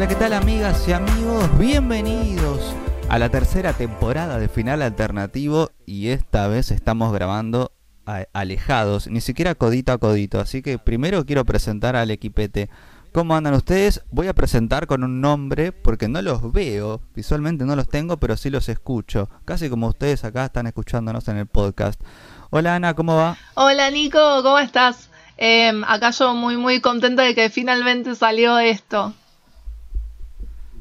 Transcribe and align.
Hola, 0.00 0.08
¿qué 0.08 0.14
tal 0.14 0.32
amigas 0.32 0.88
y 0.88 0.94
amigos? 0.94 1.58
Bienvenidos 1.58 2.74
a 3.10 3.18
la 3.18 3.28
tercera 3.28 3.74
temporada 3.74 4.38
de 4.38 4.48
Final 4.48 4.80
Alternativo 4.80 5.72
y 5.84 6.08
esta 6.08 6.48
vez 6.48 6.70
estamos 6.70 7.12
grabando 7.12 7.72
alejados, 8.32 9.08
ni 9.08 9.20
siquiera 9.20 9.54
codito 9.54 9.92
a 9.92 9.98
codito, 9.98 10.40
así 10.40 10.62
que 10.62 10.78
primero 10.78 11.26
quiero 11.26 11.44
presentar 11.44 11.96
al 11.96 12.10
equipete. 12.10 12.70
¿Cómo 13.12 13.36
andan 13.36 13.52
ustedes? 13.52 14.02
Voy 14.10 14.28
a 14.28 14.32
presentar 14.32 14.86
con 14.86 15.04
un 15.04 15.20
nombre 15.20 15.70
porque 15.70 16.08
no 16.08 16.22
los 16.22 16.50
veo, 16.50 17.02
visualmente 17.14 17.66
no 17.66 17.76
los 17.76 17.86
tengo, 17.86 18.16
pero 18.16 18.38
sí 18.38 18.48
los 18.48 18.70
escucho, 18.70 19.28
casi 19.44 19.68
como 19.68 19.88
ustedes 19.88 20.24
acá 20.24 20.46
están 20.46 20.66
escuchándonos 20.66 21.28
en 21.28 21.36
el 21.36 21.46
podcast. 21.46 22.00
Hola 22.48 22.76
Ana, 22.76 22.94
¿cómo 22.94 23.16
va? 23.16 23.36
Hola 23.52 23.90
Nico, 23.90 24.42
¿cómo 24.42 24.60
estás? 24.60 25.10
Em, 25.36 25.84
acá 25.84 26.08
yo 26.12 26.32
muy 26.32 26.56
muy 26.56 26.80
contenta 26.80 27.22
de 27.22 27.34
que 27.34 27.50
finalmente 27.50 28.14
salió 28.14 28.58
esto. 28.58 29.12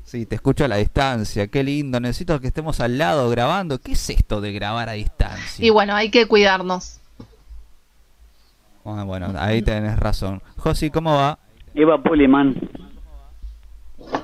Sí, 0.10 0.26
te 0.26 0.34
escucho 0.34 0.66
a 0.66 0.68
la 0.68 0.78
distancia, 0.78 1.46
qué 1.50 1.64
lindo, 1.64 2.00
necesito 2.00 2.40
que 2.42 2.48
estemos 2.48 2.80
al 2.80 2.98
lado 2.98 3.30
grabando. 3.30 3.78
¿Qué 3.78 3.92
es 3.92 4.10
esto 4.10 4.42
de 4.42 4.52
grabar 4.52 4.90
a 4.90 4.94
distancia? 4.94 5.64
Y 5.64 5.70
bueno, 5.70 5.94
hay 5.94 6.10
que 6.10 6.26
cuidarnos. 6.26 7.00
Ah, 8.84 9.04
bueno, 9.06 9.32
ahí 9.38 9.62
tenés 9.62 10.00
razón. 10.00 10.42
Josi, 10.58 10.90
¿cómo 10.90 11.16
va? 11.16 11.38
Iba 11.76 12.02
Puliman. 12.02 12.60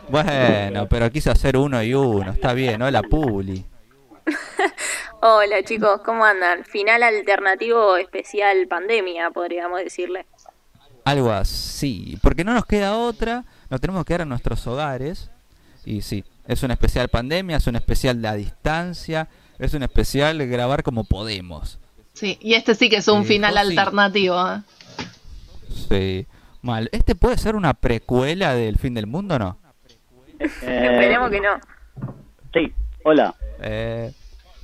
Bueno, 0.09 0.87
pero 0.89 1.11
quise 1.11 1.29
hacer 1.29 1.55
uno 1.55 1.83
y 1.83 1.93
uno, 1.93 2.31
está 2.31 2.53
bien, 2.53 2.81
hola 2.81 3.03
Puli. 3.03 3.63
Hola 5.21 5.61
chicos, 5.63 6.01
¿cómo 6.03 6.25
andan? 6.25 6.63
Final 6.65 7.03
alternativo 7.03 7.95
especial 7.97 8.67
pandemia, 8.67 9.29
podríamos 9.29 9.81
decirle. 9.81 10.25
Algo 11.03 11.31
así, 11.31 12.17
porque 12.23 12.43
no 12.43 12.55
nos 12.55 12.65
queda 12.65 12.97
otra, 12.97 13.45
nos 13.69 13.79
tenemos 13.79 14.03
que 14.03 14.07
quedar 14.07 14.21
en 14.21 14.29
nuestros 14.29 14.65
hogares. 14.65 15.29
Y 15.85 16.01
sí, 16.01 16.23
es 16.47 16.63
un 16.63 16.71
especial 16.71 17.09
pandemia, 17.09 17.57
es 17.57 17.67
un 17.67 17.75
especial 17.75 18.21
de 18.21 18.27
a 18.27 18.33
distancia, 18.33 19.29
es 19.59 19.73
un 19.73 19.83
especial 19.83 20.45
grabar 20.47 20.83
como 20.83 21.03
podemos. 21.03 21.79
Sí, 22.13 22.37
y 22.41 22.53
este 22.53 22.75
sí 22.75 22.89
que 22.89 22.97
es 22.97 23.07
un 23.07 23.25
final 23.25 23.57
alternativo. 23.57 24.35
¿eh? 24.49 24.61
Sí. 25.89 26.27
Mal. 26.61 26.89
¿Este 26.91 27.13
puede 27.13 27.37
ser 27.37 27.55
una 27.55 27.75
precuela 27.75 28.55
del 28.55 28.79
fin 28.79 28.95
del 28.95 29.05
mundo 29.05 29.35
o 29.35 29.39
no? 29.39 29.59
Eh, 30.39 30.47
Esperemos 30.49 31.29
que 31.29 31.39
no. 31.39 31.59
Sí, 32.51 32.73
hola. 33.03 33.35
Eh, 33.61 34.11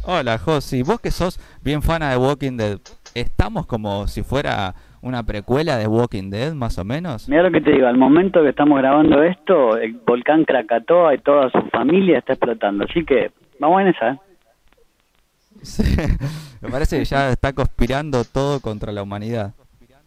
hola, 0.04 0.40
Josi. 0.40 0.82
Vos 0.82 1.00
que 1.00 1.12
sos 1.12 1.40
bien 1.62 1.84
fana 1.84 2.10
de 2.10 2.18
Walking 2.18 2.58
Dead, 2.58 2.80
¿estamos 3.14 3.68
como 3.68 4.08
si 4.08 4.24
fuera 4.24 4.74
una 5.02 5.24
precuela 5.24 5.78
de 5.78 5.88
Walking 5.88 6.30
Dead, 6.30 6.54
más 6.54 6.78
o 6.78 6.84
menos? 6.84 7.28
Mira 7.28 7.44
lo 7.44 7.52
que 7.52 7.62
te 7.62 7.72
digo, 7.72 7.88
al 7.88 7.98
momento 7.98 8.42
que 8.44 8.50
estamos 8.50 8.78
grabando 8.80 9.24
esto, 9.24 9.78
el 9.78 9.94
volcán 9.94 10.46
Krakatoa 10.46 11.16
y 11.16 11.18
toda 11.20 11.50
su 11.50 11.62
familia 11.70 12.20
está 12.20 12.34
explotando. 12.34 12.86
Así 12.86 13.04
que, 13.04 13.32
vamos 13.60 13.82
en 13.82 13.88
esa, 13.88 14.10
¿eh? 14.12 14.20
Sí, 15.62 15.84
me 16.62 16.70
parece 16.70 17.00
que 17.00 17.06
ya 17.06 17.30
está 17.30 17.54
conspirando 17.54 18.24
todo 18.24 18.60
contra 18.60 18.92
la 18.92 19.04
humanidad. 19.04 19.54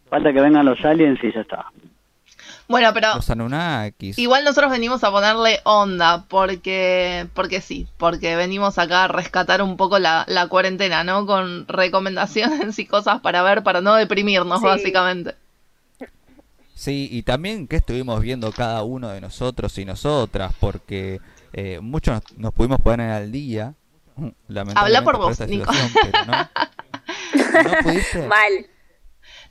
Falta 0.08 0.32
que 0.32 0.40
vengan 0.40 0.66
los 0.66 0.84
aliens 0.84 1.18
y 1.22 1.32
ya 1.32 1.40
está. 1.40 1.66
Bueno, 2.66 2.92
pero 2.94 3.14
Los 3.16 3.28
Anunnakis. 3.28 4.18
igual 4.18 4.42
nosotros 4.44 4.70
venimos 4.70 5.04
a 5.04 5.10
ponerle 5.10 5.60
onda 5.64 6.24
porque 6.28 7.26
porque 7.34 7.60
sí, 7.60 7.86
porque 7.98 8.36
venimos 8.36 8.78
acá 8.78 9.04
a 9.04 9.08
rescatar 9.08 9.60
un 9.62 9.76
poco 9.76 9.98
la, 9.98 10.24
la 10.28 10.46
cuarentena, 10.48 11.04
¿no? 11.04 11.26
Con 11.26 11.68
recomendaciones 11.68 12.78
y 12.78 12.86
cosas 12.86 13.20
para 13.20 13.42
ver, 13.42 13.62
para 13.62 13.80
no 13.82 13.94
deprimirnos, 13.94 14.60
Sí. 14.60 14.66
básicamente. 14.66 15.34
Sí, 16.74 17.08
y 17.10 17.22
también 17.22 17.68
que 17.68 17.76
estuvimos 17.76 18.20
viendo 18.20 18.50
cada 18.50 18.82
uno 18.82 19.08
de 19.08 19.20
nosotros 19.20 19.76
y 19.78 19.84
nosotras, 19.84 20.52
porque 20.58 21.20
eh, 21.52 21.78
muchos 21.80 22.14
nos, 22.14 22.38
nos 22.38 22.52
pudimos 22.52 22.80
poner 22.80 23.10
al 23.10 23.30
día. 23.30 23.74
lamentablemente 24.48 24.80
Habla 24.80 25.02
por 25.04 25.18
vos, 25.18 25.32
esta 25.32 25.46
Nico. 25.46 25.70
pero 26.02 26.24
no. 26.26 26.32
¿No 27.62 27.70
pudiste? 27.82 28.26
Mal. 28.26 28.66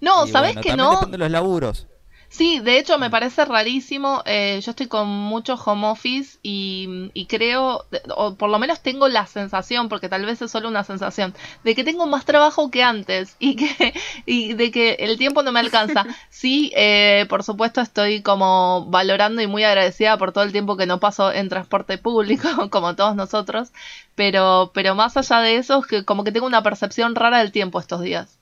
No, 0.02 0.26
Y 0.26 0.32
¿sabés 0.32 0.56
bueno, 0.56 0.62
que 0.62 0.76
no? 0.76 0.92
depende 0.96 1.12
de 1.14 1.18
los 1.20 1.32
laburos. 1.32 1.88
Sí, 2.36 2.60
de 2.60 2.80
hecho 2.80 2.98
me 2.98 3.12
parece 3.12 3.46
rarísimo. 3.46 4.24
eh, 4.26 4.60
yo 4.64 4.72
estoy 4.72 4.88
con 4.88 5.08
mucho 5.08 5.54
home 5.54 5.86
office 5.88 6.40
y, 6.42 7.12
y 7.14 7.28
creo, 7.28 7.86
o 8.16 8.36
por 8.36 8.50
lo 8.50 8.58
menos 8.58 8.82
tengo 8.82 9.08
la 9.08 9.28
sensación, 9.28 9.88
porque 9.88 10.10
tal 10.10 10.26
vez 10.26 10.42
es 10.42 10.50
solo 10.50 10.68
una 10.68 10.84
sensación, 10.84 11.36
de 11.64 11.76
que 11.76 11.84
tengo 11.84 12.08
más 12.08 12.26
trabajo 12.26 12.72
que 12.72 12.82
antes 12.84 13.36
y 13.40 13.56
que 13.56 13.94
y 14.26 14.54
de 14.54 14.72
que 14.72 14.94
el 15.00 15.18
tiempo 15.20 15.44
no 15.44 15.52
me 15.52 15.60
alcanza. 15.60 16.08
Sí, 16.30 16.72
eh, 16.76 17.26
por 17.30 17.44
supuesto 17.44 17.80
estoy 17.82 18.22
como 18.24 18.86
valorando 18.90 19.42
y 19.42 19.48
muy 19.48 19.64
agradecida 19.64 20.18
por 20.18 20.32
todo 20.34 20.44
el 20.44 20.52
tiempo 20.52 20.76
que 20.76 20.88
no 20.88 21.00
paso 21.00 21.32
en 21.32 21.50
transporte 21.50 21.98
público, 22.00 22.48
como 22.72 22.96
todos 22.96 23.16
nosotros, 23.16 23.72
pero 24.16 24.72
pero 24.74 24.96
más 24.96 25.16
allá 25.18 25.40
de 25.42 25.58
eso 25.58 25.80
es 25.82 25.86
que 25.88 26.04
como 26.06 26.24
que 26.24 26.32
tengo 26.32 26.48
una 26.48 26.64
percepción 26.64 27.14
rara 27.16 27.38
del 27.40 27.52
tiempo 27.52 27.80
estos 27.80 28.02
días. 28.02 28.40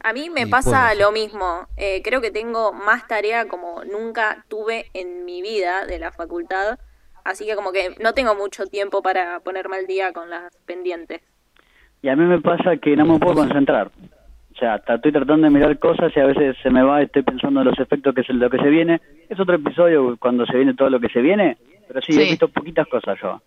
A 0.00 0.12
mí 0.12 0.30
me 0.30 0.42
Y 0.42 0.46
pasa 0.46 0.94
lo 0.94 1.12
mismo. 1.12 1.66
Eh, 1.76 2.02
creo 2.02 2.20
que 2.20 2.30
tengo 2.30 2.72
más 2.72 3.06
tarea 3.08 3.48
como 3.48 3.82
nunca 3.84 4.44
tuve 4.48 4.86
en 4.94 5.24
mi 5.24 5.42
vida 5.42 5.86
de 5.86 5.98
la 5.98 6.12
facultad. 6.12 6.78
Así 7.24 7.46
que 7.46 7.56
como 7.56 7.72
que 7.72 7.94
no 8.00 8.14
tengo 8.14 8.34
mucho 8.34 8.66
tiempo 8.66 9.02
para 9.02 9.40
ponerme 9.40 9.76
al 9.76 9.86
día 9.86 10.12
con 10.12 10.30
las 10.30 10.56
pendientes. 10.66 11.20
Y 12.00 12.08
a 12.08 12.16
mí 12.16 12.24
me 12.24 12.40
pasa 12.40 12.76
que 12.76 12.96
no 12.96 13.04
me 13.04 13.18
puedo 13.18 13.34
concentrar. 13.34 13.90
O 14.54 14.58
sea, 14.58 14.76
estoy 14.76 15.12
tratando 15.12 15.46
de 15.46 15.50
mirar 15.50 15.78
cosas 15.78 16.12
y 16.16 16.20
a 16.20 16.26
veces 16.26 16.56
se 16.62 16.70
me 16.70 16.82
va, 16.82 17.02
estoy 17.02 17.22
pensando 17.22 17.60
en 17.60 17.66
los 17.68 17.78
efectos 17.78 18.14
que 18.14 18.22
es 18.22 18.28
lo 18.30 18.48
que 18.50 18.58
se 18.58 18.68
viene. 18.68 19.00
Es 19.28 19.38
otro 19.38 19.54
episodio 19.56 20.16
cuando 20.18 20.46
se 20.46 20.56
viene 20.56 20.74
todo 20.74 20.90
lo 20.90 20.98
que 21.00 21.08
se 21.10 21.20
viene, 21.20 21.58
pero 21.86 22.00
sí, 22.02 22.12
Sí. 22.12 22.20
he 22.22 22.24
visto 22.30 22.48
poquitas 22.48 22.86
cosas 22.88 23.18
yo. 23.22 23.40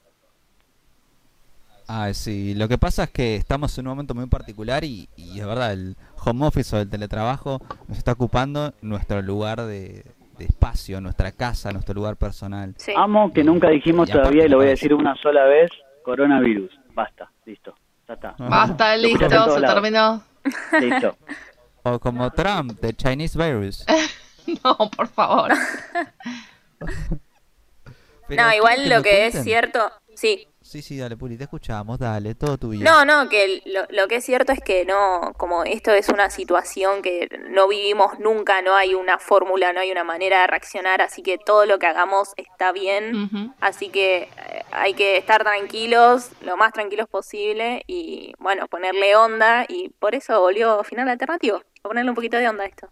Ah, 1.87 2.13
sí, 2.13 2.53
lo 2.55 2.67
que 2.67 2.77
pasa 2.77 3.03
es 3.03 3.09
que 3.09 3.35
estamos 3.35 3.77
en 3.77 3.87
un 3.87 3.91
momento 3.91 4.13
muy 4.15 4.27
particular 4.27 4.83
y, 4.83 5.09
y 5.15 5.39
es 5.39 5.45
verdad, 5.45 5.73
el 5.73 5.97
home 6.23 6.45
office 6.47 6.75
o 6.75 6.79
el 6.79 6.89
teletrabajo 6.89 7.59
nos 7.87 7.97
está 7.97 8.13
ocupando 8.13 8.73
nuestro 8.81 9.21
lugar 9.21 9.61
de, 9.63 10.05
de 10.37 10.45
espacio, 10.45 11.01
nuestra 11.01 11.31
casa, 11.31 11.71
nuestro 11.71 11.93
lugar 11.93 12.15
personal. 12.15 12.73
Sí. 12.77 12.93
Amo 12.95 13.31
que 13.33 13.43
nunca 13.43 13.69
dijimos 13.69 14.09
Y 14.09 14.13
todavía, 14.13 14.45
y 14.45 14.49
lo 14.49 14.57
voy 14.57 14.67
a 14.67 14.69
decir 14.69 14.93
una 14.93 15.15
sola 15.15 15.43
vez, 15.45 15.69
coronavirus. 16.03 16.71
Basta, 16.93 17.31
listo, 17.45 17.75
ya 18.07 18.13
está. 18.15 18.35
Basta, 18.37 18.95
listo, 18.95 19.27
se 19.27 19.59
lados. 19.59 19.73
terminó. 19.73 20.23
Listo. 20.79 21.17
O 21.83 21.97
como 21.97 22.29
Trump, 22.29 22.79
de 22.79 22.93
Chinese 22.93 23.35
virus. 23.37 23.83
No, 24.63 24.75
por 24.91 25.07
favor. 25.07 25.51
Pero 28.27 28.43
No, 28.43 28.53
igual 28.53 28.75
que 28.83 28.89
lo 28.89 29.01
que 29.03 29.25
es 29.27 29.43
cierto, 29.43 29.91
sí. 30.15 30.47
Sí, 30.71 30.81
sí, 30.81 30.97
dale, 30.97 31.17
Puli, 31.17 31.35
te 31.35 31.43
escuchamos, 31.43 31.99
dale, 31.99 32.33
todo 32.33 32.57
tuyo. 32.57 32.85
No, 32.85 33.03
no, 33.03 33.27
que 33.27 33.61
lo, 33.65 33.81
lo 33.89 34.07
que 34.07 34.15
es 34.15 34.23
cierto 34.23 34.53
es 34.53 34.61
que 34.61 34.85
no, 34.85 35.33
como 35.35 35.65
esto 35.65 35.91
es 35.91 36.07
una 36.07 36.29
situación 36.29 37.01
que 37.01 37.27
no 37.49 37.67
vivimos 37.67 38.19
nunca, 38.19 38.61
no 38.61 38.73
hay 38.73 38.95
una 38.95 39.19
fórmula, 39.19 39.73
no 39.73 39.81
hay 39.81 39.91
una 39.91 40.05
manera 40.05 40.39
de 40.39 40.47
reaccionar, 40.47 41.01
así 41.01 41.23
que 41.23 41.37
todo 41.37 41.65
lo 41.65 41.77
que 41.77 41.87
hagamos 41.87 42.29
está 42.37 42.71
bien. 42.71 43.53
Así 43.59 43.89
que 43.89 44.29
eh, 44.47 44.63
hay 44.71 44.93
que 44.93 45.17
estar 45.17 45.43
tranquilos, 45.43 46.29
lo 46.41 46.55
más 46.55 46.71
tranquilos 46.71 47.09
posible 47.09 47.83
y 47.85 48.31
bueno, 48.39 48.69
ponerle 48.69 49.17
onda 49.17 49.65
y 49.67 49.89
por 49.89 50.15
eso 50.15 50.39
volvió 50.39 50.85
final 50.85 51.09
alternativo, 51.09 51.57
a 51.83 51.89
ponerle 51.89 52.11
un 52.11 52.15
poquito 52.15 52.37
de 52.37 52.47
onda 52.47 52.63
a 52.63 52.67
esto. 52.67 52.87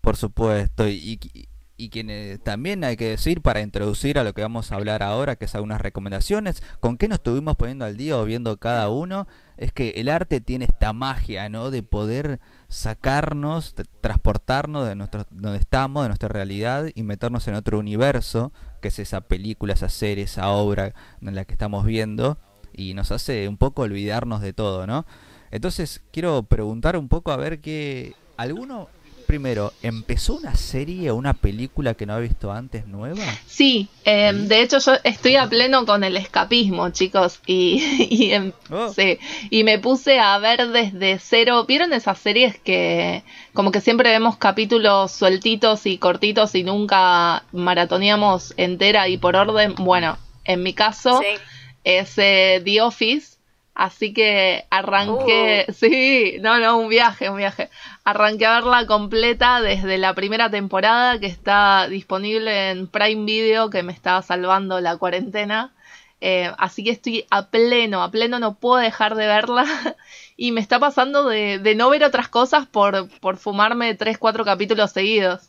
Por 0.00 0.16
supuesto, 0.16 0.86
y, 0.86 1.18
y, 1.34 1.48
y 1.84 2.38
también 2.38 2.84
hay 2.84 2.96
que 2.96 3.08
decir 3.08 3.40
para 3.42 3.60
introducir 3.60 4.18
a 4.18 4.24
lo 4.24 4.34
que 4.34 4.42
vamos 4.42 4.70
a 4.70 4.76
hablar 4.76 5.02
ahora, 5.02 5.34
que 5.34 5.46
es 5.46 5.54
algunas 5.56 5.80
recomendaciones, 5.80 6.62
con 6.78 6.96
qué 6.96 7.08
nos 7.08 7.16
estuvimos 7.16 7.56
poniendo 7.56 7.84
al 7.84 7.96
día 7.96 8.16
o 8.16 8.24
viendo 8.24 8.56
cada 8.58 8.88
uno, 8.88 9.26
es 9.56 9.72
que 9.72 9.90
el 9.96 10.08
arte 10.08 10.40
tiene 10.40 10.66
esta 10.66 10.92
magia, 10.92 11.48
¿no? 11.48 11.72
De 11.72 11.82
poder 11.82 12.38
sacarnos, 12.68 13.74
de 13.74 13.84
transportarnos 14.00 14.86
de 14.86 14.94
nuestro, 14.94 15.26
donde 15.30 15.58
estamos, 15.58 16.04
de 16.04 16.08
nuestra 16.08 16.28
realidad 16.28 16.86
y 16.94 17.02
meternos 17.02 17.48
en 17.48 17.54
otro 17.54 17.80
universo, 17.80 18.52
que 18.80 18.88
es 18.88 18.98
esa 19.00 19.22
película, 19.22 19.72
esa 19.72 19.88
serie, 19.88 20.24
esa 20.24 20.50
obra 20.50 20.94
en 21.20 21.34
la 21.34 21.44
que 21.44 21.52
estamos 21.52 21.84
viendo, 21.84 22.38
y 22.72 22.94
nos 22.94 23.10
hace 23.10 23.48
un 23.48 23.56
poco 23.56 23.82
olvidarnos 23.82 24.40
de 24.40 24.52
todo, 24.52 24.86
¿no? 24.86 25.04
Entonces 25.50 26.00
quiero 26.12 26.44
preguntar 26.44 26.96
un 26.96 27.08
poco 27.08 27.32
a 27.32 27.36
ver 27.36 27.60
que 27.60 28.14
alguno 28.36 28.88
primero 29.32 29.72
empezó 29.82 30.34
una 30.34 30.54
serie 30.56 31.10
o 31.10 31.16
una 31.16 31.32
película 31.32 31.94
que 31.94 32.04
no 32.04 32.12
había 32.12 32.28
visto 32.28 32.52
antes 32.52 32.86
nueva. 32.86 33.24
Sí, 33.46 33.88
eh, 34.04 34.30
de 34.34 34.60
hecho 34.60 34.78
yo 34.78 34.92
estoy 35.04 35.36
a 35.36 35.46
pleno 35.48 35.86
con 35.86 36.04
el 36.04 36.18
escapismo, 36.18 36.90
chicos, 36.90 37.40
y, 37.46 37.82
y, 38.10 38.32
em- 38.32 38.52
Oh. 38.70 38.92
sí, 38.92 39.18
y 39.48 39.64
me 39.64 39.78
puse 39.78 40.18
a 40.18 40.36
ver 40.36 40.68
desde 40.68 41.18
cero. 41.18 41.64
¿Vieron 41.66 41.94
esas 41.94 42.18
series 42.18 42.58
que 42.60 43.22
como 43.54 43.72
que 43.72 43.80
siempre 43.80 44.10
vemos 44.10 44.36
capítulos 44.36 45.12
sueltitos 45.12 45.86
y 45.86 45.96
cortitos 45.96 46.54
y 46.54 46.62
nunca 46.62 47.44
maratoneamos 47.52 48.52
entera 48.58 49.08
y 49.08 49.16
por 49.16 49.34
orden? 49.36 49.74
Bueno, 49.76 50.18
en 50.44 50.62
mi 50.62 50.74
caso 50.74 51.20
Sí. 51.22 51.40
es 51.84 52.12
eh, 52.18 52.60
The 52.62 52.82
Office, 52.82 53.31
Así 53.74 54.12
que 54.12 54.66
arranqué, 54.70 55.66
sí, 55.72 56.36
no, 56.40 56.58
no, 56.58 56.78
un 56.78 56.88
viaje, 56.88 57.30
un 57.30 57.38
viaje. 57.38 57.70
Arranqué 58.04 58.46
a 58.46 58.54
verla 58.54 58.86
completa 58.86 59.62
desde 59.62 59.96
la 59.98 60.14
primera 60.14 60.50
temporada 60.50 61.18
que 61.18 61.26
está 61.26 61.88
disponible 61.88 62.70
en 62.70 62.86
Prime 62.86 63.24
Video, 63.24 63.70
que 63.70 63.82
me 63.82 63.92
estaba 63.92 64.22
salvando 64.22 64.80
la 64.80 64.98
cuarentena. 64.98 65.72
Eh, 66.20 66.52
así 66.58 66.84
que 66.84 66.90
estoy 66.90 67.26
a 67.30 67.48
pleno, 67.48 68.02
a 68.02 68.10
pleno, 68.10 68.38
no 68.38 68.54
puedo 68.54 68.76
dejar 68.76 69.14
de 69.14 69.26
verla. 69.26 69.64
y 70.36 70.52
me 70.52 70.60
está 70.60 70.78
pasando 70.78 71.28
de, 71.28 71.58
de 71.58 71.74
no 71.74 71.88
ver 71.90 72.04
otras 72.04 72.28
cosas 72.28 72.66
por, 72.66 73.08
por 73.20 73.38
fumarme 73.38 73.94
3, 73.94 74.18
4 74.18 74.44
capítulos 74.44 74.92
seguidos. 74.92 75.48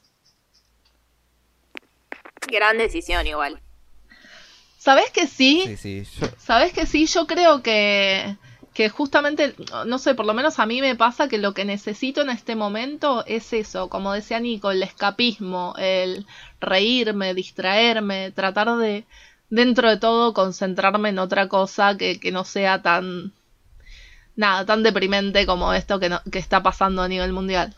Gran 2.48 2.78
decisión 2.78 3.28
igual. 3.28 3.63
¿Sabes 4.84 5.12
que 5.12 5.28
sí? 5.28 5.64
Sí, 5.78 6.04
sí, 6.04 6.20
yo- 6.20 6.28
¿Sabes 6.38 6.74
que 6.74 6.86
sí? 6.86 7.06
Yo 7.06 7.26
creo 7.26 7.64
que, 7.64 8.36
que 8.74 8.90
justamente, 8.90 9.56
no 9.86 9.98
sé, 9.98 10.14
por 10.14 10.26
lo 10.26 10.34
menos 10.34 10.60
a 10.60 10.66
mí 10.66 10.82
me 10.82 10.96
pasa 10.96 11.30
que 11.30 11.38
lo 11.38 11.54
que 11.54 11.64
necesito 11.64 12.22
en 12.22 12.30
este 12.30 12.56
momento 12.58 13.24
es 13.26 13.54
eso, 13.54 13.88
como 13.88 14.12
decía 14.12 14.42
Nico, 14.42 14.72
el 14.72 14.84
escapismo, 14.84 15.74
el 15.78 16.26
reírme, 16.60 17.34
distraerme, 17.34 18.32
tratar 18.32 18.76
de, 18.78 19.06
dentro 19.50 19.90
de 19.90 19.96
todo, 19.98 20.34
concentrarme 20.34 21.10
en 21.10 21.20
otra 21.20 21.48
cosa 21.48 21.96
que, 21.98 22.20
que 22.20 22.32
no 22.34 22.44
sea 22.44 22.82
tan, 22.82 23.32
nada, 24.36 24.66
tan 24.66 24.84
deprimente 24.84 25.46
como 25.46 25.72
esto 25.74 25.98
que, 26.00 26.10
no- 26.10 26.22
que 26.30 26.40
está 26.40 26.62
pasando 26.62 27.02
a 27.04 27.08
nivel 27.08 27.32
mundial. 27.32 27.74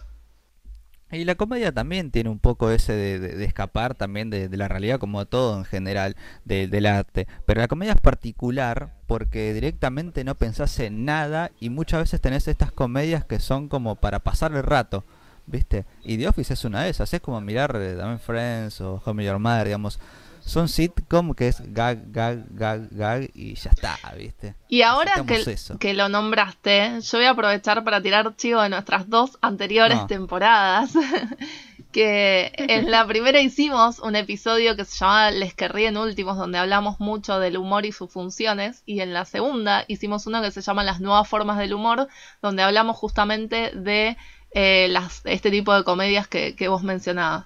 Y 1.16 1.26
la 1.26 1.36
comedia 1.36 1.72
también 1.72 2.12
tiene 2.12 2.30
un 2.30 2.40
poco 2.40 2.70
ese 2.72 2.94
de, 2.94 3.20
de- 3.20 3.46
escapar 3.46 3.96
también 3.96 4.30
de, 4.30 4.50
de 4.50 4.58
la 4.58 4.68
realidad, 4.68 5.00
como 5.00 5.26
todo 5.26 5.58
en 5.58 5.66
general, 5.66 6.16
de- 6.46 6.68
del 6.68 6.86
arte. 6.86 7.28
Pero 7.46 7.62
la 7.62 7.68
comedia 7.68 7.94
es 7.94 8.02
particular 8.02 8.94
porque 9.08 9.54
directamente 9.54 10.24
no 10.24 10.36
pensás 10.36 10.80
en 10.80 11.06
nada 11.06 11.52
y 11.60 11.70
muchas 11.70 12.02
veces 12.02 12.22
tenés 12.22 12.48
estas 12.48 12.72
comedias 12.72 13.26
que 13.26 13.40
son 13.40 13.70
como 13.70 13.96
para 13.96 14.20
pasar 14.20 14.52
el 14.54 14.64
rato, 14.64 15.04
¿viste? 15.46 15.86
Y 16.04 16.18
The 16.18 16.28
Office 16.28 16.54
es 16.54 16.66
una 16.66 16.84
de 16.84 16.90
esas, 16.90 17.14
es 17.14 17.22
como 17.22 17.40
mirar 17.42 17.76
eh, 17.80 17.96
también 17.96 18.20
Friends 18.20 18.82
o 18.82 19.02
Met 19.14 19.26
Your 19.28 19.40
Mother, 19.40 19.66
digamos. 19.66 20.00
Son 20.46 20.70
sitcom 20.70 21.34
que 21.34 21.48
es 21.48 21.62
gag, 21.74 22.12
gag, 22.12 22.46
gag, 22.52 22.88
gag 22.92 23.32
y 23.34 23.56
ya 23.56 23.72
está, 23.72 23.98
¿viste? 24.16 24.54
Y 24.70 24.84
ahora 24.84 25.12
que, 25.28 25.38
eso. 25.42 25.80
que 25.80 25.96
lo 25.96 26.08
nombraste, 26.08 27.00
yo 27.02 27.18
voy 27.18 27.26
a 27.26 27.32
aprovechar 27.32 27.84
para 27.84 28.00
tirar 28.00 28.36
chivo 28.36 28.62
de 28.62 28.70
nuestras 28.70 29.10
dos 29.10 29.40
anteriores 29.42 29.98
No. 29.98 30.08
temporadas. 30.08 30.92
que 31.92 32.52
en 32.58 32.92
la 32.92 33.08
primera 33.08 33.40
hicimos 33.40 34.00
un 34.00 34.16
episodio 34.16 34.76
que 34.76 34.84
se 34.86 34.98
llamaba 35.00 35.32
Les 35.32 35.54
que 35.54 35.68
ríen 35.68 35.98
últimos, 35.98 36.38
donde 36.38 36.58
hablamos 36.58 37.00
mucho 37.00 37.40
del 37.40 37.58
humor 37.58 37.86
y 37.86 37.92
sus 37.92 38.12
funciones. 38.12 38.84
Y 38.86 39.00
en 39.00 39.14
la 39.14 39.26
segunda 39.26 39.86
hicimos 39.88 40.28
uno 40.28 40.42
que 40.42 40.52
se 40.52 40.62
llama 40.62 40.84
Las 40.84 41.00
nuevas 41.00 41.28
formas 41.28 41.58
del 41.58 41.74
humor, 41.74 42.08
donde 42.42 42.64
hablamos 42.64 42.98
justamente 42.98 43.72
de 43.74 44.18
eh, 44.52 44.88
las, 44.90 45.22
este 45.26 45.50
tipo 45.52 45.74
de 45.74 45.84
comedias 45.84 46.28
que, 46.28 46.56
que 46.56 46.68
vos 46.68 46.84
mencionabas. 46.84 47.46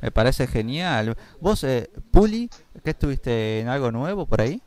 Me 0.00 0.10
parece 0.10 0.46
genial. 0.46 1.16
Vos, 1.40 1.64
eh, 1.64 1.90
Puli, 2.10 2.48
¿qué 2.84 2.90
estuviste 2.90 3.60
en 3.60 3.68
algo 3.68 3.90
nuevo 3.90 4.26
por 4.26 4.40
ahí? 4.40 4.60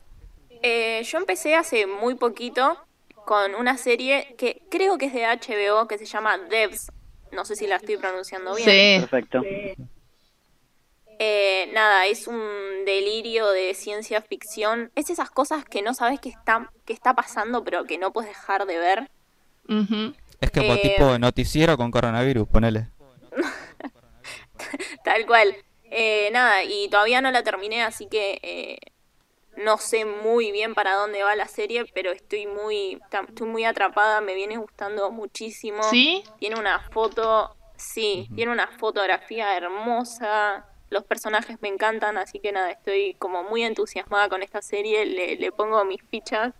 Eh, 0.62 1.02
yo 1.04 1.18
empecé 1.18 1.54
hace 1.54 1.86
muy 1.86 2.14
poquito 2.14 2.76
con 3.24 3.54
una 3.54 3.76
serie 3.78 4.34
que 4.36 4.62
creo 4.70 4.98
que 4.98 5.06
es 5.06 5.12
de 5.14 5.24
HBO 5.24 5.88
que 5.88 5.98
se 5.98 6.04
llama 6.06 6.38
Devs. 6.38 6.90
No 7.32 7.44
sé 7.44 7.56
si 7.56 7.66
la 7.66 7.76
estoy 7.76 7.96
pronunciando 7.96 8.54
bien. 8.54 8.68
Sí, 8.68 9.00
Perfecto. 9.00 9.42
Eh, 11.18 11.70
nada, 11.72 12.06
es 12.06 12.26
un 12.26 12.40
delirio 12.84 13.48
de 13.52 13.74
ciencia 13.74 14.22
ficción. 14.22 14.90
Es 14.96 15.08
esas 15.08 15.30
cosas 15.30 15.64
que 15.64 15.80
no 15.80 15.94
sabes 15.94 16.20
que 16.20 16.28
está, 16.28 16.70
que 16.84 16.92
está 16.92 17.14
pasando, 17.14 17.62
pero 17.62 17.84
que 17.84 17.96
no 17.96 18.12
puedes 18.12 18.30
dejar 18.30 18.66
de 18.66 18.78
ver. 18.78 19.10
Es 20.40 20.50
que 20.50 20.60
como 20.60 20.74
Eh, 20.74 20.80
tipo 20.82 21.18
noticiero 21.18 21.76
con 21.76 21.90
coronavirus, 21.90 22.48
ponele. 22.48 22.88
Tal 25.04 25.26
cual. 25.26 25.56
Eh, 25.84 26.30
nada, 26.32 26.64
y 26.64 26.88
todavía 26.88 27.20
no 27.20 27.30
la 27.30 27.42
terminé, 27.42 27.82
así 27.82 28.06
que 28.06 28.38
eh, 28.42 28.78
no 29.56 29.76
sé 29.76 30.04
muy 30.06 30.50
bien 30.50 30.74
para 30.74 30.94
dónde 30.94 31.22
va 31.22 31.36
la 31.36 31.48
serie, 31.48 31.84
pero 31.92 32.12
estoy 32.12 32.46
muy, 32.46 32.98
estoy 33.28 33.46
muy 33.46 33.64
atrapada, 33.64 34.20
me 34.22 34.34
viene 34.34 34.56
gustando 34.56 35.10
muchísimo. 35.10 35.82
¿Sí? 35.84 36.24
Tiene 36.38 36.58
una 36.58 36.80
foto, 36.80 37.54
sí, 37.76 38.28
tiene 38.34 38.52
una 38.52 38.68
fotografía 38.68 39.54
hermosa. 39.54 40.64
Los 40.88 41.04
personajes 41.04 41.58
me 41.60 41.68
encantan, 41.68 42.16
así 42.16 42.38
que 42.38 42.52
nada, 42.52 42.70
estoy 42.70 43.14
como 43.18 43.42
muy 43.42 43.62
entusiasmada 43.62 44.28
con 44.30 44.42
esta 44.42 44.62
serie, 44.62 45.04
le, 45.04 45.36
le 45.36 45.52
pongo 45.52 45.84
mis 45.84 46.02
fichas, 46.02 46.54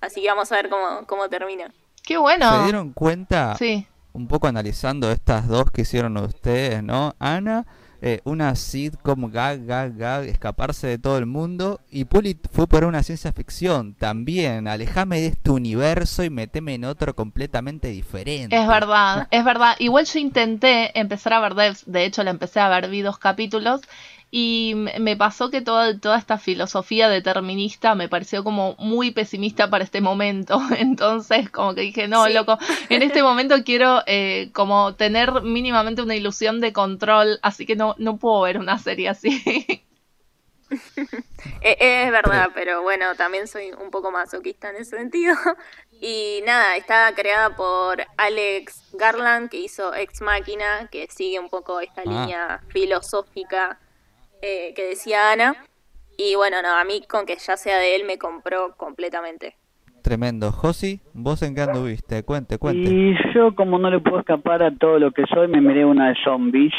así 0.00 0.22
que 0.22 0.28
vamos 0.28 0.50
a 0.52 0.56
ver 0.56 0.70
cómo, 0.70 1.06
cómo 1.06 1.28
termina. 1.28 1.72
Qué 2.02 2.16
bueno. 2.18 2.50
¿Se 2.58 2.62
dieron 2.64 2.92
cuenta, 2.92 3.56
Sí. 3.56 3.86
Un 4.14 4.28
poco 4.28 4.46
analizando 4.46 5.10
estas 5.10 5.48
dos 5.48 5.70
que 5.70 5.82
hicieron 5.82 6.16
ustedes, 6.16 6.82
¿no? 6.82 7.14
Ana, 7.18 7.66
eh, 8.00 8.20
una 8.24 8.54
sitcom 8.54 9.30
gag, 9.30 9.66
gag, 9.66 9.96
gag, 9.96 10.24
escaparse 10.24 10.86
de 10.86 10.98
todo 10.98 11.18
el 11.18 11.26
mundo. 11.26 11.80
Y 11.90 12.04
Puli 12.04 12.38
fue 12.52 12.66
por 12.66 12.84
una 12.84 13.02
ciencia 13.02 13.32
ficción 13.32 13.94
también. 13.94 14.68
Alejame 14.68 15.20
de 15.20 15.26
este 15.28 15.50
universo 15.50 16.22
y 16.22 16.30
meteme 16.30 16.74
en 16.74 16.84
otro 16.84 17.14
completamente 17.16 17.88
diferente. 17.88 18.56
Es 18.56 18.68
verdad, 18.68 19.26
es 19.30 19.44
verdad. 19.44 19.74
Igual 19.80 20.04
yo 20.04 20.18
intenté 20.20 20.98
empezar 20.98 21.32
a 21.32 21.40
ver 21.40 21.54
Devs, 21.54 21.84
de 21.86 22.04
hecho 22.04 22.22
la 22.22 22.30
empecé 22.30 22.60
a 22.60 22.68
ver, 22.68 22.88
vi 22.88 23.02
dos 23.02 23.18
capítulos 23.18 23.80
y 24.36 24.74
me 24.74 25.16
pasó 25.16 25.48
que 25.48 25.60
toda, 25.62 25.96
toda 26.00 26.18
esta 26.18 26.38
filosofía 26.38 27.08
determinista 27.08 27.94
me 27.94 28.08
pareció 28.08 28.42
como 28.42 28.74
muy 28.80 29.12
pesimista 29.12 29.70
para 29.70 29.84
este 29.84 30.00
momento. 30.00 30.58
Entonces 30.76 31.50
como 31.50 31.72
que 31.76 31.82
dije, 31.82 32.08
no, 32.08 32.24
Sí. 32.24 32.32
loco, 32.32 32.58
en 32.88 33.02
este 33.02 33.22
momento 33.22 33.54
quiero 33.64 34.02
eh, 34.06 34.50
como 34.52 34.96
tener 34.96 35.42
mínimamente 35.42 36.02
una 36.02 36.16
ilusión 36.16 36.60
de 36.60 36.72
control, 36.72 37.38
así 37.42 37.64
que 37.64 37.76
no, 37.76 37.94
no 37.98 38.16
puedo 38.16 38.40
ver 38.40 38.58
una 38.58 38.76
serie 38.78 39.08
así. 39.08 39.40
Eh, 41.60 41.76
es 42.06 42.10
verdad, 42.10 42.48
pero 42.54 42.82
bueno, 42.82 43.14
también 43.16 43.46
soy 43.46 43.70
un 43.72 43.90
poco 43.90 44.10
masoquista 44.10 44.70
en 44.70 44.76
ese 44.76 44.96
sentido. 44.96 45.36
Y 46.00 46.40
nada, 46.44 46.76
está 46.76 47.12
creada 47.14 47.54
por 47.54 48.02
Alex 48.16 48.82
Garland, 48.94 49.50
que 49.50 49.58
hizo 49.58 49.94
Ex 49.94 50.20
Máquina, 50.22 50.88
que 50.90 51.06
sigue 51.08 51.38
un 51.38 51.48
poco 51.50 51.78
esta 51.80 52.00
Ah. 52.00 52.04
línea 52.10 52.60
filosófica 52.68 53.78
eh, 54.44 54.74
que 54.74 54.86
decía 54.88 55.32
Ana. 55.32 55.56
Y 56.16 56.34
bueno, 56.36 56.62
no, 56.62 56.76
a 56.76 56.84
mí 56.84 57.02
con 57.08 57.24
que 57.24 57.36
ya 57.36 57.56
sea 57.56 57.78
de 57.78 57.96
él 57.96 58.04
me 58.04 58.18
compró 58.18 58.76
completamente. 58.76 59.56
Tremendo. 60.02 60.52
Josi, 60.52 61.00
¿vos 61.14 61.42
en 61.42 61.54
qué 61.54 61.62
anduviste? 61.62 62.22
Cuente, 62.24 62.58
cuente. 62.58 62.90
Y 62.90 63.16
yo, 63.32 63.54
como 63.54 63.78
no 63.78 63.88
le 63.88 64.00
puedo 64.00 64.20
escapar 64.20 64.62
a 64.62 64.70
todo 64.70 64.98
lo 64.98 65.12
que 65.12 65.24
soy, 65.26 65.48
me 65.48 65.62
miré 65.62 65.86
una 65.86 66.08
de 66.08 66.14
zombies, 66.22 66.74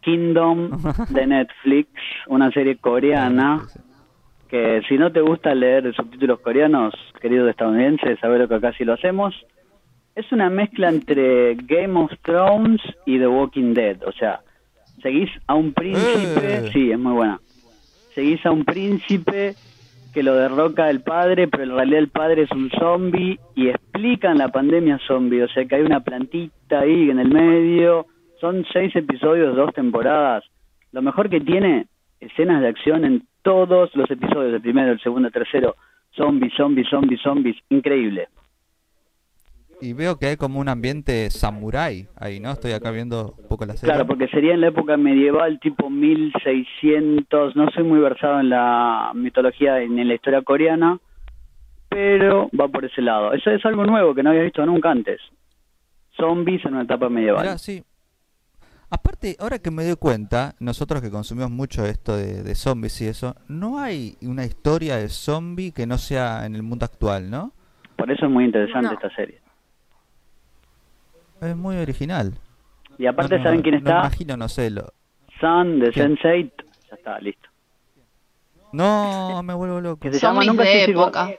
Kingdom, 0.00 0.70
de 1.10 1.26
Netflix, 1.26 1.90
una 2.28 2.52
serie 2.52 2.76
coreana, 2.76 3.66
que 4.48 4.80
si 4.88 4.96
no 4.96 5.10
te 5.10 5.20
gusta 5.20 5.54
leer 5.54 5.92
subtítulos 5.92 6.38
coreanos, 6.38 6.94
queridos 7.20 7.50
estadounidenses, 7.50 8.20
sabés 8.20 8.38
lo 8.38 8.48
que 8.48 8.54
acá 8.54 8.72
sí 8.78 8.84
lo 8.84 8.92
hacemos. 8.92 9.34
Es 10.14 10.30
una 10.30 10.50
mezcla 10.50 10.88
entre 10.88 11.56
Game 11.56 11.98
of 11.98 12.12
Thrones 12.22 12.80
y 13.06 13.18
The 13.18 13.26
Walking 13.26 13.74
Dead, 13.74 14.02
o 14.06 14.12
sea, 14.12 14.40
seguís 15.02 15.30
a 15.46 15.54
un 15.54 15.72
príncipe, 15.72 16.66
Eh. 16.66 16.70
sí, 16.72 16.90
es 16.90 16.98
muy 16.98 17.12
buena. 17.12 17.40
Seguís 18.14 18.44
a 18.44 18.50
un 18.50 18.64
príncipe 18.64 19.54
que 20.12 20.22
lo 20.22 20.34
derroca 20.34 20.90
el 20.90 21.02
padre, 21.02 21.46
pero 21.48 21.64
en 21.64 21.70
realidad 21.70 21.98
el 22.00 22.08
padre 22.08 22.42
es 22.42 22.50
un 22.50 22.68
zombie 22.70 23.38
y 23.54 23.68
explican 23.68 24.38
la 24.38 24.48
pandemia 24.48 24.98
zombie, 25.06 25.42
o 25.42 25.48
sea 25.48 25.64
que 25.64 25.76
hay 25.76 25.82
una 25.82 26.00
plantita 26.00 26.80
ahí 26.80 27.10
en 27.10 27.20
el 27.20 27.28
medio. 27.28 28.06
Son 28.40 28.64
seis 28.72 28.94
episodios, 28.96 29.54
dos 29.54 29.72
temporadas. 29.72 30.44
Lo 30.92 31.02
mejor 31.02 31.28
que 31.30 31.40
tiene, 31.40 31.86
escenas 32.18 32.60
de 32.60 32.68
acción 32.68 33.04
en 33.04 33.22
todos 33.42 33.94
los 33.94 34.10
episodios, 34.10 34.54
el 34.54 34.60
primero, 34.60 34.92
el 34.92 35.00
segundo, 35.00 35.28
el 35.28 35.32
tercero. 35.34 35.76
Zombies, 36.16 36.52
zombies, 36.56 36.88
zombies, 36.88 37.20
zombies. 37.20 37.56
Increíble. 37.68 38.28
Y 39.82 39.92
veo 39.94 40.18
que 40.18 40.26
hay 40.26 40.36
como 40.36 40.60
un 40.60 40.68
ambiente 40.68 41.30
samurái 41.30 42.06
ahí, 42.16 42.38
¿no? 42.40 42.50
Estoy 42.52 42.72
acá 42.72 42.90
viendo 42.90 43.34
un 43.38 43.48
poco 43.48 43.64
la 43.64 43.74
serie. 43.74 43.92
Claro, 43.94 44.06
porque 44.06 44.28
sería 44.28 44.52
en 44.54 44.60
la 44.60 44.68
época 44.68 44.96
medieval, 44.96 45.58
tipo 45.60 45.88
1600. 45.88 47.56
No 47.56 47.70
soy 47.70 47.84
muy 47.84 47.98
versado 48.00 48.40
en 48.40 48.50
la 48.50 49.12
mitología 49.14 49.78
ni 49.78 50.02
en 50.02 50.08
la 50.08 50.14
historia 50.14 50.42
coreana, 50.42 50.98
pero 51.88 52.50
va 52.58 52.68
por 52.68 52.84
ese 52.84 53.00
lado. 53.02 53.32
Eso 53.32 53.50
es 53.50 53.64
algo 53.64 53.84
nuevo 53.86 54.14
que 54.14 54.22
no 54.22 54.30
había 54.30 54.42
visto 54.42 54.64
nunca 54.66 54.90
antes. 54.90 55.20
Zombies 56.16 56.64
en 56.66 56.74
una 56.74 56.82
etapa 56.82 57.08
medieval. 57.08 57.42
Mirá, 57.42 57.58
sí. 57.58 57.82
Aparte, 58.90 59.36
ahora 59.38 59.60
que 59.60 59.70
me 59.70 59.84
doy 59.84 59.94
cuenta, 59.96 60.56
nosotros 60.58 61.00
que 61.00 61.10
consumimos 61.10 61.50
mucho 61.52 61.86
esto 61.86 62.16
de, 62.16 62.42
de 62.42 62.54
zombies 62.56 63.00
y 63.00 63.06
eso, 63.06 63.36
no 63.48 63.78
hay 63.78 64.16
una 64.22 64.44
historia 64.44 64.96
de 64.96 65.08
zombie 65.08 65.70
que 65.72 65.86
no 65.86 65.96
sea 65.96 66.44
en 66.44 66.56
el 66.56 66.64
mundo 66.64 66.84
actual, 66.84 67.30
¿no? 67.30 67.52
Por 67.96 68.10
eso 68.10 68.26
es 68.26 68.32
muy 68.32 68.44
interesante 68.44 68.88
No. 68.88 68.94
esta 68.94 69.10
serie. 69.14 69.40
Es 71.40 71.56
muy 71.56 71.76
original. 71.76 72.34
Y 72.98 73.06
aparte, 73.06 73.34
No, 73.34 73.38
no, 73.38 73.44
¿saben 73.44 73.62
quién 73.62 73.74
no 73.74 73.78
está? 73.78 73.98
imagino, 74.00 74.36
no 74.36 74.48
sé, 74.48 74.70
lo... 74.70 74.92
Sun 75.40 75.80
de 75.80 75.90
¿Quién? 75.90 76.16
Sense8. 76.18 76.52
Ya 76.90 76.94
está, 76.96 77.18
listo. 77.20 77.48
No, 78.72 79.42
me 79.42 79.54
vuelvo 79.54 79.80
loco. 79.80 80.00
Que 80.00 80.12
se 80.12 80.20
llama, 80.20 80.44
nunca 80.44 80.62
de 80.64 80.72
sé 80.72 80.84
si 80.86 80.92
va- 80.92 81.02
época. 81.04 81.30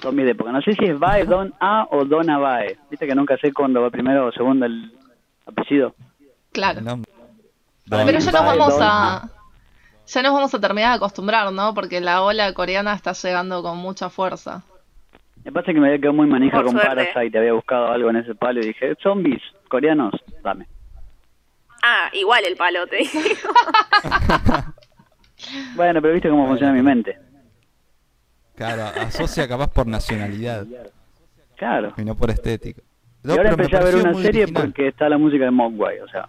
Zombies 0.00 0.24
de 0.26 0.32
época. 0.32 0.52
No 0.52 0.62
sé 0.62 0.72
si 0.74 0.84
es 0.84 0.98
Bae, 0.98 1.24
Don 1.26 1.52
A 1.60 1.86
o 1.90 2.04
Dona 2.04 2.38
Bae. 2.38 2.78
Viste 2.90 3.06
que 3.06 3.14
nunca 3.14 3.36
sé 3.38 3.52
cuándo 3.52 3.82
va 3.82 3.90
primero 3.90 4.26
o 4.26 4.32
segundo 4.32 4.66
el 4.66 4.92
apellido. 5.46 5.94
Claro. 6.52 6.80
No. 6.80 7.02
Pero 7.88 8.10
ya 8.18 8.32
nos 8.32 8.32
vamos 8.32 8.74
Don 8.74 8.82
a. 8.82 9.28
Ya 10.06 10.22
nos 10.22 10.32
vamos 10.32 10.54
a 10.54 10.60
terminar 10.60 10.90
de 10.90 10.96
acostumbrar, 10.96 11.52
¿no? 11.52 11.74
Porque 11.74 12.00
la 12.00 12.22
ola 12.22 12.52
coreana 12.54 12.94
está 12.94 13.12
llegando 13.12 13.62
con 13.62 13.78
mucha 13.78 14.08
fuerza. 14.10 14.62
Me 15.44 15.50
pasa 15.52 15.72
que 15.72 15.80
me 15.80 15.86
había 15.88 15.98
quedado 15.98 16.14
muy 16.14 16.26
manija 16.26 16.56
Por 16.56 16.66
con 16.66 16.72
suerte. 16.74 16.88
Parasite, 17.12 17.38
había 17.38 17.52
buscado 17.52 17.88
algo 17.88 18.10
en 18.10 18.16
ese 18.16 18.34
palo 18.34 18.60
y 18.60 18.66
dije, 18.68 18.94
zombies, 19.02 19.42
coreanos, 19.68 20.12
dame. 20.42 20.66
Ah, 21.82 22.08
igual 22.12 22.44
el 22.46 22.56
palo, 22.56 22.86
te 22.86 22.96
digo. 22.98 23.10
Bueno, 25.74 26.00
pero 26.00 26.14
viste 26.14 26.28
cómo 26.28 26.46
funciona 26.46 26.72
mi 26.72 26.82
mente. 26.82 27.18
Claro, 28.54 28.84
asocia 29.00 29.48
capaz 29.48 29.68
por 29.72 29.88
nacionalidad 29.88 30.64
Claro. 31.56 31.92
y 31.96 32.04
no 32.04 32.14
por 32.16 32.30
estética. 32.30 32.80
No, 33.24 33.34
y 33.34 33.38
ahora 33.38 33.50
empecé 33.50 33.76
a 33.76 33.80
ver 33.82 33.96
una 33.96 34.14
serie 34.14 34.42
original. 34.44 34.62
porque 34.62 34.86
está 34.88 35.08
la 35.08 35.18
música 35.18 35.44
de 35.44 35.50
Mogwai, 35.50 35.98
o 35.98 36.06
sea. 36.08 36.28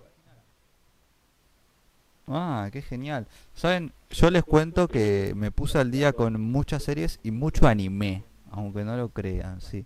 Ah, 2.27 2.69
qué 2.71 2.81
genial. 2.81 3.27
Saben, 3.53 3.91
yo 4.09 4.31
les 4.31 4.43
cuento 4.43 4.87
que 4.87 5.33
me 5.35 5.51
puse 5.51 5.77
al 5.77 5.91
día 5.91 6.13
con 6.13 6.39
muchas 6.41 6.81
series 6.83 7.19
y 7.21 7.31
mucho 7.31 7.67
anime, 7.67 8.23
aunque 8.53 8.83
no 8.83 8.95
lo 8.95 9.09
crean, 9.09 9.59
sí. 9.61 9.85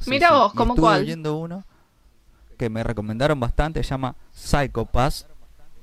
Sí, 0.00 0.10
Mira 0.10 0.28
sí. 0.28 0.34
vos, 0.34 0.54
¿cómo 0.54 0.74
estuve 0.74 0.86
cuál? 0.86 1.04
viendo 1.04 1.36
uno 1.36 1.64
que 2.58 2.68
me 2.70 2.84
recomendaron 2.84 3.40
bastante, 3.40 3.82
se 3.82 3.90
llama 3.90 4.14
Psycho 4.32 4.86
Pass, 4.86 5.26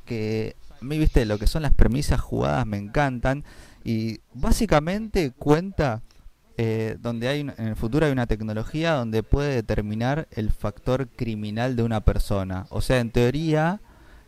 que 0.06 0.56
a 0.82 0.86
mí, 0.86 0.98
viste, 0.98 1.26
lo 1.26 1.38
que 1.38 1.48
son 1.48 1.64
las 1.64 1.74
premisas 1.74 2.22
jugadas 2.22 2.66
me 2.66 2.78
encantan 2.78 3.44
y 3.84 4.20
básicamente 4.34 5.32
cuenta 5.32 6.02
eh, 6.58 6.98
donde 7.00 7.28
hay 7.28 7.40
en 7.42 7.54
el 7.58 7.76
futuro 7.76 8.06
hay 8.06 8.12
una 8.12 8.28
tecnología 8.28 8.94
donde 8.94 9.24
puede 9.24 9.56
determinar 9.56 10.28
el 10.32 10.52
factor 10.52 11.08
criminal 11.08 11.76
de 11.76 11.84
una 11.84 12.02
persona. 12.02 12.66
O 12.70 12.82
sea, 12.82 13.00
en 13.00 13.12
teoría 13.12 13.82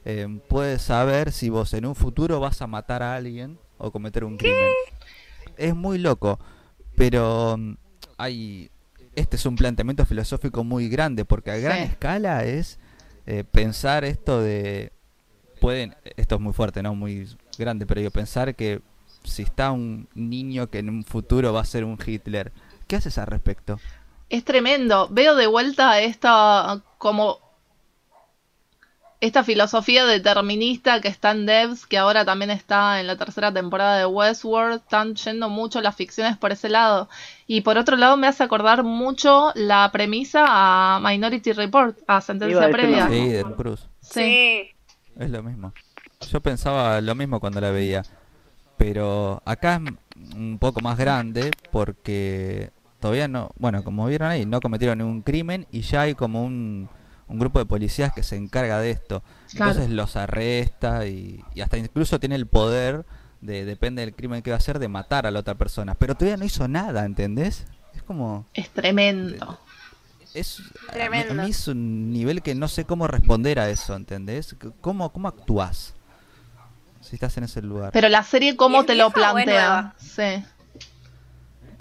eh, 0.05 0.39
puedes 0.49 0.81
saber 0.81 1.31
si 1.31 1.49
vos 1.49 1.73
en 1.73 1.85
un 1.85 1.95
futuro 1.95 2.39
vas 2.39 2.61
a 2.61 2.67
matar 2.67 3.03
a 3.03 3.15
alguien 3.15 3.59
o 3.77 3.91
cometer 3.91 4.23
un 4.23 4.37
crimen. 4.37 4.69
Es 5.57 5.75
muy 5.75 5.97
loco, 5.97 6.39
pero 6.95 7.55
mm, 7.57 7.73
hay 8.17 8.69
este 9.15 9.35
es 9.35 9.45
un 9.45 9.55
planteamiento 9.55 10.05
filosófico 10.05 10.63
muy 10.63 10.87
grande 10.89 11.25
porque 11.25 11.51
a 11.51 11.57
gran 11.57 11.77
Sí. 11.77 11.83
escala 11.83 12.45
es 12.45 12.79
eh, 13.25 13.43
pensar 13.43 14.03
esto 14.05 14.41
de 14.41 14.91
pueden 15.59 15.95
esto 16.17 16.35
es 16.35 16.41
muy 16.41 16.53
fuerte 16.53 16.81
no 16.81 16.95
muy 16.95 17.27
grande 17.57 17.85
pero 17.85 18.01
yo 18.01 18.09
pensar 18.11 18.55
que 18.55 18.81
si 19.23 19.43
está 19.43 19.71
un 19.71 20.07
niño 20.15 20.67
que 20.69 20.79
en 20.79 20.89
un 20.89 21.03
futuro 21.03 21.53
va 21.53 21.61
a 21.61 21.65
ser 21.65 21.83
un 21.83 21.97
Hitler 22.03 22.51
qué 22.87 22.95
haces 22.95 23.17
al 23.17 23.27
respecto 23.27 23.79
Es 24.29 24.45
tremendo. 24.45 25.09
Veo 25.11 25.35
de 25.35 25.45
vuelta 25.47 25.99
esta 25.99 26.81
como 26.97 27.39
esta 29.21 29.43
filosofía 29.43 30.05
determinista 30.05 30.99
que 30.99 31.07
está 31.07 31.31
en 31.31 31.45
Devs, 31.45 31.85
que 31.85 31.97
ahora 31.97 32.25
también 32.25 32.51
está 32.51 32.99
en 32.99 33.07
la 33.07 33.15
tercera 33.15 33.53
temporada 33.53 33.97
de 33.97 34.05
Westworld, 34.05 34.81
están 34.81 35.15
yendo 35.15 35.47
mucho 35.47 35.79
las 35.81 35.95
ficciones 35.95 36.37
por 36.37 36.51
ese 36.51 36.69
lado. 36.69 37.07
Y 37.47 37.61
por 37.61 37.77
otro 37.77 37.95
lado 37.95 38.17
me 38.17 38.27
hace 38.27 38.43
acordar 38.43 38.83
mucho 38.83 39.51
la 39.55 39.89
premisa 39.91 40.45
a 40.47 40.99
Minority 40.99 41.53
Report, 41.53 41.97
a 42.07 42.19
sentencia 42.19 42.69
previa. 42.69 43.07
sí 43.07 43.29
de 43.29 43.43
Tom 43.43 43.53
Cruise 43.53 43.87
Sí. 44.01 44.11
Sí. 44.11 44.71
es 45.19 45.29
lo 45.29 45.43
mismo 45.43 45.73
yo 46.29 46.41
pensaba 46.41 46.99
lo 47.01 47.13
mismo 47.13 47.39
cuando 47.39 47.61
la 47.61 47.71
veía 47.71 48.03
pero 48.77 49.43
acá 49.45 49.75
es 49.75 50.35
un 50.35 50.57
poco 50.57 50.81
más 50.81 50.97
grande 50.97 51.51
porque 51.71 52.71
todavía 52.99 53.27
no, 53.27 53.51
bueno, 53.57 53.83
como 53.83 54.07
vieron 54.07 54.29
ahí, 54.29 54.45
no 54.45 54.59
cometieron 54.59 54.97
ningún 54.97 55.21
crimen 55.21 55.67
y 55.71 55.81
ya 55.81 56.01
hay 56.01 56.15
como 56.15 56.43
un, 56.43 56.89
un 57.31 57.39
grupo 57.39 57.59
de 57.59 57.65
policías 57.65 58.13
que 58.13 58.23
se 58.23 58.35
encarga 58.35 58.79
de 58.79 58.91
esto. 58.91 59.23
Claro. 59.53 59.71
Entonces 59.71 59.91
los 59.95 60.15
arresta 60.15 61.05
y, 61.07 61.43
y 61.55 61.61
hasta 61.61 61.77
incluso 61.77 62.19
tiene 62.19 62.35
el 62.35 62.45
poder 62.45 63.05
de, 63.41 63.65
depende 63.65 64.01
del 64.01 64.13
crimen 64.13 64.41
que 64.41 64.51
va 64.51 64.55
a 64.55 64.59
hacer, 64.59 64.79
de 64.79 64.87
matar 64.87 65.25
a 65.25 65.31
la 65.31 65.39
otra 65.39 65.55
persona. 65.55 65.95
Pero 65.95 66.15
todavía 66.15 66.37
no 66.37 66.45
hizo 66.45 66.67
nada, 66.67 67.05
¿entendés? 67.05 67.65
Es 67.95 68.03
como... 68.03 68.45
Es 68.53 68.69
tremendo. 68.69 69.59
Es, 70.33 70.59
a 70.59 70.63
mí- 70.63 70.69
a, 70.87 70.91
Tremendo. 70.93 71.33
mí 71.43 71.49
es 71.49 71.67
un 71.67 72.11
nivel 72.13 72.41
que 72.41 72.55
no 72.55 72.67
sé 72.69 72.85
cómo 72.85 73.07
responder 73.07 73.59
a 73.59 73.69
eso, 73.69 73.95
¿entendés? 73.95 74.55
¿Cómo, 74.79 75.11
cómo 75.11 75.27
actúas 75.27 75.93
si 77.01 77.15
estás 77.15 77.35
en 77.37 77.43
ese 77.45 77.61
lugar? 77.61 77.91
Pero 77.91 78.07
la 78.07 78.23
serie, 78.23 78.55
¿cómo 78.55 78.77
¿Y 78.77 78.79
es 78.81 78.85
te 78.87 78.95
lo 78.95 79.09
plantea? 79.11 79.93
Sí. 79.97 80.43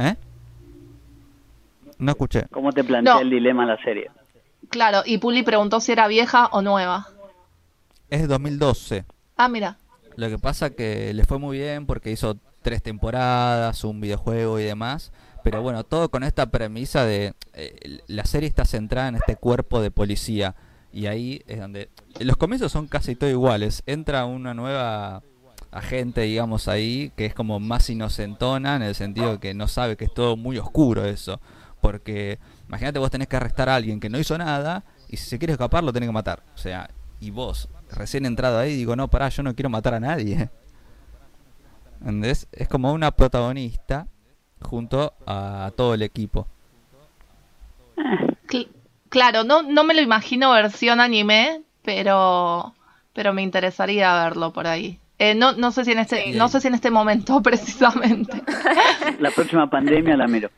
¿Eh? 0.00 0.16
No 1.99 2.12
escuché. 2.12 2.47
¿Cómo 2.50 2.73
te 2.73 2.83
plantea 2.83 3.14
No. 3.14 3.21
el 3.21 3.30
dilema 3.30 3.66
la 3.66 3.76
serie? 3.85 4.11
Claro, 4.69 5.02
y 5.05 5.19
Puli 5.19 5.43
preguntó 5.43 5.81
si 5.81 5.93
era 5.93 6.07
vieja 6.07 6.47
o 6.52 6.62
nueva. 6.62 7.09
Es 8.09 8.21
de 8.21 8.26
2012. 8.26 9.05
Ah, 9.37 9.49
mira. 9.49 9.79
Lo 10.17 10.29
que 10.29 10.38
pasa 10.38 10.71
que 10.71 11.14
le 11.14 11.25
fue 11.25 11.38
muy 11.38 11.59
bien 11.59 11.87
porque 11.87 12.11
hizo 12.11 12.37
tres 12.62 12.83
temporadas, 12.83 13.85
un 13.85 14.00
videojuego 14.00 14.61
y 14.61 14.64
demás. 14.64 15.12
Pero 15.43 15.62
bueno, 15.62 15.85
todo 15.85 16.11
con 16.11 16.23
esta 16.23 16.50
premisa 16.50 17.05
de 17.05 17.35
eh, 17.55 18.00
la 18.07 18.25
serie 18.25 18.49
está 18.49 18.64
centrada 18.64 19.09
en 19.09 19.17
este 19.17 19.37
cuerpo 19.37 19.81
de 19.81 19.90
policía. 19.90 20.55
Y 20.93 21.07
ahí 21.07 21.43
es 21.47 21.61
donde... 21.61 21.88
Los 22.19 22.37
comienzos 22.37 22.73
son 22.73 22.88
casi 22.88 23.14
todo 23.14 23.31
iguales. 23.31 23.83
Entra 23.87 24.26
una 24.26 24.55
nueva 24.55 25.23
agente, 25.71 26.23
digamos, 26.23 26.69
ahí, 26.69 27.12
que 27.17 27.26
es 27.26 27.35
como 27.35 27.61
más 27.61 27.88
inocentona 27.90 28.76
en 28.76 28.83
el 28.83 28.95
sentido 28.95 29.38
que 29.40 29.55
no 29.55 29.69
sabe 29.69 29.97
que 29.97 30.07
es 30.07 30.14
todo 30.14 30.37
muy 30.37 30.59
oscuro 30.59 31.05
eso. 31.05 31.40
Porque 31.81 32.39
imagínate 32.69 32.99
vos 32.99 33.11
tenés 33.11 33.29
que 33.29 33.37
arrestar 33.37 33.69
a 33.69 33.75
alguien 33.77 34.01
que 34.01 34.09
no 34.11 34.19
hizo 34.19 34.37
nada 34.39 34.85
y 35.09 35.17
si 35.17 35.29
se 35.29 35.39
quiere 35.39 35.53
escapar 35.53 35.83
lo 35.85 35.93
tenés 35.93 36.09
que 36.09 36.13
matar. 36.13 36.43
O 36.55 36.59
sea, 36.59 36.91
y 37.21 37.31
vos, 37.31 37.69
recién 37.91 38.27
entrado 38.27 38.59
ahí, 38.59 38.75
digo, 38.77 38.97
no, 38.97 39.09
pará, 39.09 39.29
yo 39.29 39.43
no 39.43 39.55
quiero 39.55 39.71
matar 39.71 39.95
a 39.95 40.01
nadie. 40.01 40.51
¿Entendés? 42.01 42.47
Es 42.53 42.69
como 42.69 42.93
una 42.93 43.11
protagonista 43.11 44.07
junto 44.63 45.15
a 45.27 45.71
todo 45.77 45.95
el 45.95 46.03
equipo. 46.03 46.47
Cl- 48.49 48.69
claro, 49.09 49.45
no, 49.45 49.63
no 49.63 49.85
me 49.85 49.95
lo 49.95 50.01
imagino 50.01 50.51
versión 50.53 51.01
anime, 51.01 51.63
pero, 51.83 52.75
pero 53.13 53.33
me 53.33 53.43
interesaría 53.43 54.15
verlo 54.25 54.53
por 54.53 54.67
ahí. 54.67 54.99
Eh, 55.19 55.35
no, 55.35 55.53
no 55.53 55.71
sé 55.71 55.85
si 55.85 55.93
en 55.93 55.99
este, 55.99 56.25
Sí. 56.25 56.33
no 56.33 56.49
sé 56.49 56.61
si 56.63 56.69
en 56.69 56.75
este 56.75 56.91
momento 56.91 57.43
precisamente. 57.43 58.43
La 59.19 59.31
próxima 59.31 59.69
pandemia 59.69 60.17
la 60.17 60.27
miro. 60.27 60.51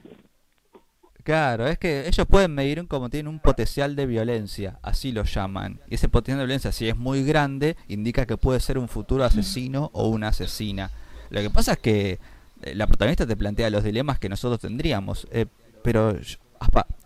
Claro, 1.24 1.68
es 1.68 1.78
que 1.78 2.08
ellos 2.08 2.26
pueden 2.26 2.52
medir 2.54 2.86
como 2.88 3.08
tienen 3.08 3.28
un 3.28 3.38
potencial 3.38 3.94
de 3.94 4.06
violencia, 4.06 4.78
así 4.82 5.12
lo 5.12 5.22
llaman. 5.22 5.80
Y 5.88 5.94
ese 5.94 6.08
potencial 6.08 6.38
de 6.38 6.46
violencia, 6.46 6.72
si 6.72 6.88
es 6.88 6.96
muy 6.96 7.22
grande, 7.22 7.76
indica 7.86 8.26
que 8.26 8.36
puede 8.36 8.58
ser 8.58 8.76
un 8.76 8.88
futuro 8.88 9.24
asesino 9.24 9.90
o 9.92 10.08
una 10.08 10.28
asesina. 10.28 10.90
Lo 11.30 11.40
que 11.40 11.50
pasa 11.50 11.72
es 11.72 11.78
que 11.78 12.18
eh, 12.62 12.74
la 12.74 12.86
protagonista 12.86 13.26
te 13.26 13.36
plantea 13.36 13.70
los 13.70 13.84
dilemas 13.84 14.18
que 14.18 14.28
nosotros 14.28 14.60
tendríamos. 14.60 15.28
eh, 15.30 15.46
pero 15.82 16.16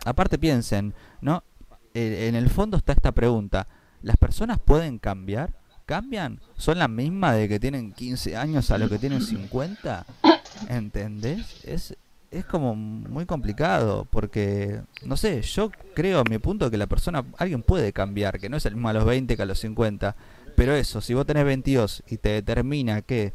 aparte 0.05 0.37
piensen, 0.37 0.93
¿no? 1.21 1.43
Eh, 1.93 2.27
en 2.27 2.35
el 2.35 2.49
fondo 2.49 2.77
está 2.77 2.93
esta 2.93 3.11
pregunta. 3.11 3.67
¿Las 4.01 4.17
personas 4.17 4.59
pueden 4.59 4.99
cambiar? 4.99 5.53
¿Cambian? 5.85 6.41
¿Son 6.57 6.77
la 6.77 6.87
misma 6.87 7.33
de 7.33 7.47
que 7.47 7.59
tienen 7.59 7.93
15 7.93 8.37
años 8.37 8.69
a 8.71 8.77
lo 8.77 8.89
que 8.89 8.99
tienen 8.99 9.21
50? 9.21 10.05
¿Entendés? 10.69 11.63
Es, 11.63 11.95
es 12.31 12.45
como 12.45 12.75
muy 12.75 13.25
complicado 13.25 14.07
porque, 14.09 14.81
no 15.03 15.17
sé, 15.17 15.41
yo 15.41 15.71
creo 15.95 16.19
a 16.19 16.23
mi 16.23 16.37
punto 16.37 16.69
que 16.69 16.77
la 16.77 16.87
persona, 16.87 17.25
alguien 17.37 17.63
puede 17.63 17.93
cambiar, 17.93 18.39
que 18.39 18.49
no 18.49 18.57
es 18.57 18.65
el 18.65 18.75
mismo 18.75 18.89
a 18.89 18.93
los 18.93 19.05
20 19.05 19.35
que 19.35 19.41
a 19.41 19.45
los 19.45 19.59
50. 19.59 20.15
Pero 20.55 20.73
eso, 20.73 21.01
si 21.01 21.13
vos 21.13 21.25
tenés 21.25 21.45
22 21.45 22.03
y 22.07 22.17
te 22.17 22.29
determina 22.29 23.01
que 23.01 23.33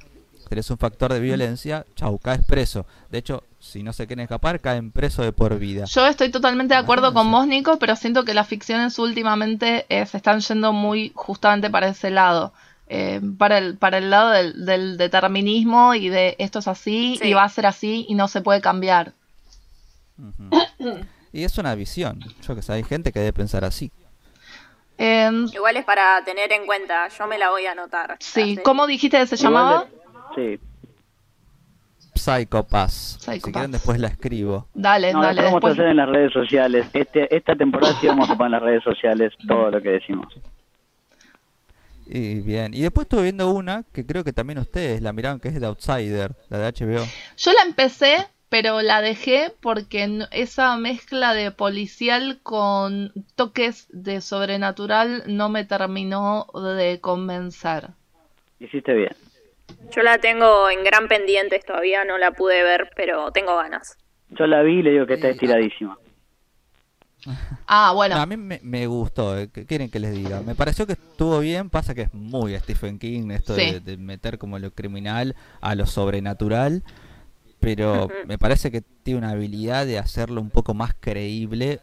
tenés 0.49 0.71
un 0.71 0.79
factor 0.79 1.13
de 1.13 1.21
violencia, 1.21 1.87
chau, 1.95 2.19
caes 2.19 2.45
preso. 2.45 2.85
De 3.11 3.19
hecho, 3.19 3.45
si 3.59 3.83
no 3.83 3.93
se 3.93 4.07
quieren 4.07 4.25
escapar, 4.25 4.61
caen 4.61 4.91
preso 4.91 5.23
de 5.23 5.33
por 5.33 5.59
vida. 5.59 5.85
Yo 5.85 6.07
estoy 6.07 6.31
totalmente 6.31 6.75
de 6.75 6.81
acuerdo 6.81 7.15
con 7.15 7.29
Imagínense. 7.29 7.39
vos, 7.39 7.47
Nico, 7.47 7.79
pero 7.79 7.97
siento 7.97 8.25
que 8.25 8.35
las 8.35 8.49
ficciones 8.49 8.99
últimamente 8.99 9.87
eh, 9.89 10.05
se 10.05 10.17
están 10.17 10.41
yendo 10.41 10.73
muy 10.73 11.13
justamente 11.15 11.71
para 11.71 11.89
ese 11.89 12.11
lado. 12.11 12.53
Eh, 12.89 13.21
para, 13.39 13.59
el, 13.59 13.77
para 13.79 13.99
el 13.99 14.11
lado 14.11 14.31
del, 14.31 14.65
del 14.67 14.97
determinismo 14.99 15.95
y 15.95 16.09
de 16.09 16.37
esto 16.39 16.59
es 16.59 16.69
así 16.69 17.19
Sí. 17.21 17.29
y 17.29 17.33
va 17.35 17.45
a 17.45 17.49
ser 17.49 17.67
así 17.67 18.05
y 18.09 18.15
no 18.15 18.29
se 18.29 18.41
puede 18.43 18.61
cambiar. 18.61 19.13
Y 21.33 21.45
es 21.45 21.57
una 21.59 21.75
visión. 21.75 22.21
Yo 22.47 22.55
que 22.55 22.63
sé, 22.63 22.73
hay 22.75 22.85
gente 22.85 23.13
que 23.13 23.21
debe 23.21 23.33
pensar 23.33 23.65
así. 23.65 23.91
Em, 24.99 25.47
Igual 25.55 25.77
es 25.79 25.85
para 25.85 26.23
tener 26.25 26.53
en 26.53 26.67
cuenta. 26.67 27.09
Yo 27.09 27.27
me 27.27 27.39
la 27.39 27.51
voy 27.51 27.67
a 27.67 27.73
anotar. 27.73 28.17
sí. 28.21 28.59
¿cómo 28.63 28.87
dijiste 28.87 29.19
que 29.19 29.27
se 29.27 29.37
llamaba? 29.37 29.87
de- 30.37 30.59
Sí. 30.59 30.61
Psycho 32.15 32.63
Pass. 32.65 33.17
Psycho 33.21 33.47
si 33.47 33.53
quieren 33.53 33.73
después 33.73 33.99
la 33.99 34.09
escribo. 34.09 34.69
Dale, 34.75 35.13
No, 35.13 35.23
dale, 35.23 35.43
después 35.43 35.53
vamos 35.53 35.65
a 35.65 35.69
después. 35.69 35.73
hacer 35.73 35.87
en 35.91 35.97
las 35.97 36.09
redes 36.09 36.33
sociales. 36.33 36.87
Este, 36.93 37.35
esta 37.35 37.57
temporada 37.57 37.95
sí 38.01 38.07
vamos 38.07 38.29
a 38.29 38.37
poner 38.37 38.47
en 38.49 38.53
las 38.53 38.63
redes 38.63 38.85
sociales 38.85 39.33
todo 39.49 39.71
lo 39.71 39.81
que 39.81 39.89
decimos. 39.89 40.33
Y 42.15 42.41
bien, 42.41 42.75
y 42.75 42.83
después 42.83 43.07
estuve 43.07 43.23
viendo 43.23 43.51
una 43.51 43.85
que 43.91 44.05
creo 44.05 44.23
que 44.23 44.35
también 44.35 44.59
ustedes 44.59 45.01
la 45.01 45.15
miraron, 45.15 45.41
que 45.41 45.49
es 45.49 45.59
The 45.59 45.65
Outsider, 45.65 46.33
la 46.51 46.59
de 46.59 46.67
HBO. 46.67 47.07
Yo 47.39 47.53
la 47.55 47.63
empecé, 47.63 48.27
pero 48.51 48.83
la 48.83 49.01
dejé 49.01 49.51
porque 49.63 50.27
esa 50.31 50.77
mezcla 50.77 51.33
de 51.33 51.53
policial 51.53 52.41
con 52.43 53.15
toques 53.35 53.87
de 53.89 54.21
sobrenatural 54.21 55.23
no 55.27 55.49
me 55.49 55.65
terminó 55.65 56.49
de 56.53 57.01
convencer. 57.01 57.89
Hiciste 58.61 58.93
bien. 58.93 59.17
Yo 59.91 60.03
la 60.03 60.19
tengo 60.19 60.69
en 60.69 60.85
gran 60.85 61.09
pendientes 61.09 61.65
todavía, 61.65 62.05
no 62.05 62.19
la 62.19 62.33
pude 62.33 62.63
ver, 62.63 62.91
pero 62.95 63.31
tengo 63.31 63.57
ganas. 63.57 63.97
Yo 64.29 64.47
la 64.47 64.61
vi 64.61 64.81
y 64.81 64.83
le 64.83 64.91
digo 64.91 65.07
que 65.07 65.15
está 65.15 65.31
estiradísima. 65.31 65.97
Ah, 67.67 67.93
bueno, 67.95 68.17
No, 68.17 68.23
a 68.23 68.27
mí 68.27 68.37
me, 68.37 68.59
me 68.63 68.87
gustó, 68.87 69.39
eh, 69.39 69.49
¿qué 69.53 69.65
quieren 69.67 69.91
que 69.91 70.01
les 70.01 70.13
diga? 70.15 70.41
Me 70.41 70.55
pareció 70.55 70.87
que 70.87 70.95
estuvo 70.95 71.39
bien, 71.41 71.71
pasa 71.71 71.95
que 71.95 72.03
es 72.03 72.15
muy 72.15 72.59
Stephen 72.59 72.99
King 72.99 73.31
esto 73.31 73.55
Sí. 73.55 73.73
de, 73.73 73.81
de 73.81 73.97
meter 73.97 74.39
como 74.39 74.59
lo 74.59 74.71
criminal 74.73 75.37
a 75.61 75.75
lo 75.75 75.87
sobrenatural, 75.87 76.83
pero 77.61 78.09
me 78.27 78.39
parece 78.39 78.71
que 78.73 78.81
tiene 78.81 79.19
una 79.19 79.31
habilidad 79.31 79.87
de 79.87 79.99
hacerlo 79.99 80.41
un 80.41 80.51
poco 80.51 80.75
más 80.75 80.95
creíble 80.99 81.81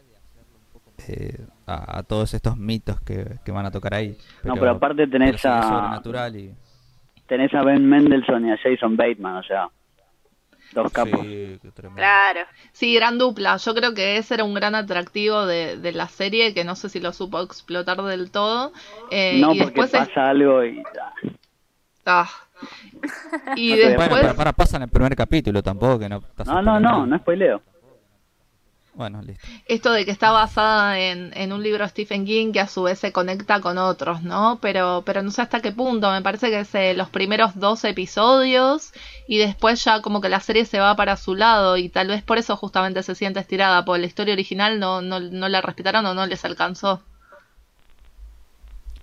eh, 1.08 1.38
a, 1.66 1.98
a 1.98 2.02
todos 2.02 2.34
estos 2.34 2.58
mitos 2.58 3.00
que, 3.00 3.38
que 3.44 3.52
van 3.52 3.64
a 3.64 3.70
tocar 3.70 3.94
ahí. 3.94 4.18
No, 4.44 4.54
pero 4.54 4.72
aparte 4.72 5.06
tenés 5.06 5.40
pero 5.40 5.54
a- 5.54 5.62
sobrenatural 5.62 6.36
y... 6.36 6.54
Tenés 7.26 7.54
a 7.54 7.62
Ben 7.62 7.88
Mendelssohn 7.88 8.46
y 8.46 8.50
a 8.52 8.58
Jason 8.62 8.96
Bateman, 8.96 9.36
o 9.36 9.42
sea, 9.44 9.68
dos 10.72 10.92
capos. 10.92 11.20
Sí, 11.20 11.58
qué 11.62 11.70
tremendo. 11.72 11.96
Claro. 12.00 12.40
sí, 12.72 12.94
gran 12.94 13.18
dupla. 13.18 13.56
Yo 13.56 13.74
creo 13.74 13.94
que 13.94 14.16
ese 14.16 14.34
era 14.34 14.44
un 14.44 14.54
gran 14.54 14.74
atractivo 14.74 15.46
de, 15.46 15.76
de 15.76 15.92
la 15.92 16.08
serie, 16.08 16.54
que 16.54 16.64
no 16.64 16.76
sé 16.76 16.88
si 16.88 17.00
lo 17.00 17.12
supo 17.12 17.40
explotar 17.40 18.00
del 18.02 18.30
todo. 18.30 18.72
Eh, 19.10 19.38
no, 19.40 19.52
y 19.54 19.58
porque 19.60 19.80
después 19.80 19.94
es- 19.94 20.08
pasa 20.08 20.30
algo 20.30 20.64
y... 20.64 20.82
ah. 22.06 22.26
Y 23.56 23.70
No 23.70 23.76
te- 23.76 23.82
Bueno, 23.96 23.98
después... 24.00 24.20
pero 24.22 24.36
para, 24.36 24.52
pasa 24.52 24.76
en 24.76 24.82
el 24.84 24.88
primer 24.88 25.16
capítulo 25.16 25.62
tampoco, 25.62 25.98
que 25.98 26.08
no 26.08 26.18
estás 26.18 26.46
No, 26.46 26.60
no, 26.62 26.78
no, 26.80 27.06
no 27.06 27.18
spoileo. 27.18 27.62
Bueno, 28.92 29.22
listo. 29.22 29.46
esto 29.66 29.92
de 29.92 30.04
que 30.04 30.10
está 30.10 30.32
basada 30.32 30.98
en, 30.98 31.30
en 31.34 31.52
un 31.52 31.62
libro 31.62 31.84
de 31.84 31.90
Stephen 31.90 32.24
King 32.24 32.52
que 32.52 32.60
a 32.60 32.66
su 32.66 32.82
vez 32.82 32.98
se 32.98 33.12
conecta 33.12 33.60
con 33.60 33.78
otros, 33.78 34.22
¿no? 34.22 34.58
Pero, 34.60 35.02
pero 35.06 35.22
no 35.22 35.30
sé 35.30 35.42
hasta 35.42 35.60
qué 35.60 35.70
punto, 35.70 36.10
me 36.10 36.22
parece 36.22 36.50
que 36.50 36.60
es 36.60 36.74
eh, 36.74 36.94
los 36.94 37.08
primeros 37.08 37.58
dos 37.58 37.84
episodios 37.84 38.92
y 39.28 39.38
después 39.38 39.84
ya 39.84 40.02
como 40.02 40.20
que 40.20 40.28
la 40.28 40.40
serie 40.40 40.64
se 40.64 40.80
va 40.80 40.96
para 40.96 41.16
su 41.16 41.36
lado 41.36 41.76
y 41.76 41.88
tal 41.88 42.08
vez 42.08 42.22
por 42.22 42.38
eso 42.38 42.56
justamente 42.56 43.02
se 43.02 43.14
siente 43.14 43.38
estirada, 43.38 43.84
porque 43.84 44.00
la 44.00 44.06
historia 44.06 44.34
original 44.34 44.80
no, 44.80 45.00
no, 45.02 45.20
no 45.20 45.48
la 45.48 45.60
respetaron 45.60 46.04
o 46.06 46.14
no 46.14 46.26
les 46.26 46.44
alcanzó. 46.44 47.00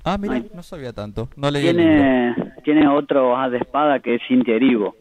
Ah, 0.03 0.17
mira, 0.17 0.41
no 0.53 0.63
sabía 0.63 0.93
tanto. 0.93 1.27
No 1.35 1.51
leí 1.51 1.67
el 1.67 1.77
libro. 1.77 1.93
Tiene, 1.93 2.53
tiene 2.63 2.87
otro 2.87 3.37
as 3.37 3.51
de 3.51 3.57
espada 3.57 3.99
que 3.99 4.15
es 4.15 4.21
Cintia 4.27 4.55
Erivo. 4.55 4.95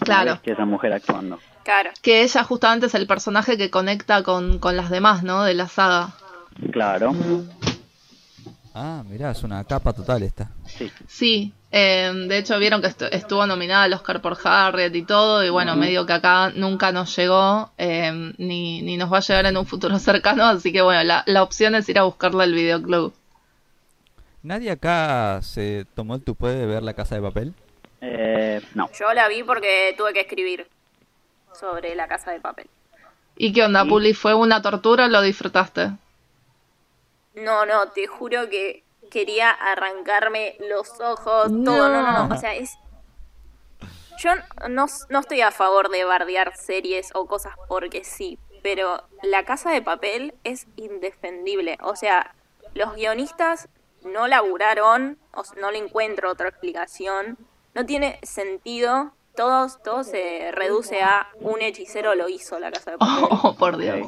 Claro. 0.00 0.40
Que 0.42 0.52
esa 0.52 0.64
mujer 0.64 0.92
actuando. 0.92 1.38
Claro. 1.64 1.90
Que 2.02 2.22
ella 2.22 2.42
justamente 2.44 2.86
es 2.86 2.94
el 2.94 3.06
personaje 3.06 3.56
que 3.56 3.70
conecta 3.70 4.22
con, 4.22 4.58
con 4.58 4.76
las 4.76 4.90
demás, 4.90 5.22
¿no? 5.22 5.44
De 5.44 5.54
la 5.54 5.68
saga. 5.68 6.10
Claro. 6.72 7.12
Ah, 8.74 9.02
mirá, 9.08 9.30
es 9.32 9.42
una 9.42 9.62
capa 9.64 9.92
total 9.92 10.22
esta. 10.22 10.50
Sí. 10.66 10.90
Sí, 11.06 11.52
eh, 11.70 12.10
de 12.26 12.38
hecho 12.38 12.58
vieron 12.58 12.80
que 12.80 12.88
estu- 12.88 13.08
estuvo 13.12 13.46
nominada 13.46 13.84
al 13.84 13.92
Oscar 13.92 14.22
por 14.22 14.36
Harriet 14.42 14.94
y 14.94 15.02
todo, 15.02 15.44
y 15.44 15.50
bueno, 15.50 15.76
medio 15.76 16.06
que 16.06 16.14
acá 16.14 16.50
nunca 16.56 16.90
nos 16.90 17.14
llegó, 17.14 17.70
eh, 17.76 18.32
ni, 18.38 18.80
ni 18.80 18.96
nos 18.96 19.12
va 19.12 19.18
a 19.18 19.20
llegar 19.20 19.44
en 19.46 19.58
un 19.58 19.66
futuro 19.66 19.98
cercano, 19.98 20.44
así 20.44 20.72
que 20.72 20.80
bueno, 20.80 21.02
la, 21.04 21.22
la 21.26 21.42
opción 21.42 21.74
es 21.74 21.86
ir 21.90 21.98
a 21.98 22.04
buscarla 22.04 22.44
al 22.44 22.54
videoclub. 22.54 23.12
¿Nadie 24.42 24.70
acá 24.70 25.40
se 25.42 25.86
tomó 25.94 26.14
el 26.14 26.22
tupé 26.22 26.48
de 26.48 26.66
ver 26.66 26.82
la 26.82 26.94
casa 26.94 27.14
de 27.14 27.20
papel? 27.22 27.54
Eh, 28.00 28.60
no. 28.74 28.88
Yo 28.98 29.12
la 29.12 29.28
vi 29.28 29.42
porque 29.44 29.94
tuve 29.96 30.12
que 30.14 30.22
escribir 30.22 30.66
sobre 31.58 31.94
la 31.94 32.08
casa 32.08 32.30
de 32.32 32.40
papel. 32.40 32.68
¿Y 33.36 33.52
qué 33.52 33.64
onda, 33.64 33.82
Sí. 33.84 33.88
Puli? 33.88 34.14
¿Fue 34.14 34.34
una 34.34 34.60
tortura 34.62 35.06
o 35.06 35.08
lo 35.08 35.22
disfrutaste? 35.22 35.90
No, 37.34 37.64
no, 37.64 37.88
te 37.88 38.06
juro 38.06 38.48
que 38.50 38.84
quería 39.10 39.50
arrancarme 39.50 40.56
los 40.68 41.00
ojos, 41.00 41.50
No. 41.50 41.72
todo, 41.72 41.88
no, 41.88 42.02
no, 42.02 42.28
no, 42.28 42.34
o 42.34 42.38
sea, 42.38 42.54
es... 42.54 42.78
Yo 44.18 44.30
no, 44.68 44.86
no 45.08 45.18
estoy 45.18 45.40
a 45.40 45.50
favor 45.50 45.88
de 45.88 46.04
bardear 46.04 46.56
series 46.56 47.10
o 47.14 47.26
cosas 47.26 47.54
porque 47.68 48.04
sí, 48.04 48.38
pero 48.62 49.02
La 49.22 49.44
Casa 49.44 49.70
de 49.70 49.82
Papel 49.82 50.34
es 50.44 50.66
indefendible, 50.76 51.78
o 51.82 51.96
sea, 51.96 52.34
los 52.74 52.94
guionistas 52.94 53.68
no 54.04 54.28
laburaron, 54.28 55.18
o 55.34 55.42
no 55.60 55.70
le 55.70 55.78
encuentro 55.78 56.30
otra 56.30 56.48
explicación, 56.48 57.38
no 57.74 57.86
tiene 57.86 58.18
sentido, 58.22 59.12
todo, 59.36 59.66
todo 59.82 60.04
se 60.04 60.50
reduce 60.52 61.02
a 61.02 61.28
un 61.40 61.60
hechicero 61.62 62.14
lo 62.14 62.28
hizo 62.28 62.58
La 62.58 62.70
Casa 62.70 62.92
de 62.92 62.98
Papel. 62.98 63.24
Oh, 63.30 63.54
por 63.56 63.76
Dios. 63.78 64.06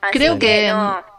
Así 0.00 0.12
creo 0.18 0.38
que- 0.38 0.68
no. 0.72 1.16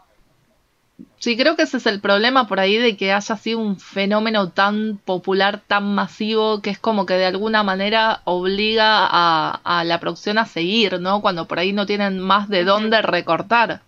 Sí, 1.20 1.36
creo 1.36 1.56
que 1.56 1.62
ese 1.62 1.78
es 1.78 1.86
el 1.86 2.00
problema 2.00 2.46
por 2.46 2.60
ahí 2.60 2.76
de 2.76 2.96
que 2.96 3.12
haya 3.12 3.36
sido 3.36 3.58
un 3.58 3.78
fenómeno 3.78 4.50
tan 4.50 4.98
popular, 5.04 5.60
tan 5.66 5.92
masivo, 5.94 6.60
que 6.62 6.70
es 6.70 6.78
como 6.78 7.06
que 7.06 7.14
de 7.14 7.26
alguna 7.26 7.64
manera 7.64 8.22
obliga 8.24 9.04
a, 9.08 9.60
a 9.64 9.84
la 9.84 9.98
producción 9.98 10.38
a 10.38 10.46
seguir, 10.46 11.00
¿no? 11.00 11.20
Cuando 11.20 11.46
por 11.48 11.58
ahí 11.58 11.72
no 11.72 11.86
tienen 11.86 12.20
más 12.20 12.48
de 12.48 12.62
dónde 12.64 13.02
recortar. 13.02 13.80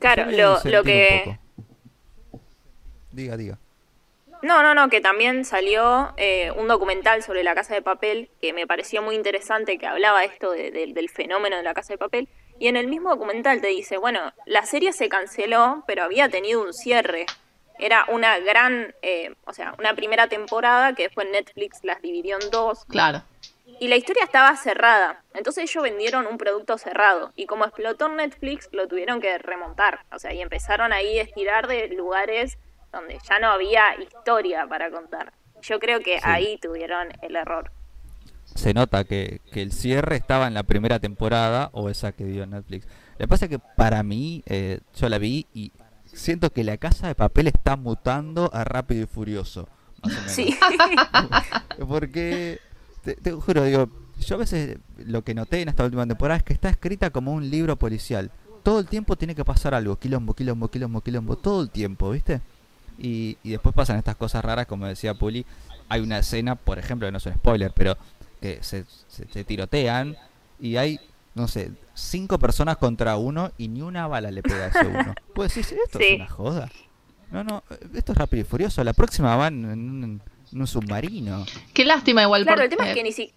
Claro, 0.00 0.30
lo, 0.32 0.58
lo 0.64 0.82
que... 0.82 1.38
Diga, 3.12 3.36
diga. 3.36 3.58
No, 4.44 4.62
no, 4.62 4.74
no, 4.74 4.90
que 4.90 5.00
también 5.00 5.46
salió 5.46 6.12
eh, 6.18 6.50
un 6.56 6.68
documental 6.68 7.22
sobre 7.22 7.42
la 7.42 7.54
Casa 7.54 7.72
de 7.74 7.80
Papel 7.80 8.28
que 8.42 8.52
me 8.52 8.66
pareció 8.66 9.00
muy 9.00 9.14
interesante, 9.14 9.78
que 9.78 9.86
hablaba 9.86 10.22
esto 10.22 10.50
de- 10.50 10.70
de- 10.70 10.92
del 10.92 11.08
fenómeno 11.08 11.56
de 11.56 11.62
la 11.62 11.72
Casa 11.72 11.94
de 11.94 11.98
Papel. 11.98 12.28
Y 12.58 12.68
en 12.68 12.76
el 12.76 12.86
mismo 12.86 13.08
documental 13.08 13.62
te 13.62 13.68
dice, 13.68 13.96
bueno, 13.96 14.34
la 14.44 14.66
serie 14.66 14.92
se 14.92 15.08
canceló, 15.08 15.82
pero 15.86 16.02
había 16.04 16.28
tenido 16.28 16.62
un 16.62 16.74
cierre. 16.74 17.24
Era 17.78 18.04
una 18.08 18.38
gran, 18.38 18.94
eh, 19.00 19.34
o 19.46 19.54
sea, 19.54 19.74
una 19.78 19.94
primera 19.94 20.28
temporada 20.28 20.94
que 20.94 21.04
después 21.04 21.26
Netflix 21.30 21.80
las 21.82 22.02
dividió 22.02 22.38
en 22.38 22.50
dos. 22.50 22.84
Claro. 22.84 23.22
Y 23.80 23.88
la 23.88 23.96
historia 23.96 24.24
estaba 24.24 24.54
cerrada. 24.56 25.24
Entonces 25.32 25.64
ellos 25.70 25.82
vendieron 25.82 26.26
un 26.26 26.36
producto 26.36 26.76
cerrado. 26.76 27.32
Y 27.34 27.46
como 27.46 27.64
explotó 27.64 28.10
Netflix, 28.10 28.68
lo 28.72 28.86
tuvieron 28.88 29.22
que 29.22 29.38
remontar. 29.38 30.00
O 30.12 30.18
sea, 30.18 30.34
y 30.34 30.42
empezaron 30.42 30.92
ahí 30.92 31.18
a 31.18 31.22
estirar 31.22 31.66
de 31.66 31.88
lugares 31.88 32.58
donde 32.94 33.18
ya 33.28 33.38
no 33.40 33.48
había 33.48 33.82
historia 34.00 34.66
para 34.68 34.90
contar. 34.90 35.32
Yo 35.62 35.78
creo 35.80 36.00
que 36.00 36.18
Sí. 36.18 36.24
ahí 36.24 36.58
tuvieron 36.60 37.08
el 37.22 37.36
error. 37.36 37.70
Se 38.44 38.74
nota 38.74 39.04
que, 39.04 39.40
que 39.52 39.62
el 39.62 39.72
cierre 39.72 40.16
estaba 40.16 40.46
en 40.46 40.54
la 40.54 40.62
primera 40.62 40.98
temporada 41.00 41.70
o 41.72 41.88
esa 41.88 42.12
que 42.12 42.24
dio 42.24 42.46
Netflix. 42.46 42.86
Lo 43.12 43.18
que 43.18 43.28
pasa 43.28 43.44
es 43.46 43.50
que 43.50 43.58
para 43.58 44.02
mí, 44.02 44.42
eh, 44.46 44.80
yo 44.94 45.08
la 45.08 45.18
vi 45.18 45.46
y 45.54 45.72
siento 46.04 46.50
que 46.50 46.62
la 46.64 46.76
casa 46.76 47.06
de 47.08 47.14
papel 47.14 47.46
está 47.48 47.76
mutando 47.76 48.50
a 48.52 48.64
rápido 48.64 49.02
y 49.02 49.06
furioso. 49.06 49.68
Más 50.02 50.12
o 50.12 50.16
menos. 50.16 50.32
Sí. 50.32 50.56
Porque, 51.88 52.60
te, 53.02 53.14
te 53.16 53.32
juro, 53.32 53.64
digo, 53.64 53.88
yo 54.20 54.34
a 54.36 54.38
veces 54.38 54.78
lo 54.98 55.22
que 55.24 55.34
noté 55.34 55.62
en 55.62 55.68
esta 55.68 55.84
última 55.84 56.06
temporada 56.06 56.36
es 56.38 56.42
que 56.44 56.52
está 56.52 56.68
escrita 56.68 57.10
como 57.10 57.32
un 57.32 57.50
libro 57.50 57.76
policial. 57.76 58.30
Todo 58.62 58.78
el 58.80 58.86
tiempo 58.86 59.16
tiene 59.16 59.34
que 59.34 59.44
pasar 59.44 59.74
algo, 59.74 59.96
quilombo, 59.98 60.34
quilombo, 60.34 60.68
quilombo, 60.70 61.00
quilombo, 61.02 61.36
todo 61.36 61.62
el 61.62 61.70
tiempo, 61.70 62.10
¿viste? 62.10 62.40
Y, 62.98 63.36
y 63.42 63.50
después 63.50 63.74
pasan 63.74 63.96
estas 63.98 64.16
cosas 64.16 64.44
raras, 64.44 64.66
como 64.66 64.86
decía 64.86 65.14
Puli. 65.14 65.44
Hay 65.88 66.00
una 66.00 66.18
escena, 66.18 66.54
por 66.54 66.78
ejemplo, 66.78 67.06
que 67.08 67.12
no 67.12 67.18
es 67.18 67.26
un 67.26 67.34
spoiler, 67.34 67.72
pero 67.74 67.96
que 68.40 68.58
se, 68.62 68.84
se- 69.08 69.26
se 69.28 69.44
tirotean 69.44 70.16
y 70.60 70.76
hay, 70.76 71.00
no 71.34 71.48
sé, 71.48 71.72
cinco 71.94 72.38
personas 72.38 72.76
contra 72.76 73.16
uno 73.16 73.50
y 73.58 73.68
ni 73.68 73.82
una 73.82 74.06
bala 74.06 74.30
le 74.30 74.42
pega 74.42 74.64
a 74.64 74.68
ese 74.68 74.86
uno. 74.86 75.14
Pues 75.34 75.54
decir, 75.54 75.78
esto 75.84 75.98
Sí. 75.98 76.04
es 76.10 76.16
una 76.16 76.28
joda. 76.28 76.70
No, 77.32 77.42
no, 77.42 77.64
esto 77.94 78.12
es 78.12 78.18
rápido 78.18 78.42
y 78.42 78.44
furioso. 78.44 78.84
La 78.84 78.92
próxima 78.92 79.34
van 79.34 79.64
en 79.64 79.90
un, 79.90 80.20
en 80.52 80.60
un 80.60 80.66
submarino. 80.66 81.44
Qué 81.72 81.84
lástima 81.84 82.22
igual. 82.22 82.44
claro, 82.44 82.62
el 82.62 82.68
tema 82.70 82.88
es 82.88 82.94
que 82.94 83.02
ni 83.02 83.10
siquiera... 83.12 83.36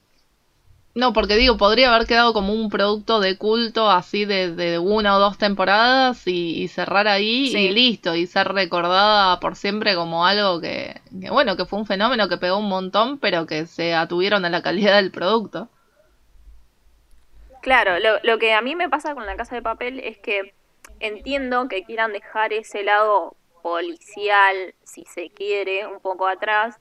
No, 0.97 1.13
porque 1.13 1.35
digo, 1.35 1.57
podría 1.57 1.93
haber 1.93 2.07
quedado 2.07 2.33
como 2.33 2.53
un 2.53 2.69
producto 2.69 3.19
de 3.19 3.37
culto 3.37 3.89
así 3.91 4.25
de, 4.25 4.51
de 4.55 4.79
una 4.79 5.15
o 5.15 5.19
dos 5.19 5.37
temporadas 5.37 6.25
y, 6.27 6.61
y 6.63 6.67
cerrar 6.69 7.07
ahí 7.07 7.51
Sí. 7.51 7.57
y 7.57 7.69
listo, 7.69 8.15
y 8.15 8.25
ser 8.25 8.47
recordada 8.49 9.39
por 9.39 9.55
siempre 9.55 9.95
como 9.95 10.25
algo 10.25 10.59
que, 10.59 11.01
que, 11.21 11.29
bueno, 11.29 11.55
que 11.55 11.65
fue 11.65 11.79
un 11.79 11.85
fenómeno 11.85 12.27
que 12.29 12.37
pegó 12.37 12.57
un 12.57 12.69
montón, 12.69 13.19
pero 13.19 13.45
que 13.45 13.67
se 13.67 13.93
atuvieron 13.93 14.43
a 14.45 14.49
la 14.49 14.63
calidad 14.63 14.95
del 14.97 15.11
producto. 15.11 15.69
Claro, 17.61 17.99
lo, 17.99 18.19
lo 18.23 18.39
que 18.39 18.53
a 18.53 18.61
mí 18.61 18.75
me 18.75 18.89
pasa 18.89 19.13
con 19.13 19.25
la 19.25 19.35
casa 19.35 19.55
de 19.55 19.61
papel 19.61 19.99
es 19.99 20.17
que 20.19 20.53
entiendo 20.99 21.67
que 21.67 21.83
quieran 21.83 22.13
dejar 22.13 22.53
ese 22.53 22.83
lado 22.83 23.35
policial, 23.61 24.75
si 24.83 25.03
se 25.05 25.29
quiere, 25.31 25.85
un 25.87 25.99
poco 25.99 26.27
atrás, 26.27 26.79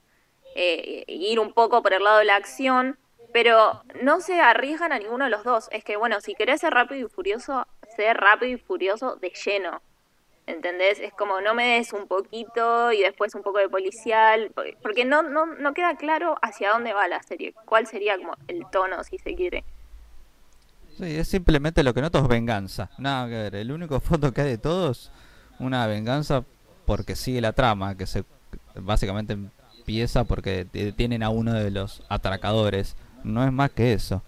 eh, 0.54 1.04
e 1.06 1.14
ir 1.14 1.40
un 1.40 1.52
poco 1.52 1.82
por 1.82 1.92
el 1.94 2.04
lado 2.04 2.18
de 2.18 2.24
la 2.26 2.36
acción, 2.36 2.98
pero 3.32 3.82
no 4.02 4.20
se 4.20 4.40
arriesgan 4.40 4.92
a 4.92 4.98
ninguno 4.98 5.24
de 5.24 5.30
los 5.30 5.44
dos. 5.44 5.68
Es 5.72 5.84
que, 5.84 5.96
bueno, 5.96 6.20
si 6.20 6.34
querés 6.34 6.60
ser 6.60 6.72
rápido 6.72 7.06
y 7.06 7.10
furioso, 7.10 7.66
ser 7.96 8.16
rápido 8.16 8.52
y 8.52 8.58
furioso 8.58 9.16
de 9.16 9.30
lleno. 9.44 9.80
¿Entendés? 10.46 11.00
Es 11.00 11.12
como 11.12 11.40
no 11.40 11.54
me 11.54 11.76
des 11.78 11.92
un 11.92 12.06
poquito 12.06 12.92
y 12.92 13.00
después 13.02 13.34
un 13.34 13.42
poco 13.42 13.58
de 13.58 13.68
policial, 13.68 14.52
porque- 14.54 14.76
porque 14.80 15.04
no, 15.04 15.22
no, 15.24 15.44
no 15.46 15.74
queda 15.74 15.96
claro 15.96 16.36
hacia 16.40 16.70
dónde 16.70 16.92
va 16.92 17.08
la 17.08 17.20
serie, 17.24 17.52
cuál 17.64 17.88
sería 17.88 18.16
como 18.16 18.36
el 18.46 18.64
tono, 18.70 19.02
si 19.02 19.18
se 19.18 19.34
quiere. 19.34 19.64
Sí, 20.98 21.16
es 21.16 21.28
simplemente 21.28 21.82
lo 21.82 21.92
que 21.92 22.00
noto 22.00 22.18
es 22.18 22.28
venganza. 22.28 22.90
Nada 22.96 23.26
que 23.28 23.34
ver. 23.34 23.54
El 23.56 23.72
único 23.72 23.98
fondo 24.00 24.32
que 24.32 24.42
hay 24.42 24.48
de 24.50 24.58
todos, 24.58 25.10
una 25.58 25.86
venganza 25.88 26.44
porque 26.86 27.16
sigue 27.16 27.40
la 27.40 27.52
trama, 27.52 27.96
que 27.96 28.06
se 28.06 28.24
básicamente 28.76 29.32
empieza 29.32 30.24
porque 30.24 30.64
tienen 30.96 31.22
a 31.24 31.30
uno 31.30 31.52
de 31.54 31.70
los 31.72 32.02
atracadores. 32.08 32.96
No 33.26 33.44
es 33.44 33.52
más 33.52 33.70
que 33.72 33.92
eso. 33.92 34.22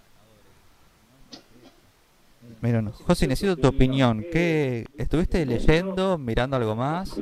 Miren, 2.61 2.91
José, 2.91 3.29
necesito 3.29 3.57
tu 3.57 3.69
opinión. 3.69 4.25
¿Qué 4.33 4.87
estuviste 4.99 5.47
leyendo, 5.47 6.19
mirando 6.19 6.57
algo 6.57 6.75
más? 6.75 7.21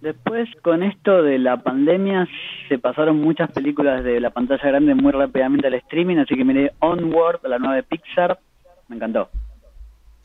Después, 0.00 0.48
con 0.62 0.82
esto 0.82 1.22
de 1.22 1.38
la 1.38 1.58
pandemia, 1.58 2.26
se 2.68 2.78
pasaron 2.78 3.20
muchas 3.20 3.50
películas 3.50 4.02
de 4.02 4.20
la 4.20 4.30
pantalla 4.30 4.62
grande 4.62 4.94
muy 4.94 5.12
rápidamente 5.12 5.66
al 5.66 5.74
streaming, 5.74 6.16
así 6.16 6.34
que 6.34 6.44
miré 6.44 6.72
Onward, 6.78 7.40
la 7.42 7.58
nueva 7.58 7.74
de 7.74 7.82
Pixar, 7.82 8.38
me 8.88 8.96
encantó. 8.96 9.28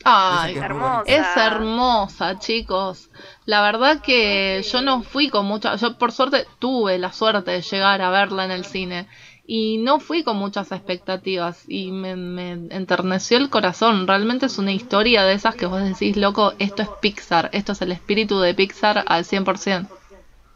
Ay, 0.06 0.56
es 0.56 0.62
hermosa. 0.62 1.04
Es 1.06 1.38
hermosa, 1.38 2.40
chicos. 2.40 3.10
La 3.46 3.62
verdad 3.62 4.02
que 4.02 4.62
yo 4.62 4.82
no 4.82 5.02
fui 5.02 5.30
con 5.30 5.46
mucha, 5.46 5.76
yo 5.76 5.98
por 5.98 6.14
suerte 6.14 6.46
tuve 6.60 6.98
la 6.98 7.12
suerte 7.12 7.52
de 7.52 7.62
llegar 7.62 8.02
a 8.02 8.10
verla 8.10 8.46
en 8.46 8.52
el 8.52 8.64
cine 8.64 9.08
y 9.46 9.78
no 9.80 10.00
fui 10.00 10.24
con 10.24 10.38
muchas 10.38 10.72
expectativas 10.72 11.66
y 11.68 11.92
me, 11.92 12.16
me 12.16 12.52
enterneció 12.52 13.38
el 13.38 13.50
corazón. 13.50 14.08
Realmente 14.08 14.46
es 14.46 14.58
una 14.58 14.72
historia 14.72 15.24
de 15.24 15.34
esas 15.34 15.56
que 15.56 15.66
vos 15.66 15.84
decís, 15.84 16.16
loco, 16.18 16.54
esto 16.60 16.82
es 16.82 16.90
Pixar, 17.02 17.50
esto 17.52 17.74
es 17.74 17.82
el 17.82 17.92
espíritu 17.92 18.40
de 18.40 18.54
Pixar 18.54 19.04
al 19.06 19.24
100%. 19.26 19.88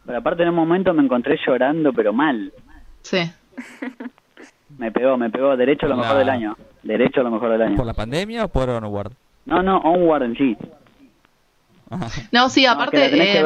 Pero 0.06 0.18
aparte 0.18 0.42
en 0.42 0.48
un 0.48 0.54
momento 0.54 0.94
me 0.94 1.02
encontré 1.02 1.36
llorando, 1.46 1.92
pero 1.92 2.12
mal. 2.12 2.52
Sí. 3.02 3.18
Me 4.78 4.92
pegó, 4.92 5.16
me 5.16 5.30
pegó, 5.30 5.56
derecho 5.56 5.86
a 5.86 5.88
lo 5.88 5.96
La- 5.96 6.02
mejor 6.02 6.18
del 6.18 6.28
año. 6.28 6.56
Derecho 6.82 7.20
a 7.20 7.24
lo 7.24 7.30
mejor 7.30 7.50
del 7.50 7.62
año. 7.62 7.76
¿Por 7.76 7.86
la 7.86 7.94
pandemia 7.94 8.44
o 8.44 8.48
por 8.48 8.68
Onward? 8.68 9.12
No, 9.46 9.62
no, 9.62 9.78
Onward 9.78 10.22
en 10.24 10.36
sí. 10.36 10.56
No, 12.32 12.48
sí, 12.48 12.64
No, 12.64 12.70
aparte 12.72 13.10
que 13.10 13.42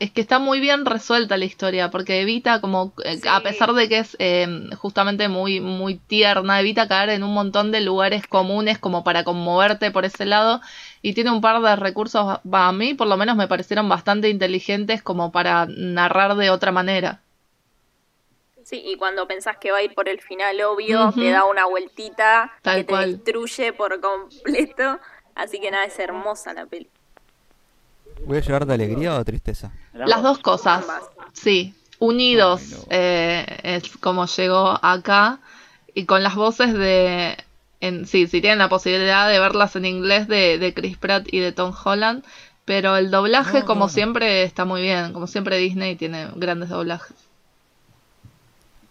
es 0.00 0.10
que 0.10 0.20
está 0.20 0.38
muy 0.40 0.58
bien 0.60 0.84
resuelta 0.84 1.36
la 1.36 1.44
historia 1.44 1.90
porque 1.90 2.20
evita 2.20 2.60
como 2.60 2.92
eh, 3.04 3.16
Sí. 3.18 3.28
a 3.28 3.40
pesar 3.40 3.72
de 3.74 3.88
que 3.88 3.98
es 3.98 4.16
eh, 4.18 4.46
justamente 4.76 5.28
muy 5.28 5.60
muy 5.60 5.96
tierna 5.98 6.60
evita 6.60 6.88
caer 6.88 7.10
en 7.10 7.22
un 7.22 7.32
montón 7.32 7.70
de 7.70 7.80
lugares 7.80 8.26
comunes 8.26 8.78
como 8.78 9.04
para 9.04 9.22
conmoverte 9.24 9.90
por 9.92 10.04
ese 10.04 10.24
lado 10.26 10.60
y 11.00 11.14
tiene 11.14 11.30
un 11.30 11.40
par 11.40 11.62
de 11.62 11.76
recursos 11.76 12.40
a 12.52 12.72
mí 12.72 12.94
por 12.94 13.06
lo 13.06 13.16
menos 13.16 13.36
me 13.36 13.46
parecieron 13.48 13.88
bastante 13.88 14.28
inteligentes 14.28 15.02
como 15.02 15.30
para 15.32 15.66
narrar 15.66 16.34
de 16.36 16.50
otra 16.50 16.72
manera 16.72 17.20
Sí, 18.64 18.82
y 18.82 18.96
cuando 18.96 19.28
pensás 19.28 19.58
que 19.58 19.70
va 19.70 19.76
a 19.78 19.82
ir 19.82 19.94
por 19.94 20.08
el 20.08 20.22
final 20.22 20.58
obvio, 20.62 21.12
te 21.12 21.30
da 21.30 21.44
una 21.44 21.66
vueltita 21.66 22.50
Tal 22.62 22.76
que 22.78 22.84
te 22.84 22.88
cual. 22.92 23.12
destruye 23.12 23.74
por 23.74 24.00
completo. 24.00 24.98
Así 25.34 25.60
que 25.60 25.70
nada, 25.70 25.84
es 25.84 25.98
hermosa 25.98 26.54
la 26.54 26.64
peli. 26.64 26.88
¿Voy 28.24 28.38
a 28.38 28.40
llevar 28.40 28.64
de 28.64 28.72
alegría 28.72 29.16
o 29.18 29.22
tristeza? 29.22 29.70
Las 29.94 30.22
dos 30.22 30.38
cosas 30.38 30.82
Ambas. 30.82 31.04
sí 31.32 31.74
unidos 31.98 32.62
Ay, 32.62 32.68
no. 32.68 32.78
eh, 32.90 33.58
es 33.62 33.96
como 33.98 34.26
llegó 34.26 34.78
acá 34.82 35.40
y 35.94 36.04
con 36.06 36.22
las 36.22 36.34
voces 36.34 36.72
de 36.74 37.36
en, 37.80 38.06
sí 38.06 38.26
si 38.26 38.40
tienen 38.40 38.58
la 38.58 38.68
posibilidad 38.68 39.28
de 39.28 39.38
verlas 39.38 39.76
en 39.76 39.84
inglés 39.84 40.28
de, 40.28 40.58
de 40.58 40.74
Chris 40.74 40.96
Pratt 40.98 41.26
y 41.32 41.38
de 41.40 41.52
Tom 41.52 41.72
Holland 41.84 42.24
pero 42.64 42.96
el 42.96 43.10
doblaje 43.10 43.60
No, 43.60 43.64
como 43.64 43.88
no, 43.88 43.88
no. 43.88 43.88
siempre 43.88 44.42
está 44.42 44.64
muy 44.64 44.82
bien 44.82 45.12
como 45.12 45.26
siempre 45.26 45.58
Disney 45.58 45.96
tiene 45.96 46.28
grandes 46.36 46.68
doblajes 46.70 47.16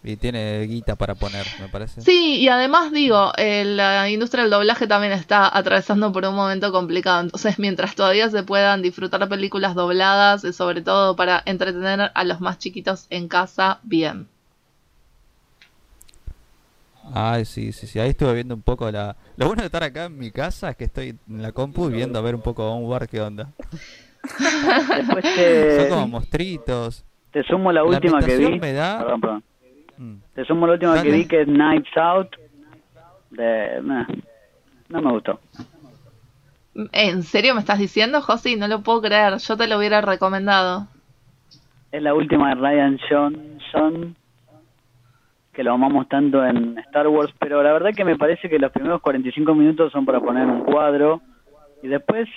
Y 0.05 0.17
tiene 0.17 0.61
guita 0.67 0.97
para 0.97 1.15
poner, 1.15 1.45
me 1.57 1.69
parece. 1.69 2.01
sí 2.01 2.35
y 2.41 2.49
además 2.49 2.91
digo 2.91 3.31
eh, 3.37 3.63
la 3.63 4.09
industria 4.09 4.43
del 4.43 4.51
doblaje 4.51 4.85
también 4.85 5.13
está 5.13 5.55
atravesando 5.57 6.11
por 6.11 6.25
un 6.25 6.35
momento 6.35 6.73
complicado 6.73 7.21
entonces 7.21 7.57
mientras 7.57 7.95
todavía 7.95 8.29
se 8.29 8.43
puedan 8.43 8.81
disfrutar 8.81 9.29
películas 9.29 9.75
dobladas 9.75 10.43
eh, 10.43 10.51
sobre 10.51 10.81
todo 10.81 11.15
para 11.15 11.41
entretener 11.45 12.11
a 12.13 12.23
los 12.25 12.41
más 12.41 12.57
chiquitos 12.59 13.07
en 13.09 13.29
casa 13.29 13.79
bien 13.83 14.27
Ay, 17.13 17.43
sí, 17.45 17.73
sí, 17.73 17.85
sí. 17.85 17.99
Ahí 17.99 18.11
estuve 18.11 18.33
viendo 18.33 18.55
un 18.55 18.61
poco 18.61 18.89
la... 18.89 19.15
Lo 19.35 19.47
bueno 19.47 19.61
de 19.61 19.65
estar 19.65 19.83
acá 19.83 20.05
en 20.05 20.17
mi 20.17 20.31
casa 20.31 20.69
es 20.69 20.77
que 20.77 20.85
estoy 20.85 21.09
en 21.29 21.41
la 21.41 21.51
compu 21.51 21.89
y 21.89 21.93
viendo 21.93 22.17
a 22.17 22.21
ver 22.21 22.33
un 22.33 22.41
poco 22.41 22.65
Onward 22.71 23.09
qué 23.09 23.19
onda. 23.21 23.49
Después 24.95 25.25
Son 25.75 25.89
como 25.89 26.07
mostritos. 26.07 27.03
te 27.31 27.43
sumo 27.43 27.71
la 27.73 27.81
La 27.81 27.87
última 27.87 28.19
que 28.19 28.37
vi. 28.37 28.45
ambientación 28.45 28.59
me 28.61 28.71
da- 28.73 28.99
Perdón, 28.99 29.21
perdón. 29.21 29.43
Te 30.33 30.45
sumo 30.45 30.67
la 30.67 30.73
última 30.73 30.95
Dale. 30.95 31.09
que 31.09 31.15
vi 31.15 31.25
que 31.25 31.41
es 31.41 31.47
Knives 31.47 31.97
Out. 31.97 32.35
De, 33.31 33.81
meh, 33.81 34.05
no 34.89 35.01
me 35.01 35.11
gustó. 35.11 35.39
¿En 36.91 37.23
serio 37.23 37.53
me 37.53 37.59
estás 37.59 37.79
diciendo, 37.79 38.21
Josi? 38.21 38.55
No 38.55 38.67
lo 38.67 38.81
puedo 38.81 39.01
creer. 39.01 39.37
Yo 39.37 39.57
te 39.57 39.67
lo 39.67 39.77
hubiera 39.77 40.01
recomendado. 40.01 40.87
Es 41.91 42.01
la 42.01 42.15
última 42.15 42.49
de 42.49 42.55
Ryan 42.55 42.99
Johnson, 43.07 44.15
que 45.53 45.63
lo 45.63 45.73
amamos 45.73 46.09
tanto 46.09 46.43
en 46.43 46.77
Star 46.79 47.07
Wars, 47.07 47.31
pero 47.39 47.61
la 47.61 47.71
verdad 47.71 47.91
que 47.95 48.03
me 48.03 48.17
parece 48.17 48.49
que 48.49 48.57
los 48.57 48.71
primeros 48.71 49.01
45 49.01 49.53
minutos 49.53 49.91
son 49.91 50.03
para 50.03 50.19
poner 50.19 50.47
un 50.47 50.61
cuadro 50.61 51.21
y 51.83 51.87
después 51.87 52.27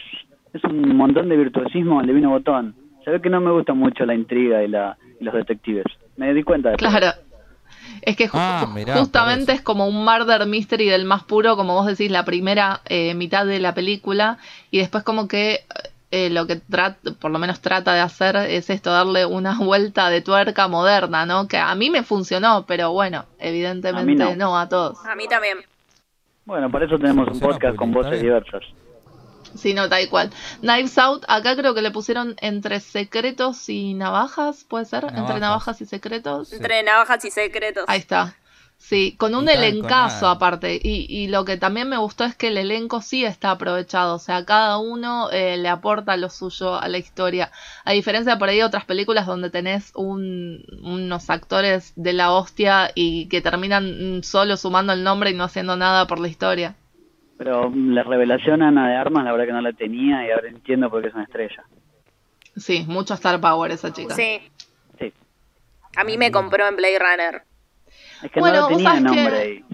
es 0.52 0.62
un 0.64 0.94
montón 0.96 1.30
de 1.30 1.36
virtuosismo 1.38 2.00
al 2.00 2.06
divino 2.06 2.28
botón. 2.28 2.74
Se 3.02 3.10
ve 3.10 3.22
que 3.22 3.30
no 3.30 3.40
me 3.40 3.50
gusta 3.50 3.72
mucho 3.72 4.04
la 4.04 4.14
intriga 4.14 4.62
y, 4.62 4.68
la, 4.68 4.98
y 5.18 5.24
los 5.24 5.32
detectives. 5.32 5.86
Me 6.16 6.34
di 6.34 6.42
cuenta 6.42 6.70
de 6.70 6.74
eso. 6.74 6.86
Claro. 6.86 7.25
Es 8.02 8.16
que 8.16 8.28
ju- 8.28 8.32
Ah, 8.38 8.66
mirá, 8.74 8.96
justamente 8.96 9.52
es 9.52 9.60
como 9.62 9.86
un 9.86 10.04
murder 10.04 10.46
mystery 10.46 10.86
del 10.88 11.04
más 11.04 11.22
puro, 11.24 11.56
como 11.56 11.74
vos 11.74 11.86
decís, 11.86 12.10
la 12.10 12.24
primera 12.24 12.80
eh, 12.86 13.14
mitad 13.14 13.46
de 13.46 13.58
la 13.58 13.74
película. 13.74 14.38
Y 14.70 14.78
después 14.78 15.04
como 15.04 15.28
que 15.28 15.64
eh, 16.12 16.30
lo 16.30 16.46
que 16.46 16.56
trata, 16.56 17.12
por 17.20 17.30
lo 17.30 17.38
menos 17.38 17.60
trata 17.60 17.92
de 17.94 18.00
hacer 18.00 18.36
es 18.36 18.70
esto, 18.70 18.90
darle 18.92 19.26
una 19.26 19.58
vuelta 19.58 20.08
de 20.08 20.20
tuerca 20.22 20.68
moderna, 20.68 21.26
¿no? 21.26 21.48
Que 21.48 21.58
a 21.58 21.74
mí 21.74 21.90
me 21.90 22.02
funcionó, 22.02 22.64
pero 22.66 22.92
bueno, 22.92 23.24
evidentemente 23.38 24.22
A 24.22 24.30
no. 24.30 24.36
no. 24.36 24.58
a 24.58 24.68
todos. 24.68 25.04
A 25.04 25.14
mí 25.16 25.26
también. 25.28 25.58
Bueno, 26.44 26.70
por 26.70 26.82
eso 26.82 26.96
tenemos 26.96 27.26
un 27.28 27.40
podcast 27.40 27.76
con 27.76 27.90
voces 27.92 28.22
diversas. 28.22 28.62
Sí, 29.56 29.74
no, 29.74 29.88
tal 29.88 30.08
cual. 30.08 30.30
Knives 30.60 30.96
Out, 30.98 31.24
acá 31.28 31.56
creo 31.56 31.74
que 31.74 31.82
le 31.82 31.90
pusieron 31.90 32.36
entre 32.40 32.80
secretos 32.80 33.68
y 33.68 33.94
navajas, 33.94 34.64
¿puede 34.64 34.84
ser? 34.84 35.04
Entre 35.14 35.40
Navajas. 35.40 35.80
y 35.80 35.86
secretos. 35.86 36.48
Sí. 36.48 36.56
Entre 36.56 36.82
navajas 36.82 37.24
y 37.24 37.30
secretos. 37.30 37.84
Ahí 37.88 37.98
está. 38.00 38.34
Sí, 38.78 39.16
con 39.18 39.34
un 39.34 39.48
elencazo 39.48 40.28
aparte. 40.28 40.78
Y, 40.82 41.06
y 41.08 41.28
lo 41.28 41.46
que 41.46 41.56
también 41.56 41.88
me 41.88 41.96
gustó 41.96 42.24
es 42.24 42.34
que 42.36 42.48
el 42.48 42.58
elenco 42.58 43.00
sí 43.00 43.24
está 43.24 43.52
aprovechado. 43.52 44.16
O 44.16 44.18
sea, 44.18 44.44
cada 44.44 44.76
uno 44.76 45.30
eh, 45.30 45.56
le 45.56 45.70
aporta 45.70 46.14
lo 46.18 46.28
suyo 46.28 46.74
a 46.78 46.86
la 46.88 46.98
historia. 46.98 47.50
A 47.86 47.92
diferencia 47.92 48.34
de 48.34 48.38
por 48.38 48.50
ahí 48.50 48.60
otras 48.60 48.84
películas 48.84 49.26
donde 49.26 49.48
tenés 49.48 49.92
un- 49.94 50.62
unos 50.82 51.30
actores 51.30 51.94
de 51.96 52.12
la 52.12 52.32
hostia 52.32 52.90
y 52.94 53.28
que 53.28 53.40
terminan 53.40 54.18
mm, 54.18 54.22
solo 54.22 54.58
sumando 54.58 54.92
el 54.92 55.02
nombre 55.02 55.30
y 55.30 55.34
no 55.34 55.44
haciendo 55.44 55.74
nada 55.76 56.06
por 56.06 56.18
la 56.20 56.28
historia. 56.28 56.76
Pero 57.38 57.70
la 57.74 58.02
revelación 58.02 58.62
Ana 58.62 58.88
de 58.88 58.96
Armas, 58.96 59.24
la 59.24 59.32
verdad 59.32 59.46
que 59.46 59.52
no 59.52 59.60
la 59.60 59.72
tenía 59.72 60.26
y 60.26 60.30
ahora 60.30 60.48
entiendo 60.48 60.88
por 60.90 61.02
qué 61.02 61.08
es 61.08 61.14
una 61.14 61.24
estrella. 61.24 61.64
Sí, 62.56 62.84
mucho 62.88 63.14
Star 63.14 63.40
Power 63.40 63.70
esa 63.70 63.92
chica. 63.92 64.14
Sí. 64.14 64.40
Sí. 64.98 65.12
A 65.96 66.04
mí 66.04 66.16
me 66.16 66.30
compró 66.32 66.66
en 66.66 66.76
Blade 66.76 66.98
Runner. 66.98 67.42
Es 68.22 68.30
que 68.30 68.40
Bueno, 68.40 68.62
no 68.62 68.70
la 68.70 68.76
tenía 68.76 68.94
que- 68.94 69.00
nombre 69.00 69.36
ahí. 69.36 69.64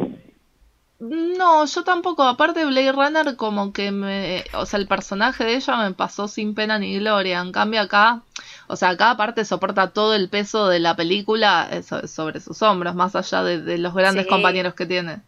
No, 1.00 1.64
yo 1.66 1.82
tampoco. 1.82 2.22
Aparte, 2.22 2.64
Blade 2.64 2.92
Runner, 2.92 3.34
como 3.36 3.72
que 3.72 3.90
me. 3.90 4.44
O 4.54 4.66
sea, 4.66 4.78
el 4.78 4.86
personaje 4.86 5.42
de 5.44 5.56
ella 5.56 5.76
me 5.76 5.92
pasó 5.94 6.28
sin 6.28 6.54
pena 6.54 6.78
ni 6.78 6.96
gloria. 7.00 7.40
En 7.40 7.50
cambio, 7.50 7.80
acá. 7.80 8.22
O 8.68 8.76
sea, 8.76 8.90
acá 8.90 9.10
aparte 9.10 9.44
soporta 9.44 9.90
todo 9.90 10.14
el 10.14 10.28
peso 10.28 10.68
de 10.68 10.78
la 10.78 10.94
película 10.94 11.68
eh, 11.72 11.82
so- 11.82 12.06
sobre 12.06 12.38
sus 12.40 12.62
hombros, 12.62 12.94
más 12.94 13.16
allá 13.16 13.42
de, 13.42 13.60
de 13.60 13.78
los 13.78 13.94
grandes 13.94 14.24
Sí. 14.24 14.28
compañeros 14.30 14.74
que 14.74 14.86
tiene. 14.86 15.22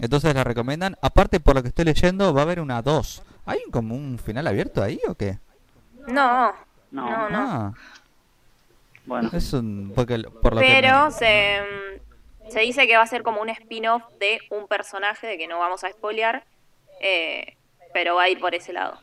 Entonces 0.00 0.34
la 0.34 0.44
recomiendan. 0.44 0.96
Aparte, 1.02 1.40
por 1.40 1.56
lo 1.56 1.62
que 1.62 1.68
estoy 1.68 1.84
leyendo, 1.84 2.32
va 2.32 2.42
a 2.42 2.44
haber 2.44 2.60
una 2.60 2.82
2. 2.82 3.22
¿Hay 3.46 3.60
como 3.72 3.94
un 3.94 4.18
final 4.18 4.46
abierto 4.46 4.82
ahí 4.82 5.00
o 5.08 5.14
qué? 5.14 5.38
No, 6.06 6.52
No. 6.90 7.10
no, 7.10 7.28
no. 7.30 7.38
Ah, 7.38 7.72
Bueno, 9.06 9.30
es 9.32 9.52
un... 9.52 9.92
Porque, 9.94 10.18
por 10.42 10.54
lo 10.54 10.60
Pero 10.60 11.10
se, 11.10 11.60
se 12.50 12.60
dice 12.60 12.86
que 12.86 12.96
va 12.96 13.02
a 13.02 13.06
ser 13.06 13.22
como 13.22 13.40
un 13.40 13.48
spin-off 13.48 14.02
de 14.20 14.38
un 14.50 14.66
personaje, 14.68 15.26
de 15.26 15.38
que 15.38 15.48
no 15.48 15.58
vamos 15.58 15.82
a 15.84 15.90
spoilear, 15.90 16.44
eh, 17.00 17.56
pero 17.94 18.16
va 18.16 18.24
a 18.24 18.28
ir 18.28 18.38
por 18.38 18.54
ese 18.54 18.72
lado. 18.72 18.98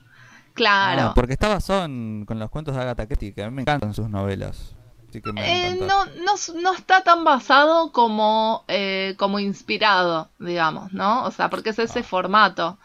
Claro. 0.53 1.01
Ah, 1.10 1.12
porque 1.15 1.34
está 1.34 1.47
basado 1.49 1.86
en- 1.86 2.23
con 2.25 2.39
los 2.39 2.49
cuentos 2.49 2.75
de 2.75 2.81
Agatha 2.81 3.08
Christie, 3.08 3.34
que 3.34 3.43
a 3.43 3.49
mí 3.49 3.55
me 3.55 3.62
encantan 3.63 3.93
sus 3.93 4.10
novelas. 4.10 4.75
Que 5.21 5.32
me 5.34 5.41
Eh, 5.41 5.75
no, 5.88 6.06
no, 6.23 6.34
no 6.62 6.73
está 6.73 7.04
tan 7.04 7.23
basado 7.23 7.91
como, 7.91 8.63
eh, 8.67 9.15
como 9.17 9.39
inspirado, 9.39 10.30
digamos, 10.39 10.93
¿no? 10.93 11.23
O 11.25 11.32
sea, 11.32 11.49
porque 11.49 11.69
es 11.71 11.80
ese 11.80 12.04
formato. 12.04 12.78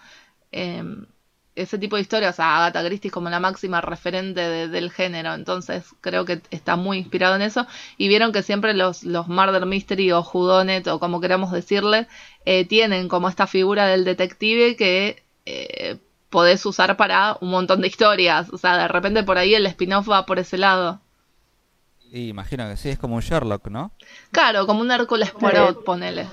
eh, 0.52 0.82
ese 1.56 1.78
tipo 1.78 1.96
de 1.96 2.02
historias, 2.02 2.34
o 2.34 2.36
sea, 2.36 2.56
Agatha 2.58 2.84
Christie 2.86 3.08
es 3.08 3.12
como 3.12 3.28
la 3.28 3.40
máxima 3.40 3.80
referente 3.80 4.40
de- 4.40 4.68
del 4.68 4.90
género, 4.90 5.34
entonces 5.34 5.84
creo 6.00 6.24
que 6.24 6.40
está 6.50 6.76
muy 6.76 6.98
inspirado 6.98 7.34
en 7.36 7.42
eso. 7.42 7.66
Y 7.98 8.08
vieron 8.08 8.32
que 8.32 8.42
siempre 8.42 8.72
los, 8.74 9.02
los 9.04 9.28
Murder 9.28 9.66
Mystery 9.66 10.12
o 10.12 10.20
Whodunit, 10.22 10.86
o 10.88 10.98
como 11.00 11.20
queramos 11.20 11.50
decirle, 11.52 12.06
eh, 12.46 12.64
tienen 12.66 13.08
como 13.08 13.28
esta 13.28 13.46
figura 13.46 13.86
del 13.86 14.04
detective 14.04 14.76
que 14.76 15.22
eh, 15.46 15.98
podés 16.30 16.64
usar 16.66 16.96
para 16.96 17.36
un 17.40 17.50
montón 17.50 17.80
de 17.80 17.88
historias. 17.88 18.48
O 18.52 18.58
sea, 18.58 18.78
de 18.78 18.88
repente 18.88 19.22
por 19.24 19.36
ahí 19.38 19.54
el 19.54 19.66
spin-off 19.66 20.08
va 20.08 20.26
por 20.26 20.38
ese 20.38 20.56
lado. 20.58 21.00
Y 22.12 22.28
imagino 22.28 22.68
que 22.68 22.76
sí, 22.76 22.88
es 22.88 22.98
como 22.98 23.14
un 23.16 23.20
Sherlock, 23.20 23.68
¿no? 23.68 23.92
Claro, 24.32 24.66
como 24.66 24.80
un 24.80 24.90
Hércules 24.90 25.30
Poirot, 25.30 25.84
ponele. 25.84 26.26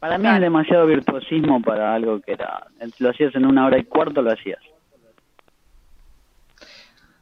Para 0.00 0.18
mí 0.18 0.28
es 0.28 0.40
demasiado 0.40 0.86
virtuosismo 0.86 1.62
para 1.62 1.94
algo 1.94 2.20
que 2.20 2.32
era. 2.32 2.66
Lo 2.98 3.10
hacías 3.10 3.34
en 3.34 3.46
una 3.46 3.66
hora 3.66 3.78
y 3.78 3.84
cuarto, 3.84 4.20
lo 4.20 4.32
hacías. 4.32 4.58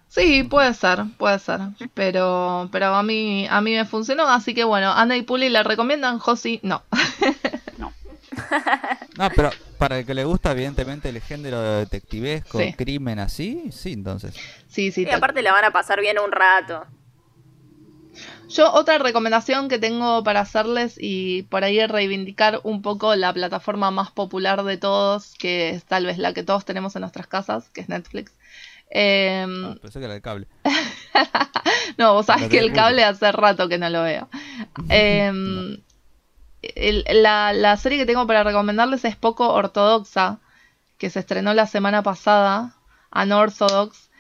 Sí, 0.09 0.43
puede 0.43 0.75
ser, 0.75 1.05
puede 1.17 1.39
ser. 1.39 1.61
Pero, 1.95 2.69
pero 2.71 2.87
a 2.95 3.03
mí, 3.03 3.47
a 3.49 3.61
mí 3.63 3.73
me 3.75 3.85
funcionó, 3.87 4.29
así 4.29 4.53
que 4.55 4.65
bueno, 4.65 4.93
Ana 4.93 5.17
y 5.17 5.23
Puli 5.23 5.49
le 5.49 5.63
recomiendan, 5.63 6.19
Josi, 6.19 6.61
no. 6.63 6.83
No. 7.79 7.93
No, 9.19 9.29
pero 9.37 9.51
para 9.79 9.99
el 9.99 10.07
que 10.07 10.15
le 10.15 10.25
gusta, 10.25 10.53
evidentemente, 10.53 11.11
el 11.11 11.21
género 11.21 11.61
detectivesco, 11.77 12.59
Sí. 12.59 12.73
crimen 12.73 13.19
así, 13.19 13.71
sí, 13.73 13.93
entonces. 13.93 14.35
sí, 14.69 14.91
sí. 14.91 15.05
Y 15.07 15.11
aparte 15.11 15.43
la 15.43 15.53
van 15.53 15.67
a 15.67 15.71
pasar 15.71 16.01
bien 16.01 16.17
un 16.19 16.33
rato. 16.33 16.85
Yo 18.49 18.71
otra 18.73 18.99
recomendación 18.99 19.69
que 19.69 19.79
tengo 19.79 20.23
para 20.23 20.41
hacerles 20.41 20.97
y 20.99 21.43
por 21.45 21.65
ahí 21.65 21.85
reivindicar 21.87 22.61
un 22.65 22.83
poco 22.83 23.15
la 23.17 23.33
plataforma 23.33 23.91
más 23.91 24.11
popular 24.11 24.63
de 24.65 24.77
todos, 24.77 25.35
que 25.39 25.71
es 25.71 25.85
tal 25.85 26.05
vez 26.07 26.19
la 26.19 26.35
que 26.35 26.43
todos 26.43 26.65
tenemos 26.65 26.95
en 26.97 27.01
nuestras 27.01 27.27
casas, 27.27 27.71
que 27.71 27.81
es 27.81 27.89
Netflix. 27.89 28.33
Eh, 28.91 29.47
Ah, 29.49 29.75
pensé 29.81 29.99
que 30.01 30.05
era 30.05 30.15
el 30.15 30.21
cable. 30.23 30.47
no, 31.99 32.13
vos 32.15 32.27
sabés 32.27 32.49
que 32.49 32.59
el 32.59 32.73
cable 32.75 33.05
hace 33.05 33.33
rato 33.33 33.69
que 33.69 33.79
no 33.79 33.89
lo 33.89 34.03
veo. 34.03 34.29
Eh, 34.91 35.79
el- 36.63 37.23
la, 37.23 37.53
la 37.53 37.77
serie 37.77 37.99
que 37.99 38.07
tengo 38.07 38.27
para 38.27 38.45
recomendarles 38.45 39.05
es 39.05 39.17
poco 39.17 39.53
ortodoxa, 39.53 40.39
que 40.99 41.11
se 41.11 41.19
estrenó 41.21 41.55
la 41.55 41.67
semana 41.67 42.03
pasada, 42.03 42.77
Unorthodox, 43.15 44.11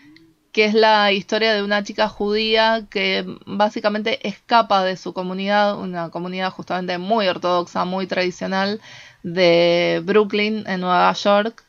que 0.52 0.66
es 0.66 0.74
la 0.74 1.12
historia 1.12 1.54
de 1.54 1.62
una 1.62 1.82
chica 1.82 2.08
judía 2.08 2.86
que 2.90 3.24
básicamente 3.46 4.26
escapa 4.28 4.84
de 4.84 4.96
su 4.96 5.12
comunidad, 5.14 5.78
una 5.78 6.10
comunidad 6.10 6.50
justamente 6.50 6.98
muy 6.98 7.26
ortodoxa, 7.28 7.84
muy 7.84 8.06
tradicional 8.06 8.80
de 9.22 10.02
Brooklyn, 10.04 10.64
en 10.66 10.80
Nueva 10.80 11.12
York, 11.14 11.64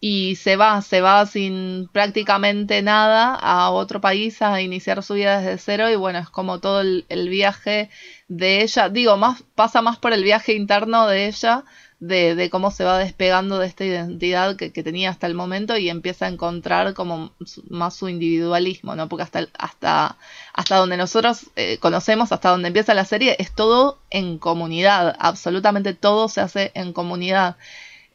y 0.00 0.36
se 0.36 0.56
va, 0.56 0.82
se 0.82 1.00
va 1.00 1.24
sin 1.24 1.88
prácticamente 1.90 2.82
nada 2.82 3.34
a 3.34 3.70
otro 3.70 4.02
país 4.02 4.42
a 4.42 4.60
iniciar 4.60 5.02
su 5.02 5.14
vida 5.14 5.40
desde 5.40 5.56
cero 5.56 5.90
y 5.90 5.96
bueno, 5.96 6.18
es 6.18 6.28
como 6.28 6.60
todo 6.60 6.82
el, 6.82 7.06
el 7.08 7.30
viaje 7.30 7.88
de 8.28 8.62
ella, 8.62 8.90
digo, 8.90 9.16
más 9.16 9.44
pasa 9.54 9.80
más 9.80 9.96
por 9.98 10.12
el 10.12 10.22
viaje 10.22 10.52
interno 10.52 11.06
de 11.06 11.26
ella, 11.28 11.64
de, 12.06 12.50
cómo 12.50 12.70
se 12.70 12.84
va 12.84 12.98
despegando 12.98 13.58
de 13.58 13.66
esta 13.66 13.84
identidad 13.84 14.56
que, 14.56 14.70
tenía 14.70 15.10
hasta 15.10 15.26
el 15.26 15.34
momento 15.34 15.76
y 15.78 15.88
empieza 15.88 16.26
a 16.26 16.28
encontrar 16.28 16.92
como 16.92 17.32
más 17.68 17.94
su 17.94 18.08
individualismo, 18.08 18.94
¿no? 18.94 19.08
Porque 19.08 19.22
hasta, 19.22 19.48
hasta, 19.58 20.18
hasta 20.52 20.76
donde 20.76 20.98
nosotros 20.98 21.46
eh, 21.56 21.78
conocemos, 21.78 22.30
hasta 22.32 22.50
donde 22.50 22.68
empieza 22.68 22.92
la 22.92 23.06
serie, 23.06 23.36
es 23.38 23.52
todo 23.54 23.98
en 24.10 24.38
comunidad, 24.38 25.16
absolutamente 25.18 25.94
todo 25.94 26.28
se 26.28 26.42
hace 26.42 26.72
en 26.74 26.92
comunidad. 26.92 27.56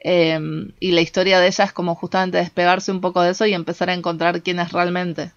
Eh, 0.01 0.39
y 0.79 0.91
la 0.91 1.01
historia 1.01 1.39
de 1.39 1.47
ella 1.47 1.63
es 1.65 1.73
como 1.73 1.95
justamente 1.95 2.37
despegarse 2.37 2.91
un 2.91 3.01
poco 3.01 3.21
de 3.21 3.31
eso 3.31 3.45
y 3.47 3.53
empezar 3.53 3.89
a 3.89 3.95
encontrar 3.95 4.43
quién 4.43 4.59
es 4.59 4.71
realmente. 4.71 5.31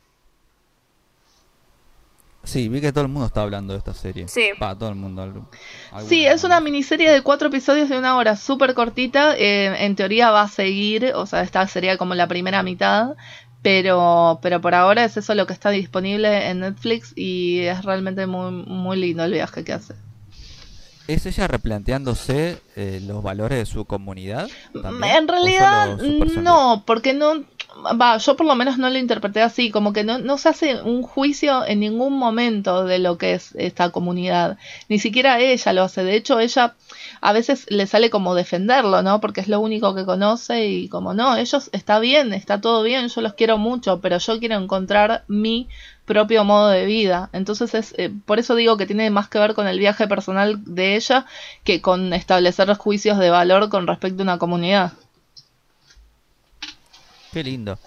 Sí, 2.45 2.69
vi 2.69 2.81
que 2.81 2.93
todo 2.93 3.03
el 3.05 3.09
mundo 3.11 3.27
está 3.27 3.43
hablando 3.43 3.73
de 3.73 3.79
esta 3.79 3.95
serie. 3.95 4.27
Sí. 4.29 4.51
Pa, 4.59 4.77
todo 4.77 4.89
el 4.89 4.97
mundo. 4.97 5.23
algo- 5.23 5.49
Sí, 6.09 6.27
es 6.27 6.43
una 6.45 6.61
miniserie 6.61 7.11
de 7.11 7.23
cuatro 7.23 7.49
episodios 7.49 7.89
de 7.89 7.97
una 7.99 8.17
hora, 8.17 8.37
súper 8.37 8.75
cortita. 8.75 9.37
eh, 9.37 9.85
en 9.87 9.95
teoría 9.97 10.31
va 10.33 10.43
a 10.43 10.49
seguir, 10.49 11.13
o 11.15 11.25
sea, 11.27 11.43
esta 11.43 11.67
sería 11.69 11.97
como 11.97 12.15
la 12.15 12.27
primera 12.27 12.63
mitad. 12.63 13.11
Pero, 13.63 14.41
pero 14.43 14.61
por 14.61 14.75
ahora 14.75 15.05
es 15.05 15.17
eso 15.17 15.37
lo 15.37 15.47
que 15.47 15.53
está 15.53 15.71
disponible 15.71 16.49
en 16.51 16.59
Netflix 16.61 17.13
y 17.15 17.61
es 17.61 17.85
realmente 17.85 18.27
muy, 18.27 18.51
muy 18.51 18.97
lindo 18.97 19.23
el 19.23 19.33
viaje 19.33 19.63
que 19.63 19.73
hace. 19.73 19.95
¿Es 21.07 21.27
ella 21.27 21.47
replanteándose 21.49 22.59
eh, 22.75 23.01
los 23.07 23.23
valores 23.23 23.59
de 23.59 23.67
su 23.67 23.85
comunidad? 23.85 24.49
también? 24.83 25.15
En 25.17 25.25
¿O 25.31 25.33
realidad 25.33 25.97
no, 26.43 26.83
porque 26.87 27.13
no, 27.13 27.45
va, 28.01 28.17
yo 28.19 28.37
por 28.37 28.47
lo 28.47 28.55
menos 28.55 28.79
no 28.79 28.91
lo 28.91 28.99
interpreté 28.99 29.43
así, 29.43 29.71
como 29.71 29.93
que 29.93 30.05
no, 30.05 30.19
no 30.19 30.39
se 30.39 30.49
hace 30.49 30.83
un 30.83 31.03
juicio 31.03 31.65
en 31.67 31.81
ningún 31.81 32.19
momento 32.19 32.85
de 32.85 32.99
lo 32.99 33.19
que 33.19 33.35
es 33.35 33.55
esta 33.57 33.91
comunidad, 33.91 34.59
ni 34.89 34.99
siquiera 34.99 35.41
ella 35.41 35.73
lo 35.73 35.83
hace, 35.83 36.05
de 36.05 36.17
hecho 36.17 36.41
ella 36.41 36.75
a 37.21 37.33
veces 37.33 37.67
le 37.69 37.87
sale 37.87 38.11
como 38.11 38.35
defenderlo, 38.35 39.03
¿no? 39.03 39.21
Porque 39.21 39.41
es 39.41 39.49
lo 39.49 39.61
único 39.61 39.95
que 39.95 40.05
conoce 40.05 40.67
y 40.67 40.89
como 40.89 41.15
no, 41.15 41.37
ellos 41.37 41.71
está 41.73 41.99
bien, 41.99 42.33
está 42.33 42.61
todo 42.61 42.83
bien, 42.83 43.09
yo 43.09 43.21
los 43.21 43.35
quiero 43.35 43.59
mucho, 43.59 44.01
pero 44.01 44.19
yo 44.19 44.39
quiero 44.39 44.57
encontrar 44.57 45.25
mi 45.29 45.69
propio 46.05 46.45
modo 46.45 46.69
de 46.69 46.85
vida. 46.85 47.31
Entonces 47.33 47.75
es 47.75 47.95
eh, 47.99 48.11
por 48.27 48.39
eso 48.39 48.55
digo 48.55 48.77
que 48.77 48.87
tiene 48.87 49.11
más 49.11 49.29
que 49.29 49.39
ver 49.39 49.55
con 49.55 49.67
el 49.67 49.79
viaje 49.79 50.09
personal 50.09 50.61
de 50.65 50.97
ella 50.97 51.27
que 51.65 51.81
con 51.81 52.13
establecer 52.13 52.69
los 52.69 52.79
juicios 52.79 53.19
de 53.19 53.31
valor 53.31 53.69
con 53.69 53.87
respecto 53.87 54.23
a 54.23 54.25
una 54.25 54.39
comunidad. 54.39 54.93
Qué 57.33 57.43
lindo. 57.43 57.79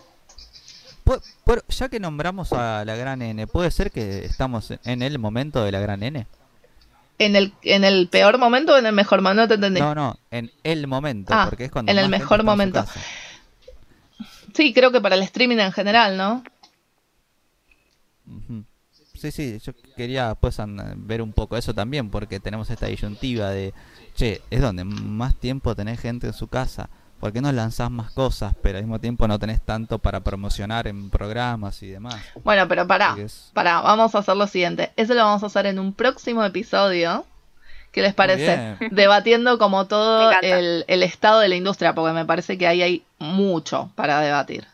Ya 1.70 1.90
que 1.90 2.00
nombramos 2.00 2.52
a 2.52 2.84
la 2.84 2.96
gran 2.96 3.22
N, 3.22 3.46
¿puede 3.48 3.70
ser 3.70 3.92
que 3.92 4.26
estamos 4.26 4.74
en 4.84 5.02
el 5.04 5.20
momento 5.20 5.64
de 5.64 5.72
la 5.72 5.80
gran 5.80 6.02
N? 6.02 6.26
¿En 7.18 7.36
el, 7.36 7.54
en 7.62 7.84
el 7.84 8.10
peor 8.10 8.40
momento 8.40 8.74
o 8.74 8.78
en 8.78 8.88
el 8.88 8.94
mejor 8.94 9.22
momento? 9.22 9.44
No 9.44 9.48
te 9.48 9.54
entendí. 9.54 9.80
No, 9.80 9.94
no, 9.94 10.20
en 10.32 10.52
el 10.64 10.88
momento, 10.88 11.34
Ah, 11.34 11.46
porque 11.48 11.66
es 11.66 11.72
cuando 11.72 11.92
en 11.92 12.00
el 12.00 12.10
mejor 12.10 12.44
momento. 12.44 12.84
Sí, 14.54 14.74
creo 14.74 14.92
que 14.92 15.00
para 15.00 15.16
el 15.16 15.22
streaming 15.22 15.58
en 15.58 15.72
general, 15.72 16.18
¿no? 16.18 16.44
Sí, 19.14 19.32
sí, 19.32 19.60
yo 19.64 19.74
quería 19.96 20.36
pues 20.36 20.58
ver 20.96 21.22
un 21.22 21.34
poco 21.34 21.56
eso 21.56 21.74
también, 21.74 22.10
porque 22.10 22.40
tenemos 22.40 22.70
esta 22.70 22.88
disyuntiva 22.88 23.50
de, 23.50 23.74
che, 24.16 24.42
es 24.50 24.62
donde 24.62 24.84
más 24.84 25.36
tiempo 25.36 25.76
tenés 25.76 26.00
gente 26.00 26.28
en 26.28 26.34
su 26.34 26.48
casa, 26.48 26.90
¿por 27.20 27.32
qué 27.34 27.42
no 27.42 27.52
lanzás 27.52 27.90
más 27.92 28.12
cosas, 28.12 28.54
pero 28.62 28.78
al 28.78 28.84
mismo 28.84 29.00
tiempo 29.00 29.28
no 29.28 29.40
tenés 29.40 29.62
tanto 29.62 30.00
para 30.00 30.20
promocionar 30.22 30.88
en 30.88 31.10
programas 31.10 31.82
y 31.84 31.88
demás? 31.88 32.16
Bueno, 32.44 32.68
pero 32.68 32.86
pará, 32.88 33.16
es- 33.18 33.50
pará, 33.54 33.82
vamos 33.82 34.14
a 34.16 34.20
hacer 34.20 34.36
lo 34.38 34.48
siguiente. 34.48 34.92
Eso 34.96 35.14
lo 35.14 35.24
vamos 35.24 35.44
a 35.44 35.48
hacer 35.48 35.66
en 35.66 35.80
un 35.80 35.94
próximo 35.94 36.44
episodio. 36.44 37.26
¿Qué 37.92 38.02
les 38.02 38.14
parece? 38.14 38.76
Debatiendo 38.92 39.58
como 39.58 39.86
todo 39.88 40.32
el, 40.42 40.84
el 40.88 41.04
estado 41.04 41.40
de 41.40 41.48
la 41.48 41.56
industria, 41.56 41.96
porque 41.96 42.14
me 42.14 42.26
parece 42.26 42.58
que 42.58 42.68
ahí 42.68 42.82
hay 42.82 43.04
mucho 43.20 43.90
para 43.96 44.20
debatir. 44.20 44.68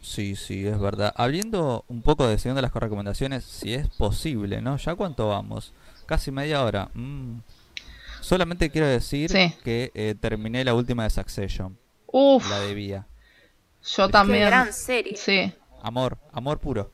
Sí, 0.00 0.36
sí, 0.36 0.66
es 0.66 0.78
verdad. 0.78 1.12
Habiendo 1.16 1.84
un 1.88 2.02
poco 2.02 2.26
de 2.26 2.38
siguiendo 2.38 2.62
las 2.62 2.72
recomendaciones, 2.72 3.44
si 3.44 3.74
es 3.74 3.88
posible, 3.88 4.60
¿no? 4.60 4.76
¿Ya 4.76 4.94
cuánto 4.94 5.28
vamos? 5.28 5.72
Casi 6.06 6.30
media 6.30 6.62
hora. 6.62 6.88
Mm. 6.94 7.38
Solamente 8.24 8.70
quiero 8.70 8.86
decir 8.86 9.30
Sí. 9.30 9.54
que 9.62 9.90
eh, 9.94 10.14
terminé 10.18 10.64
la 10.64 10.74
última 10.74 11.02
de 11.04 11.10
Succession, 11.10 11.76
Uf, 12.06 12.48
la 12.48 12.58
debía. 12.60 13.06
yo 13.82 14.06
Qué 14.06 14.12
también. 14.12 14.46
gran 14.46 14.72
serie. 14.72 15.16
Sí. 15.16 15.52
Amor, 15.82 16.16
amor 16.32 16.58
puro. 16.58 16.90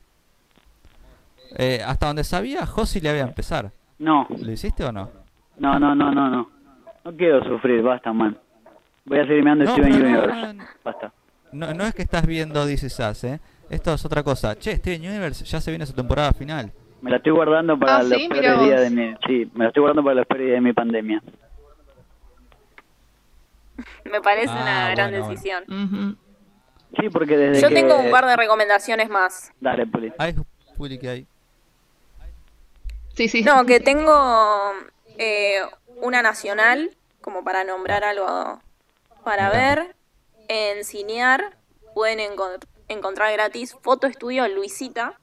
Eh, 1.57 1.81
hasta 1.85 2.07
donde 2.07 2.23
sabía, 2.23 2.65
Josi 2.65 2.99
le 2.99 3.09
había 3.09 3.23
empezar. 3.23 3.71
No, 3.99 4.25
¿Lo 4.29 4.51
hiciste 4.51 4.83
o 4.83 4.91
no? 4.91 5.09
no, 5.57 5.79
no, 5.79 5.95
no, 5.95 6.11
no, 6.13 6.29
no. 6.29 6.49
No 7.03 7.15
quiero 7.17 7.43
sufrir, 7.45 7.81
basta, 7.81 8.11
man. 8.13 8.37
Voy 9.05 9.19
a 9.19 9.23
seguir 9.25 9.43
mirando 9.43 9.63
No, 9.65 9.71
Steven 9.71 9.89
no, 9.89 9.97
Universe. 9.97 10.53
no, 10.53 10.63
Basta. 10.83 11.13
No, 11.51 11.73
no 11.73 11.85
es 11.85 11.93
que 11.95 12.01
estás 12.03 12.25
viendo 12.25 12.65
This 12.65 12.83
Is 12.83 12.99
Us, 12.99 13.23
¿eh? 13.23 13.39
Esto 13.69 13.93
es 13.93 14.03
otra 14.05 14.21
cosa. 14.23 14.55
Che, 14.57 14.75
Steven 14.77 15.01
Universe 15.09 15.43
ya 15.45 15.59
se 15.61 15.71
viene 15.71 15.85
su 15.85 15.93
temporada 15.93 16.31
final. 16.33 16.71
Me 17.01 17.09
la 17.09 17.17
estoy 17.17 17.31
guardando 17.31 17.77
para 17.79 17.97
Ah, 17.97 18.03
los 18.03 18.17
sí, 18.19 18.27
peores 18.29 18.59
días 18.61 18.81
de 18.81 18.89
mi... 18.91 19.15
Sí, 19.27 19.49
me 19.53 19.63
la 19.65 19.67
estoy 19.69 19.81
guardando 19.81 20.03
para 20.03 20.15
los 20.15 20.27
peores 20.27 20.45
días 20.47 20.57
de 20.57 20.61
mi 20.61 20.73
pandemia. 20.73 21.21
Me 24.05 24.21
parece 24.21 24.53
Ah, 24.55 24.61
una 24.61 24.91
gran 24.91 25.09
bueno, 25.11 25.25
bueno. 25.25 25.29
decisión. 25.29 25.63
Ujú. 25.67 26.15
Sí, 27.01 27.09
porque 27.09 27.37
desde 27.37 27.61
Yo 27.61 27.69
que... 27.69 27.75
tengo 27.75 27.97
un 27.99 28.11
par 28.11 28.25
de 28.25 28.35
recomendaciones 28.35 29.09
más. 29.09 29.51
Dale, 29.59 29.87
Puli. 29.87 30.11
Ay, 30.17 30.35
Juli, 30.77 30.99
que 30.99 31.09
hay. 31.09 31.27
Sí, 33.15 33.27
sí. 33.27 33.41
No, 33.43 33.65
que 33.65 33.79
tengo 33.79 34.73
eh, 35.17 35.61
una 36.01 36.21
nacional, 36.21 36.91
como 37.21 37.43
para 37.43 37.63
nombrar 37.63 38.03
algo 38.03 38.61
para 39.23 39.49
ver. 39.49 39.95
En 40.47 40.83
Cinear 40.83 41.55
pueden 41.93 42.19
enco- 42.19 42.59
encontrar 42.89 43.31
gratis 43.31 43.75
Foto 43.81 44.05
Estudio 44.07 44.47
Luisita, 44.49 45.17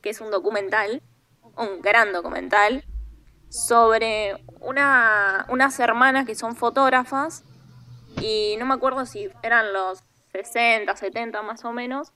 que 0.00 0.08
es 0.10 0.20
un 0.22 0.30
documental, 0.30 1.02
un 1.56 1.80
gran 1.80 2.12
documental, 2.12 2.84
sobre 3.50 4.44
una, 4.60 5.44
unas 5.48 5.78
hermanas 5.80 6.24
que 6.24 6.34
son 6.34 6.54
fotógrafas 6.54 7.44
y 8.20 8.56
no 8.58 8.66
me 8.66 8.74
acuerdo 8.74 9.04
si 9.06 9.28
eran 9.42 9.72
los 9.72 10.04
60, 10.32 10.94
70 10.94 11.42
más 11.42 11.64
o 11.64 11.72
menos, 11.72 12.12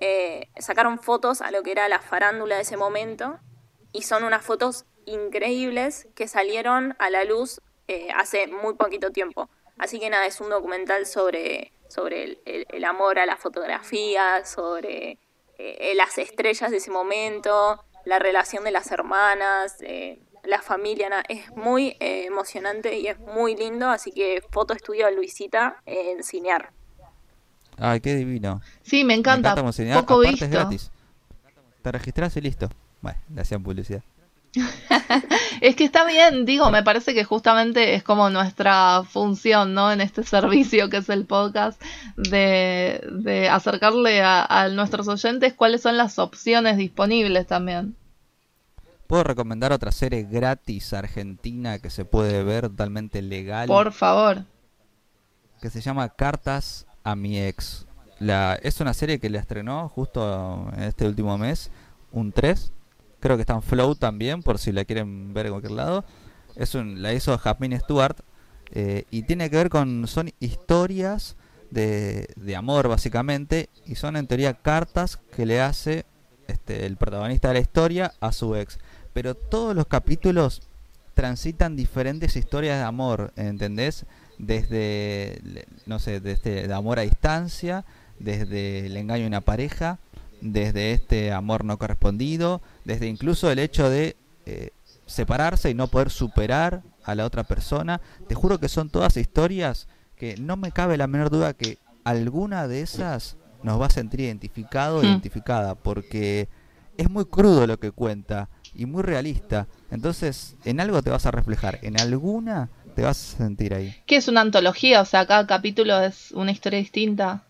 eh, 0.00 0.48
sacaron 0.58 0.98
fotos 0.98 1.40
a 1.40 1.50
lo 1.50 1.62
que 1.62 1.72
era 1.72 1.88
la 1.88 2.00
farándula 2.00 2.56
de 2.56 2.62
ese 2.62 2.76
momento 2.76 3.38
y 3.92 4.02
son 4.02 4.24
unas 4.24 4.44
fotos 4.44 4.84
increíbles 5.06 6.08
que 6.14 6.28
salieron 6.28 6.94
a 6.98 7.08
la 7.10 7.24
luz 7.24 7.60
eh, 7.88 8.08
hace 8.14 8.46
muy 8.46 8.74
poquito 8.74 9.10
tiempo. 9.10 9.48
Así 9.78 9.98
que 9.98 10.10
nada, 10.10 10.26
es 10.26 10.40
un 10.40 10.50
documental 10.50 11.06
sobre, 11.06 11.72
sobre 11.88 12.38
el, 12.44 12.84
amor 12.84 13.18
a 13.18 13.26
la 13.26 13.36
fotografía, 13.36 14.44
sobre 14.44 15.18
eh, 15.56 15.94
las 15.94 16.18
estrellas 16.18 16.70
de 16.70 16.76
ese 16.76 16.90
momento, 16.90 17.84
la 18.08 18.18
relación 18.18 18.64
de 18.64 18.70
las 18.70 18.90
hermanas, 18.90 19.76
la 20.44 20.62
familia. 20.62 21.08
es 21.28 21.54
muy 21.54 21.96
emocionante 22.00 22.98
y 22.98 23.06
es 23.06 23.18
muy 23.18 23.54
lindo, 23.54 23.88
así 23.88 24.10
que 24.12 24.42
foto 24.50 24.72
estudio 24.72 25.10
Luisita 25.10 25.82
en 25.84 26.24
Cinear. 26.24 26.72
Ay, 27.76 28.00
qué 28.00 28.16
divino. 28.16 28.60
Sí, 28.82 29.04
me 29.04 29.14
encanta. 29.14 29.54
Me 29.54 29.60
encanta 29.60 30.00
Poco 30.00 30.20
visto. 30.20 30.44
es 30.44 30.50
gratis. 30.50 30.90
Te 31.82 31.92
registras 31.92 32.36
y 32.36 32.40
listo. 32.40 32.68
Bueno, 33.02 33.18
le 33.32 33.40
hacían 33.42 33.62
publicidad. 33.62 34.02
es 35.60 35.76
que 35.76 35.84
está 35.84 36.06
bien, 36.06 36.44
digo, 36.44 36.70
me 36.70 36.82
parece 36.82 37.14
que 37.14 37.24
justamente 37.24 37.94
es 37.94 38.02
como 38.02 38.30
nuestra 38.30 39.02
función, 39.04 39.74
¿no? 39.74 39.92
En 39.92 40.00
este 40.00 40.24
servicio 40.24 40.88
que 40.88 40.98
es 40.98 41.08
el 41.08 41.26
podcast, 41.26 41.80
de, 42.16 43.06
de 43.10 43.48
acercarle 43.48 44.22
a, 44.22 44.44
a, 44.44 44.68
nuestros 44.68 45.08
oyentes 45.08 45.54
cuáles 45.54 45.82
son 45.82 45.96
las 45.96 46.18
opciones 46.18 46.76
disponibles 46.76 47.46
también. 47.46 47.96
¿Puedo 49.06 49.24
recomendar 49.24 49.72
otra 49.72 49.90
serie 49.90 50.24
gratis 50.24 50.92
argentina 50.92 51.78
que 51.78 51.90
se 51.90 52.04
puede 52.04 52.42
ver 52.42 52.68
totalmente 52.68 53.22
legal? 53.22 53.66
Por 53.66 53.92
favor. 53.92 54.44
Que 55.62 55.70
se 55.70 55.80
llama 55.80 56.10
Cartas 56.10 56.86
a 57.04 57.16
mi 57.16 57.40
ex. 57.40 57.86
La, 58.18 58.58
es 58.62 58.80
una 58.80 58.92
serie 58.92 59.18
que 59.18 59.30
le 59.30 59.38
estrenó 59.38 59.88
justo 59.88 60.70
en 60.76 60.82
este 60.82 61.06
último 61.06 61.38
mes, 61.38 61.70
un 62.12 62.32
3. 62.32 62.72
Creo 63.20 63.36
que 63.36 63.42
está 63.42 63.54
en 63.54 63.62
Flow 63.62 63.94
también, 63.94 64.42
por 64.42 64.58
si 64.58 64.72
la 64.72 64.84
quieren 64.84 65.34
ver 65.34 65.46
en 65.46 65.52
cualquier 65.52 65.72
lado. 65.72 66.04
Es 66.56 66.74
un, 66.74 67.02
la 67.02 67.12
hizo 67.12 67.36
Jasmine 67.36 67.78
Stewart 67.80 68.16
eh, 68.72 69.04
y 69.10 69.22
tiene 69.22 69.50
que 69.50 69.56
ver 69.56 69.70
con. 69.70 70.06
Son 70.06 70.30
historias 70.40 71.36
de, 71.70 72.28
de 72.36 72.56
amor, 72.56 72.88
básicamente, 72.88 73.68
y 73.86 73.96
son 73.96 74.16
en 74.16 74.26
teoría 74.26 74.54
cartas 74.54 75.18
que 75.34 75.46
le 75.46 75.60
hace 75.60 76.04
este, 76.46 76.86
el 76.86 76.96
protagonista 76.96 77.48
de 77.48 77.54
la 77.54 77.60
historia 77.60 78.14
a 78.20 78.32
su 78.32 78.54
ex. 78.56 78.78
Pero 79.12 79.34
todos 79.34 79.74
los 79.74 79.86
capítulos 79.86 80.62
transitan 81.14 81.76
diferentes 81.76 82.36
historias 82.36 82.78
de 82.78 82.84
amor, 82.84 83.32
¿entendés? 83.36 84.06
desde, 84.38 85.66
no 85.86 85.98
sé, 85.98 86.20
desde 86.20 86.64
el 86.64 86.72
amor 86.72 86.98
a 86.98 87.02
distancia, 87.02 87.84
desde 88.18 88.86
el 88.86 88.96
engaño 88.96 89.22
en 89.22 89.28
una 89.28 89.40
pareja, 89.40 89.98
desde 90.40 90.92
este 90.92 91.32
amor 91.32 91.64
no 91.64 91.78
correspondido, 91.78 92.62
desde 92.88 93.06
incluso 93.06 93.50
el 93.50 93.58
hecho 93.58 93.90
de 93.90 94.16
eh, 94.46 94.70
separarse 95.04 95.68
y 95.68 95.74
no 95.74 95.88
poder 95.88 96.08
superar 96.08 96.82
a 97.04 97.14
la 97.14 97.26
otra 97.26 97.44
persona. 97.44 98.00
Te 98.26 98.34
juro 98.34 98.58
que 98.58 98.70
son 98.70 98.88
todas 98.88 99.18
historias 99.18 99.88
que 100.16 100.38
no 100.38 100.56
me 100.56 100.72
cabe 100.72 100.96
la 100.96 101.06
menor 101.06 101.28
duda 101.28 101.52
que 101.52 101.76
alguna 102.02 102.66
de 102.66 102.80
esas 102.80 103.36
nos 103.62 103.78
va 103.78 103.86
a 103.86 103.90
sentir 103.90 104.20
identificado 104.20 104.96
o 104.96 105.02
hmm. 105.02 105.04
identificada, 105.04 105.74
porque 105.74 106.48
es 106.96 107.10
muy 107.10 107.26
crudo 107.26 107.66
lo 107.66 107.78
que 107.78 107.92
cuenta 107.92 108.48
y 108.74 108.86
muy 108.86 109.02
realista. 109.02 109.66
Entonces, 109.90 110.56
en 110.64 110.80
algo 110.80 111.02
te 111.02 111.10
vas 111.10 111.26
a 111.26 111.30
reflejar, 111.30 111.78
en 111.82 112.00
alguna 112.00 112.70
te 112.94 113.02
vas 113.02 113.34
a 113.34 113.36
sentir 113.36 113.74
ahí. 113.74 113.94
¿Qué 114.06 114.16
es 114.16 114.28
una 114.28 114.40
antología? 114.40 115.02
O 115.02 115.04
sea, 115.04 115.26
cada 115.26 115.46
capítulo 115.46 116.00
es 116.00 116.32
una 116.32 116.52
historia 116.52 116.78
distinta. 116.78 117.44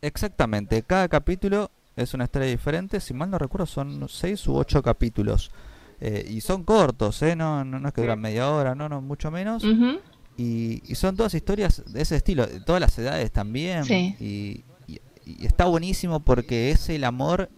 Exactamente, 0.00 0.82
cada 0.82 1.08
capítulo 1.08 1.70
es 1.96 2.12
una 2.14 2.24
historia 2.24 2.48
diferente. 2.48 3.00
Si 3.00 3.14
mal 3.14 3.30
no 3.30 3.38
recuerdo, 3.38 3.66
son 3.66 4.06
seis 4.08 4.46
u 4.46 4.54
ocho 4.54 4.82
capítulos. 4.82 5.50
Eh, 5.98 6.26
y 6.28 6.42
son 6.42 6.62
cortos, 6.62 7.22
¿eh? 7.22 7.34
No, 7.34 7.64
no, 7.64 7.88
es 7.88 7.94
que 7.94 8.02
duran 8.02 8.20
media 8.20 8.50
hora, 8.50 8.74
no, 8.74 8.88
no, 8.88 9.00
mucho 9.00 9.30
menos. 9.30 9.64
y, 10.36 10.94
son 10.94 11.16
todas 11.16 11.34
historias 11.34 11.82
de 11.86 12.02
ese 12.02 12.16
estilo, 12.16 12.46
de 12.46 12.60
todas 12.60 12.80
las 12.80 12.98
edades 12.98 13.32
también. 13.32 13.84
Y, 13.88 14.64
está 15.40 15.64
buenísimo 15.64 16.20
porque 16.20 16.70
es 16.70 16.88
el 16.88 17.02
amor 17.02 17.50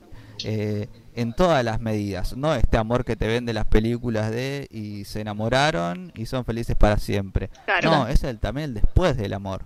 eh, 0.42 0.88
en 1.14 1.34
todas 1.34 1.62
las 1.62 1.80
medidas, 1.80 2.34
no 2.34 2.54
este 2.54 2.78
amor 2.78 3.04
que 3.04 3.14
te 3.14 3.26
vende 3.26 3.52
las 3.52 3.66
películas 3.66 4.30
de 4.30 4.68
y 4.70 5.04
se 5.04 5.20
enamoraron 5.20 6.12
y 6.14 6.24
son 6.24 6.46
felices 6.46 6.76
para 6.76 6.96
siempre. 6.96 7.50
No, 7.82 8.08
es 8.08 8.22
el 8.24 8.38
también 8.38 8.70
el 8.70 8.74
después 8.74 9.18
del 9.18 9.34
amor. 9.34 9.64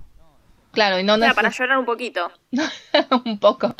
Claro, 0.72 0.98
y 0.98 1.04
no 1.04 1.18
para 1.34 1.50
llorar 1.50 1.78
un 1.78 1.84
poquito. 1.84 2.30
un 3.24 3.38
poco. 3.38 3.74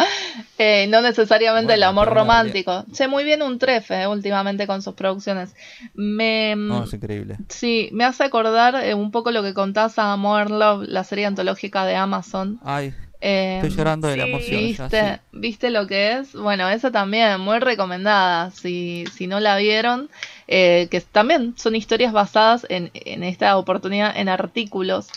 Eh, 0.59 0.87
no 0.89 1.01
necesariamente 1.01 1.75
el 1.75 1.83
amor 1.83 2.09
romántico. 2.09 2.85
Sé 2.93 3.09
muy 3.09 3.25
bien 3.25 3.43
un 3.43 3.59
trefe 3.59 4.03
eh, 4.03 4.07
últimamente 4.07 4.67
con 4.67 4.83
sus 4.83 4.95
producciones. 4.95 5.55
Me, 5.95 6.55
no, 6.55 6.85
es 6.85 6.93
increíble. 6.93 7.39
Sí, 7.49 7.89
me 7.93 8.05
hace 8.05 8.25
acordar 8.25 8.85
eh, 8.85 8.95
un 8.95 9.11
poco 9.11 9.31
lo 9.31 9.43
que 9.43 9.55
contás 9.55 9.99
a 9.99 10.15
Modern 10.17 10.59
Love, 10.59 10.89
la 10.89 11.03
serie 11.05 11.25
antológica 11.25 11.87
de 11.87 11.97
Amazon. 11.97 12.61
Ay, 12.63 12.95
Estoy 13.23 13.71
em, 13.71 13.77
llorando 13.77 14.09
de 14.09 14.17
la 14.17 14.27
emoción. 14.27 14.61
¿viste, 14.61 15.21
¿Viste 15.31 15.71
lo 15.71 15.87
que 15.87 16.19
es? 16.19 16.33
Bueno, 16.35 16.69
esa 16.69 16.91
también, 16.91 17.41
muy 17.41 17.61
recomendada. 17.61 18.51
Si, 18.51 19.05
si 19.15 19.29
no 19.29 19.39
la 19.39 19.57
vieron, 19.57 20.11
eh, 20.49 20.89
que 20.91 21.01
también 21.01 21.55
son 21.57 21.77
historias 21.77 22.13
basadas 22.13 22.67
en, 22.69 22.91
en 22.95 23.23
esta 23.23 23.57
oportunidad 23.57 24.17
en 24.17 24.29
artículos 24.29 25.09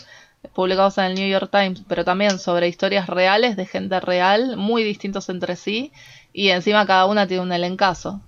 publicados 0.54 0.98
en 0.98 1.04
el 1.04 1.14
New 1.14 1.28
York 1.28 1.50
Times, 1.50 1.82
pero 1.88 2.04
también 2.04 2.38
sobre 2.38 2.68
historias 2.68 3.06
reales 3.06 3.56
de 3.56 3.66
gente 3.66 3.98
real, 4.00 4.56
muy 4.56 4.84
distintos 4.84 5.28
entre 5.28 5.56
sí, 5.56 5.92
y 6.32 6.48
encima 6.48 6.86
cada 6.86 7.06
una 7.06 7.26
tiene 7.26 7.42
un 7.42 7.52
elencazo. 7.52 8.20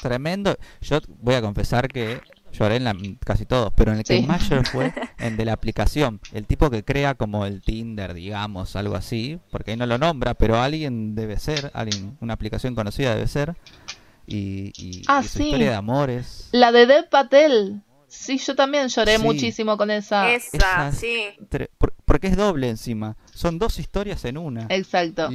Tremendo. 0.00 0.56
Yo 0.80 1.00
voy 1.20 1.34
a 1.34 1.40
confesar 1.40 1.88
que 1.88 2.20
lloré 2.52 2.76
en 2.76 2.84
la, 2.84 2.96
casi 3.24 3.46
todos, 3.46 3.72
pero 3.74 3.92
en 3.92 3.98
el 3.98 4.04
que 4.04 4.22
más 4.22 4.48
lloré 4.48 4.64
fue 4.64 4.92
en 5.18 5.36
de 5.36 5.44
la 5.44 5.52
aplicación. 5.52 6.20
El 6.32 6.46
tipo 6.46 6.70
que 6.70 6.84
crea 6.84 7.14
como 7.14 7.46
el 7.46 7.62
Tinder, 7.62 8.14
digamos, 8.14 8.76
algo 8.76 8.96
así, 8.96 9.38
porque 9.50 9.72
ahí 9.72 9.76
no 9.76 9.86
lo 9.86 9.98
nombra, 9.98 10.34
pero 10.34 10.60
alguien 10.60 11.14
debe 11.14 11.38
ser, 11.38 11.70
alguien, 11.74 12.16
una 12.20 12.34
aplicación 12.34 12.74
conocida 12.74 13.14
debe 13.14 13.28
ser. 13.28 13.56
Y, 14.26 14.72
y, 14.76 15.02
ah, 15.08 15.22
su 15.22 15.42
historia 15.42 15.70
de 15.70 15.76
amores. 15.76 16.48
La 16.52 16.72
de 16.72 16.86
Dev 16.86 17.08
Patel. 17.08 17.82
Sí, 18.14 18.38
yo 18.38 18.54
también 18.54 18.88
lloré 18.88 19.18
muchísimo 19.18 19.76
con 19.76 19.90
esa. 19.90 20.32
Esa, 20.32 20.92
sí. 20.92 21.26
porque 22.04 22.28
es 22.28 22.36
doble 22.36 22.68
encima. 22.68 23.16
Son 23.34 23.58
dos 23.58 23.78
historias 23.78 24.24
en 24.24 24.38
una. 24.38 24.66
Exacto. 24.70 25.28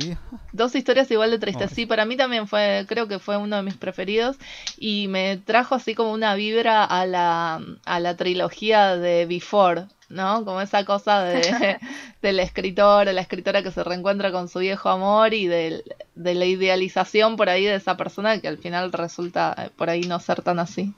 Dos 0.53 0.73
historias 0.75 1.11
igual 1.11 1.29
de 1.29 1.39
tristes. 1.39 1.71
Sí, 1.71 1.85
para 1.85 2.05
mí 2.05 2.15
también 2.15 2.47
fue, 2.47 2.85
creo 2.87 3.07
que 3.07 3.19
fue 3.19 3.37
uno 3.37 3.57
de 3.57 3.63
mis 3.63 3.75
preferidos. 3.75 4.37
Y 4.77 5.07
me 5.09 5.37
trajo 5.37 5.75
así 5.75 5.93
como 5.93 6.13
una 6.13 6.33
vibra 6.35 6.83
a 6.85 7.05
la, 7.05 7.61
a 7.85 7.99
la 7.99 8.15
trilogía 8.15 8.95
de 8.95 9.25
Before. 9.25 9.85
¿no? 10.07 10.43
Como 10.43 10.59
esa 10.59 10.85
cosa 10.85 11.21
de, 11.21 11.77
del 12.23 12.39
escritor, 12.39 13.13
la 13.13 13.21
escritora 13.21 13.61
que 13.61 13.71
se 13.71 13.83
reencuentra 13.83 14.31
con 14.31 14.47
su 14.47 14.59
viejo 14.59 14.89
amor 14.89 15.35
y 15.35 15.45
de, 15.45 15.83
de 16.15 16.33
la 16.33 16.45
idealización 16.45 17.35
por 17.35 17.49
ahí 17.49 17.65
de 17.65 17.75
esa 17.75 17.97
persona 17.97 18.39
que 18.39 18.47
al 18.47 18.57
final 18.57 18.91
resulta 18.91 19.53
eh, 19.55 19.69
por 19.75 19.91
ahí 19.91 20.01
no 20.01 20.19
ser 20.19 20.41
tan 20.41 20.57
así. 20.57 20.95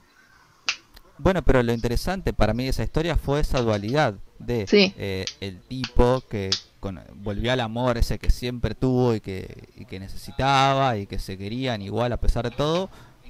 Bueno, 1.23 1.43
pero 1.43 1.62
lo 1.62 1.71
interesante 1.71 2.34
para 2.34 2.53
mí 2.53 2.63
de 2.63 2.71
esa 2.71 2.84
historia 2.84 3.15
fue 3.15 3.41
esa 3.41 3.62
dualidad 3.62 4.15
de 4.39 4.65
eh, 4.71 5.25
el 5.39 5.60
tipo 5.62 6.23
que 6.27 6.49
volvió 7.17 7.53
al 7.53 7.60
amor 7.60 7.99
ese 7.99 8.17
que 8.17 8.31
siempre 8.31 8.73
tuvo 8.73 9.13
y 9.13 9.21
que, 9.21 9.69
y 9.75 9.86
que 9.86 9.99
necesitaba 9.99 10.97
y 10.97 11.05
que 11.05 11.19
se 11.19 11.38
querían 11.38 11.84
igual 11.84 12.12
a 12.12 12.17
pesar 12.17 12.49
de 12.49 12.55
todo, 12.55 12.89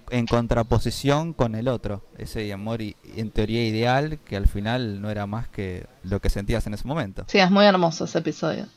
en 0.10 0.26
contraposición 0.26 1.34
con 1.34 1.54
el 1.54 1.68
otro, 1.68 2.02
ese 2.18 2.52
amor 2.54 2.82
y, 2.82 2.96
en 3.18 3.30
teoría 3.30 3.68
ideal 3.68 4.20
que 4.20 4.38
al 4.38 4.48
final 4.48 5.02
no 5.02 5.10
era 5.10 5.26
más 5.26 5.50
que 5.50 5.86
lo 6.04 6.22
que 6.22 6.30
sentías 6.30 6.66
en 6.68 6.74
ese 6.74 6.88
momento. 6.88 7.26
Sí, 7.28 7.40
es 7.40 7.52
muy 7.52 7.66
hermoso 7.66 8.06
ese 8.06 8.20
episodio. 8.20 8.68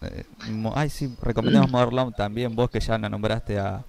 Eh, 0.00 0.24
ay, 0.74 0.88
sí, 0.88 1.14
recomendamos 1.20 1.70
Modern 1.70 2.12
también, 2.14 2.56
vos 2.56 2.70
que 2.70 2.80
ya 2.80 2.96
no 2.96 3.08
nombraste 3.10 3.58
a, 3.58 3.84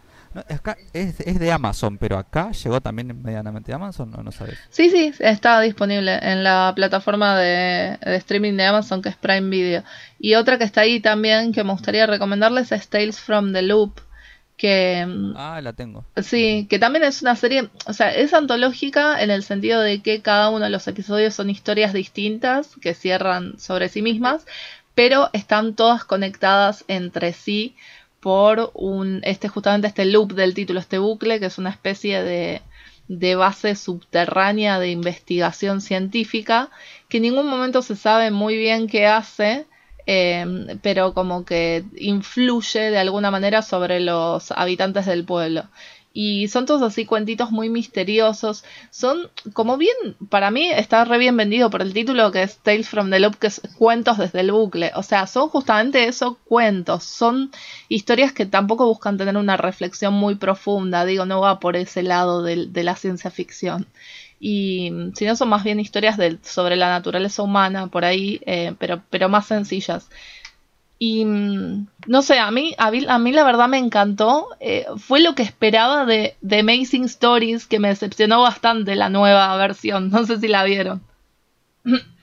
es, 0.93 1.19
es, 1.19 1.39
de 1.39 1.51
Amazon, 1.51 1.97
pero 1.97 2.17
acá 2.17 2.51
llegó 2.51 2.81
también 2.81 3.21
medianamente 3.21 3.71
de 3.71 3.75
Amazon, 3.75 4.11
¿no? 4.11 4.23
no 4.23 4.31
sabes. 4.31 4.57
Sí, 4.69 4.89
sí, 4.89 5.13
está 5.19 5.61
disponible 5.61 6.19
en 6.21 6.43
la 6.43 6.73
plataforma 6.75 7.37
de, 7.37 7.97
streaming 8.17 8.53
de 8.53 8.65
Amazon 8.65 9.01
que 9.01 9.09
es 9.09 9.15
Prime 9.15 9.49
Video. 9.49 9.83
Y 10.19 10.35
otra 10.35 10.57
que 10.57 10.63
está 10.63 10.81
ahí 10.81 10.99
también 10.99 11.53
que 11.53 11.63
me 11.63 11.71
gustaría 11.71 12.05
recomendarles 12.05 12.71
es 12.71 12.87
Tales 12.87 13.19
from 13.19 13.53
the 13.53 13.61
Loop. 13.61 14.01
Que, 14.57 15.05
ah, 15.35 15.59
la 15.61 15.73
tengo. 15.73 16.05
Sí, 16.21 16.65
que 16.69 16.79
también 16.79 17.03
es 17.03 17.21
una 17.21 17.35
serie, 17.35 17.69
o 17.87 17.93
sea, 17.93 18.15
es 18.15 18.33
antológica 18.33 19.21
en 19.21 19.29
el 19.29 19.43
sentido 19.43 19.81
de 19.81 20.01
que 20.01 20.21
cada 20.21 20.49
uno 20.49 20.63
de 20.63 20.71
los 20.71 20.87
episodios 20.87 21.33
son 21.33 21.49
historias 21.49 21.91
distintas 21.91 22.69
que 22.81 22.93
cierran 22.93 23.59
sobre 23.59 23.89
sí 23.89 24.01
mismas, 24.01 24.45
pero 24.93 25.29
están 25.33 25.75
todas 25.75 26.05
conectadas 26.05 26.85
entre 26.87 27.33
sí 27.33 27.75
por 28.25 28.71
un, 28.73 29.21
este, 29.23 29.49
justamente 29.49 29.85
este 29.85 30.03
loop 30.03 30.33
del 30.33 30.55
título, 30.55 30.79
este 30.79 30.97
bucle, 30.97 31.39
que 31.39 31.45
es 31.45 31.59
una 31.59 31.69
especie 31.69 32.23
de, 32.23 32.63
de 33.07 33.35
base 33.35 33.75
subterránea 33.75 34.79
de 34.79 34.89
investigación 34.89 35.79
científica 35.79 36.71
que 37.07 37.17
en 37.17 37.23
ningún 37.23 37.47
momento 37.47 37.83
se 37.83 37.95
sabe 37.95 38.31
muy 38.31 38.57
bien 38.57 38.87
qué 38.87 39.05
hace, 39.05 39.67
eh, 40.07 40.43
pero 40.81 41.13
como 41.13 41.45
que 41.45 41.83
influye 41.97 42.89
de 42.89 42.97
alguna 42.97 43.29
manera 43.29 43.61
sobre 43.61 43.99
los 43.99 44.51
habitantes 44.53 45.05
del 45.05 45.23
pueblo. 45.23 45.65
Y 46.17 46.47
son 46.47 46.65
todos 46.65 46.81
así 46.81 47.05
cuentitos 47.05 47.51
muy 47.51 47.69
misteriosos. 47.69 48.63
Son 48.89 49.29
como 49.51 49.75
bien, 49.77 49.95
para 50.29 50.49
mí 50.49 50.69
está 50.71 51.03
re 51.03 51.17
bien 51.17 51.35
vendido 51.35 51.69
por 51.69 51.81
el 51.81 51.93
título 51.93 52.31
que 52.31 52.43
es 52.43 52.57
Tales 52.59 52.87
from 52.87 53.09
the 53.11 53.19
Loop, 53.19 53.35
que 53.35 53.47
es 53.47 53.61
cuentos 53.77 54.17
desde 54.17 54.39
el 54.39 54.51
bucle. 54.53 54.93
O 54.95 55.03
sea, 55.03 55.27
son 55.27 55.49
justamente 55.49 56.07
esos 56.07 56.37
cuentos. 56.45 57.03
Son 57.03 57.51
historias 57.89 58.31
que 58.31 58.45
tampoco 58.45 58.87
buscan 58.87 59.17
tener 59.17 59.35
una 59.35 59.57
reflexión 59.57 60.13
muy 60.13 60.35
profunda. 60.35 61.03
Digo, 61.05 61.25
no 61.25 61.41
va 61.41 61.59
por 61.59 61.75
ese 61.75 62.01
lado 62.01 62.43
de, 62.43 62.67
de 62.67 62.83
la 62.83 62.95
ciencia 62.95 63.29
ficción 63.29 63.85
y 64.39 64.91
si 65.15 65.25
no 65.25 65.35
son 65.35 65.49
más 65.49 65.63
bien 65.63 65.79
historias 65.79 66.17
de, 66.17 66.37
sobre 66.43 66.75
la 66.75 66.89
naturaleza 66.89 67.41
humana 67.41 67.87
por 67.87 68.05
ahí, 68.05 68.41
eh, 68.45 68.75
pero, 68.79 69.01
pero 69.09 69.29
más 69.29 69.47
sencillas. 69.47 70.09
Y 70.97 71.25
mm, 71.25 71.87
no 72.07 72.21
sé, 72.21 72.39
a 72.39 72.51
mí, 72.51 72.73
a 72.77 72.91
mí, 72.91 73.05
a 73.07 73.19
mí 73.19 73.31
la 73.31 73.43
verdad 73.43 73.67
me 73.67 73.77
encantó. 73.77 74.47
Eh, 74.59 74.85
fue 74.97 75.21
lo 75.21 75.35
que 75.35 75.43
esperaba 75.43 76.05
de, 76.05 76.37
de 76.41 76.59
Amazing 76.59 77.05
Stories, 77.05 77.67
que 77.67 77.79
me 77.79 77.89
decepcionó 77.89 78.41
bastante 78.41 78.95
la 78.95 79.09
nueva 79.09 79.55
versión. 79.57 80.09
No 80.15 80.25
sé 80.25 80.39
si 80.39 80.47
la 80.47 80.63
vieron. 80.63 81.01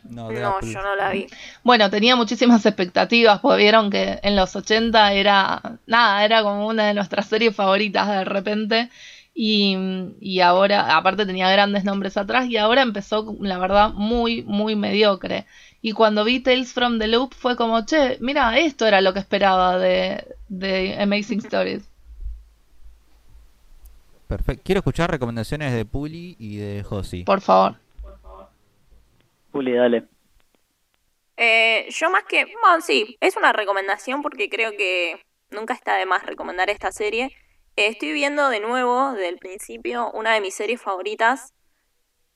No, 0.04 0.30
No, 0.30 0.60
yo 0.60 0.82
no 0.82 0.96
la 0.96 1.10
vi. 1.10 1.26
Bueno, 1.62 1.88
tenía 1.88 2.16
muchísimas 2.16 2.66
expectativas, 2.66 3.40
porque 3.40 3.62
vieron 3.62 3.90
que 3.90 4.18
en 4.22 4.36
los 4.36 4.54
80 4.56 5.12
era, 5.12 5.78
nada, 5.86 6.24
era 6.24 6.42
como 6.42 6.66
una 6.66 6.86
de 6.86 6.94
nuestras 6.94 7.26
series 7.28 7.54
favoritas 7.54 8.08
de 8.08 8.24
repente. 8.24 8.90
Y, 9.34 9.76
y 10.20 10.40
ahora, 10.40 10.96
aparte 10.96 11.24
tenía 11.24 11.50
grandes 11.50 11.84
nombres 11.84 12.16
atrás, 12.16 12.48
y 12.48 12.56
ahora 12.58 12.82
empezó, 12.82 13.36
la 13.40 13.58
verdad, 13.58 13.92
muy, 13.94 14.42
muy 14.42 14.76
mediocre. 14.76 15.46
Y 15.84 15.92
cuando 15.92 16.24
vi 16.24 16.38
Tales 16.38 16.72
from 16.72 17.00
the 17.00 17.08
Loop 17.08 17.34
fue 17.34 17.56
como, 17.56 17.84
che, 17.84 18.16
mira, 18.20 18.56
esto 18.56 18.86
era 18.86 19.00
lo 19.00 19.12
que 19.12 19.18
esperaba 19.18 19.78
de, 19.78 20.24
de 20.48 20.96
Amazing 21.00 21.40
Stories. 21.40 21.82
Perfecto. 24.28 24.62
Quiero 24.64 24.78
escuchar 24.78 25.10
recomendaciones 25.10 25.74
de 25.74 25.84
Puli 25.84 26.36
y 26.38 26.56
de 26.56 26.84
Josi. 26.84 27.24
Por 27.24 27.40
favor. 27.40 27.76
Juli, 29.50 29.72
dale. 29.72 30.04
Eh, 31.36 31.88
yo 31.90 32.10
más 32.10 32.24
que, 32.24 32.44
bueno, 32.44 32.80
sí, 32.80 33.18
es 33.20 33.36
una 33.36 33.52
recomendación 33.52 34.22
porque 34.22 34.48
creo 34.48 34.70
que 34.70 35.20
nunca 35.50 35.74
está 35.74 35.96
de 35.96 36.06
más 36.06 36.24
recomendar 36.24 36.70
esta 36.70 36.92
serie. 36.92 37.36
Eh, 37.76 37.88
estoy 37.88 38.12
viendo 38.12 38.48
de 38.48 38.60
nuevo, 38.60 39.12
desde 39.12 39.28
el 39.28 39.38
principio, 39.38 40.12
una 40.12 40.32
de 40.32 40.40
mis 40.40 40.54
series 40.54 40.80
favoritas 40.80 41.52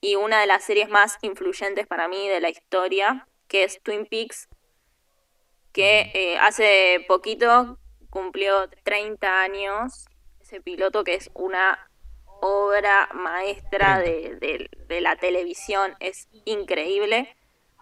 y 0.01 0.17
una 0.17 0.41
de 0.41 0.49
las 0.49 0.65
series 0.65 0.89
más 0.89 1.19
influyentes 1.23 1.87
para 1.87 2.09
mí 2.09 2.29
de 2.29 2.41
la 2.41 2.51
historia, 2.51 3.29
que 3.49 3.65
es 3.65 3.81
Twin 3.83 4.07
Peaks, 4.07 4.49
que 5.73 6.11
eh, 6.15 6.39
hace 6.39 7.05
poquito 7.09 7.79
cumplió 8.11 8.69
30 8.85 9.43
años. 9.43 10.07
Ese 10.41 10.61
piloto 10.61 11.05
que 11.05 11.15
es 11.15 11.31
una 11.35 11.91
obra 12.41 13.09
maestra 13.15 13.99
de, 13.99 14.37
de- 14.37 14.71
de 14.87 15.01
la 15.01 15.17
televisión, 15.17 15.95
es 16.01 16.29
increíble. 16.45 17.37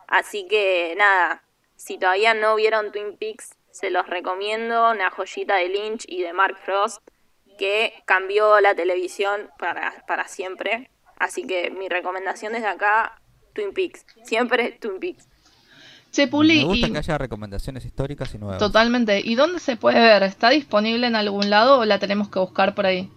Así 0.08 0.46
que 0.48 0.94
nada, 0.96 1.44
si 1.76 1.98
todavía 1.98 2.34
no 2.34 2.54
vieron 2.56 2.92
Twin 2.92 3.16
Peaks, 3.16 3.56
se 3.70 3.90
los 3.90 4.06
recomiendo, 4.06 4.90
una 4.90 5.10
joyita 5.10 5.56
de 5.56 5.68
Lynch 5.68 6.04
y 6.08 6.22
de 6.22 6.32
Mark 6.32 6.56
Frost 6.64 7.02
que 7.58 7.92
cambió 8.06 8.60
la 8.60 8.74
televisión 8.74 9.50
para, 9.58 10.04
para 10.06 10.26
siempre. 10.28 10.90
Así 11.16 11.46
que 11.46 11.70
mi 11.70 11.88
recomendación 11.88 12.52
desde 12.52 12.66
acá, 12.68 13.20
Twin 13.52 13.72
Peaks. 13.72 14.04
Siempre 14.24 14.72
Twin 14.72 14.98
Peaks. 15.00 15.28
Che, 16.14 16.28
Puli, 16.28 16.58
Me 16.58 16.64
gusta 16.64 16.86
y- 16.86 16.92
que 16.92 16.98
haya 16.98 17.18
recomendaciones 17.18 17.84
históricas 17.84 18.32
y 18.34 18.38
nuevas. 18.38 18.58
totalmente. 18.58 19.20
¿Y 19.24 19.34
dónde 19.34 19.58
se 19.58 19.76
puede 19.76 19.98
ver? 20.00 20.22
¿Está 20.22 20.50
disponible 20.50 21.08
en 21.08 21.16
algún 21.16 21.50
lado 21.50 21.80
o 21.80 21.84
la 21.84 21.98
tenemos 21.98 22.28
que 22.30 22.38
buscar 22.38 22.74
por 22.76 22.86
ahí? 22.86 23.10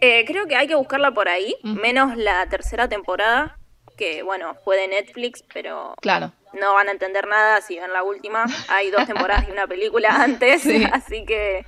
Eh, 0.00 0.24
creo 0.26 0.46
que 0.48 0.56
hay 0.56 0.66
que 0.66 0.74
buscarla 0.74 1.12
por 1.12 1.28
ahí, 1.28 1.54
menos 1.62 2.16
la 2.16 2.44
tercera 2.48 2.88
temporada, 2.88 3.58
que 3.96 4.24
bueno, 4.24 4.56
fue 4.64 4.76
de 4.76 4.88
Netflix, 4.88 5.44
pero 5.54 5.94
Claro. 6.00 6.32
no 6.54 6.74
van 6.74 6.88
a 6.88 6.90
entender 6.90 7.28
nada 7.28 7.60
si 7.60 7.78
ven 7.78 7.92
la 7.92 8.02
última. 8.02 8.46
Hay 8.68 8.90
dos 8.90 9.06
temporadas 9.06 9.46
y 9.48 9.52
una 9.52 9.68
película 9.68 10.08
antes, 10.22 10.62
Sí. 10.62 10.84
así 10.92 11.24
que 11.24 11.64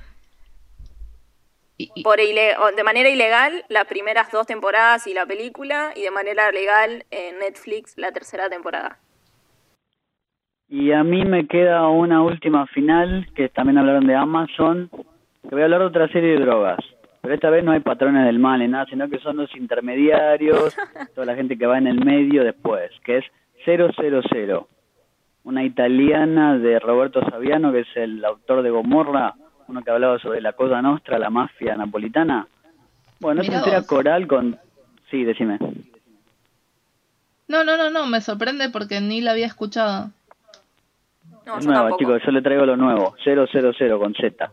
por 2.03 2.17
de 2.19 2.83
manera 2.83 3.09
ilegal 3.09 3.65
las 3.69 3.85
primeras 3.85 4.31
dos 4.31 4.47
temporadas 4.47 5.07
y 5.07 5.13
la 5.13 5.25
película 5.25 5.91
y 5.95 6.01
de 6.01 6.11
manera 6.11 6.51
legal 6.51 7.05
en 7.11 7.39
Netflix 7.39 7.93
la 7.97 8.11
tercera 8.11 8.49
temporada. 8.49 8.99
Y 10.69 10.91
a 10.91 11.03
mí 11.03 11.25
me 11.25 11.47
queda 11.47 11.87
una 11.89 12.21
última 12.23 12.65
final, 12.67 13.27
que 13.35 13.49
también 13.49 13.77
hablaron 13.77 14.07
de 14.07 14.15
Amazon, 14.15 14.89
que 14.89 15.49
voy 15.49 15.61
a 15.61 15.65
hablar 15.65 15.81
de 15.81 15.87
otra 15.87 16.07
serie 16.07 16.31
de 16.31 16.45
drogas. 16.45 16.79
Pero 17.21 17.33
esta 17.33 17.49
vez 17.49 17.63
no 17.63 17.71
hay 17.71 17.79
patrones 17.79 18.25
del 18.25 18.39
mal 18.39 18.59
ni 18.59 18.67
nada, 18.67 18.85
sino 18.87 19.09
que 19.09 19.19
son 19.19 19.37
los 19.37 19.55
intermediarios, 19.55 20.75
toda 21.15 21.25
la 21.25 21.35
gente 21.35 21.57
que 21.57 21.65
va 21.65 21.77
en 21.77 21.87
el 21.87 22.03
medio 22.03 22.43
después, 22.43 22.91
que 23.03 23.17
es 23.17 23.25
000, 23.65 24.67
una 25.43 25.63
italiana 25.63 26.57
de 26.57 26.79
Roberto 26.79 27.21
Saviano, 27.29 27.71
que 27.71 27.81
es 27.81 27.87
el 27.95 28.23
autor 28.23 28.61
de 28.61 28.69
Gomorra, 28.69 29.35
uno 29.67 29.83
que 29.83 29.91
hablaba 29.91 30.19
sobre 30.19 30.41
la 30.41 30.53
Cosa 30.53 30.81
Nostra, 30.81 31.17
la 31.17 31.29
mafia 31.29 31.75
napolitana. 31.75 32.47
Bueno, 33.19 33.41
es 33.41 33.49
una 33.49 33.57
historia 33.57 33.81
coral 33.83 34.27
con... 34.27 34.59
Sí, 35.09 35.23
decime. 35.23 35.57
No, 37.47 37.63
no, 37.63 37.77
no, 37.77 37.89
no, 37.89 38.07
me 38.07 38.21
sorprende 38.21 38.69
porque 38.69 39.01
ni 39.01 39.21
la 39.21 39.31
había 39.31 39.45
escuchado. 39.45 40.11
No, 41.45 41.57
Es 41.57 41.65
yo 41.65 41.71
nueva, 41.71 41.89
tampoco. 41.89 41.99
chicos, 41.99 42.21
yo 42.25 42.31
le 42.31 42.41
traigo 42.41 42.65
lo 42.65 42.75
nuevo, 42.77 43.15
000 43.23 43.99
con 43.99 44.13
Z. 44.13 44.51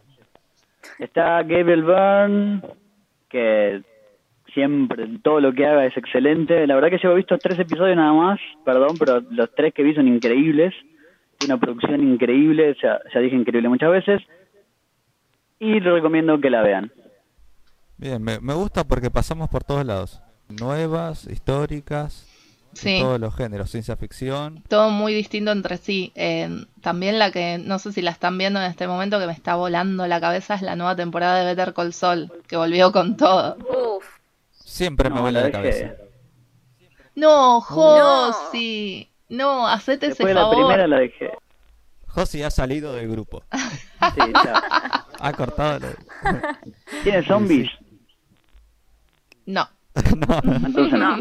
Está 0.99 1.43
Gabriel 1.43 1.83
Byrne, 1.85 2.61
que 3.29 3.83
siempre 4.53 5.09
todo 5.23 5.41
lo 5.41 5.53
que 5.53 5.67
haga 5.67 5.87
es 5.87 5.97
excelente. 5.97 6.67
La 6.67 6.75
verdad 6.75 6.91
que 6.91 6.99
yo 7.03 7.13
he 7.13 7.17
visto 7.17 7.39
tres 7.39 7.59
episodios 7.59 7.97
nada 7.97 8.13
más, 8.13 8.39
perdón, 8.65 8.97
pero 8.99 9.21
los 9.31 9.55
tres 9.55 9.73
que 9.75 9.83
vi 9.83 9.95
son 9.95 10.09
increíbles. 10.09 10.75
Tiene 11.39 11.55
una 11.55 11.61
producción 11.61 12.03
increíble, 12.03 12.77
ya, 12.83 13.01
ya 13.13 13.21
dije 13.21 13.37
increíble 13.37 13.69
muchas 13.69 13.91
veces. 13.91 14.23
Y 15.59 15.81
le 15.81 15.93
recomiendo 15.93 16.41
que 16.41 16.51
la 16.51 16.63
vean. 16.63 16.93
Bien, 17.97 18.23
me, 18.23 18.39
me 18.41 18.55
gusta 18.55 18.85
porque 18.85 19.11
pasamos 19.11 19.49
por 19.49 19.65
todos 19.65 19.85
lados. 19.87 20.21
Nuevas, 20.49 21.27
históricas, 21.27 22.29
de 22.73 23.01
todos 23.01 23.21
los 23.21 23.35
géneros, 23.35 23.71
ciencia 23.71 23.97
ficción. 23.97 24.63
Todo 24.69 24.91
muy 24.91 25.13
distinto 25.15 25.51
entre 25.53 25.77
sí. 25.77 26.13
Eh, 26.15 26.49
también 26.81 27.19
la 27.19 27.31
que, 27.31 27.59
no 27.59 27.79
sé 27.79 27.93
si 27.93 28.03
la 28.03 28.11
están 28.11 28.39
viendo 28.39 28.61
en 28.61 28.67
este 28.67 28.87
momento, 28.87 29.19
que 29.19 29.27
me 29.27 29.33
está 29.33 29.55
volando 29.57 30.07
la 30.07 30.21
cabeza, 30.21 30.55
es 30.55 30.63
la 30.63 30.77
nueva 30.77 30.97
temporada 30.97 31.39
de 31.39 31.45
Better 31.45 31.75
Call 31.75 31.93
Saul, 31.93 32.33
que 32.49 32.57
volvió 32.57 32.91
con 32.93 33.17
todo. 33.17 33.57
Uf, 33.99 34.05
Siempre 34.65 35.11
me 35.11 35.21
vuela 35.21 35.41
la 35.41 35.47
dejé. 35.47 35.53
cabeza. 35.53 35.95
No, 37.15 37.61
Josi. 37.61 39.09
No, 39.29 39.67
hacete 39.69 40.07
ese 40.07 40.25
Después 40.25 40.29
de 40.29 40.35
la 40.35 40.41
favor. 40.43 40.57
primera 40.57 40.87
la 40.87 40.99
dejé. 40.99 41.31
Josi 42.09 42.43
ha 42.43 42.51
salido 42.51 42.93
del 42.95 43.09
grupo. 43.09 43.43
Sí, 44.17 44.33
ya. 44.45 45.07
Ha 45.21 45.33
cortado. 45.33 45.79
la- 45.79 46.59
¿Tiene 47.05 47.25
zombies? 47.25 47.71
No, 49.47 49.69
no. 50.17 51.17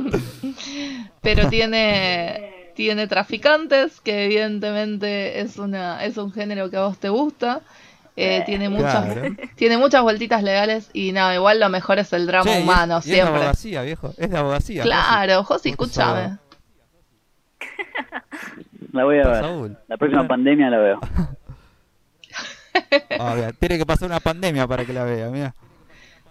Pero 1.22 1.48
tiene 1.50 2.72
tiene 2.76 3.08
traficantes, 3.08 4.00
que 4.02 4.26
evidentemente 4.26 5.42
es 5.42 5.58
una 5.58 6.04
es 6.04 6.18
un 6.18 6.32
género 6.32 6.70
que 6.70 6.78
a 6.78 6.82
vos 6.86 6.98
te 7.00 7.10
gusta. 7.10 7.62
Eh, 8.18 8.44
tiene 8.46 8.68
muchas 8.70 9.06
Claro. 9.14 9.36
tiene 9.56 9.78
muchas 9.78 10.02
vueltitas 10.04 10.44
legales 10.44 10.90
y 10.94 11.12
nada, 11.14 11.34
igual 11.34 11.60
lo 11.62 11.70
mejor 11.70 11.98
es 12.00 12.12
el 12.14 12.28
drama 12.28 12.44
Che, 12.44 12.52
y 12.52 12.58
es- 12.58 12.64
humano 12.64 12.96
y 12.96 13.00
Es 13.00 13.06
de 13.06 13.14
siempre. 13.14 13.36
abogacía, 13.36 13.82
viejo. 13.84 14.14
Es 14.18 14.30
de 14.30 14.38
abogacía. 14.38 14.84
Claro, 14.84 15.44
Josi, 15.44 15.74
Por 15.74 15.88
escúchame. 15.88 16.38
La 18.92 19.06
voy 19.06 19.20
a 19.20 19.28
ver. 19.28 19.42
Saúl. 19.42 19.78
La 19.88 19.96
próxima 19.98 20.28
pandemia 20.28 20.70
la 20.70 20.78
veo. 20.78 21.00
Ah. 23.20 23.52
Tiene 23.60 23.78
que 23.78 23.86
pasar 23.86 24.08
una 24.10 24.20
pandemia 24.20 24.68
para 24.68 24.84
que 24.86 24.92
la 24.94 25.04
vea, 25.06 25.30
mira. 25.30 25.54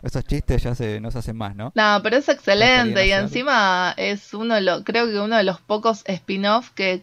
Esos 0.02 0.24
chistes 0.24 0.62
ya 0.62 0.74
se, 0.74 1.00
no 1.00 1.10
se 1.10 1.18
hacen 1.18 1.36
más, 1.36 1.54
¿no? 1.54 1.72
No, 1.74 2.00
pero 2.02 2.16
es 2.16 2.28
excelente 2.28 3.06
y 3.06 3.12
encima 3.12 3.94
es 3.96 4.32
uno 4.34 4.54
de 4.54 4.60
los, 4.62 4.82
creo 4.84 5.06
que 5.06 5.18
uno 5.20 5.36
de 5.36 5.44
los 5.44 5.60
pocos 5.60 6.02
spin-off 6.06 6.70
que 6.70 7.02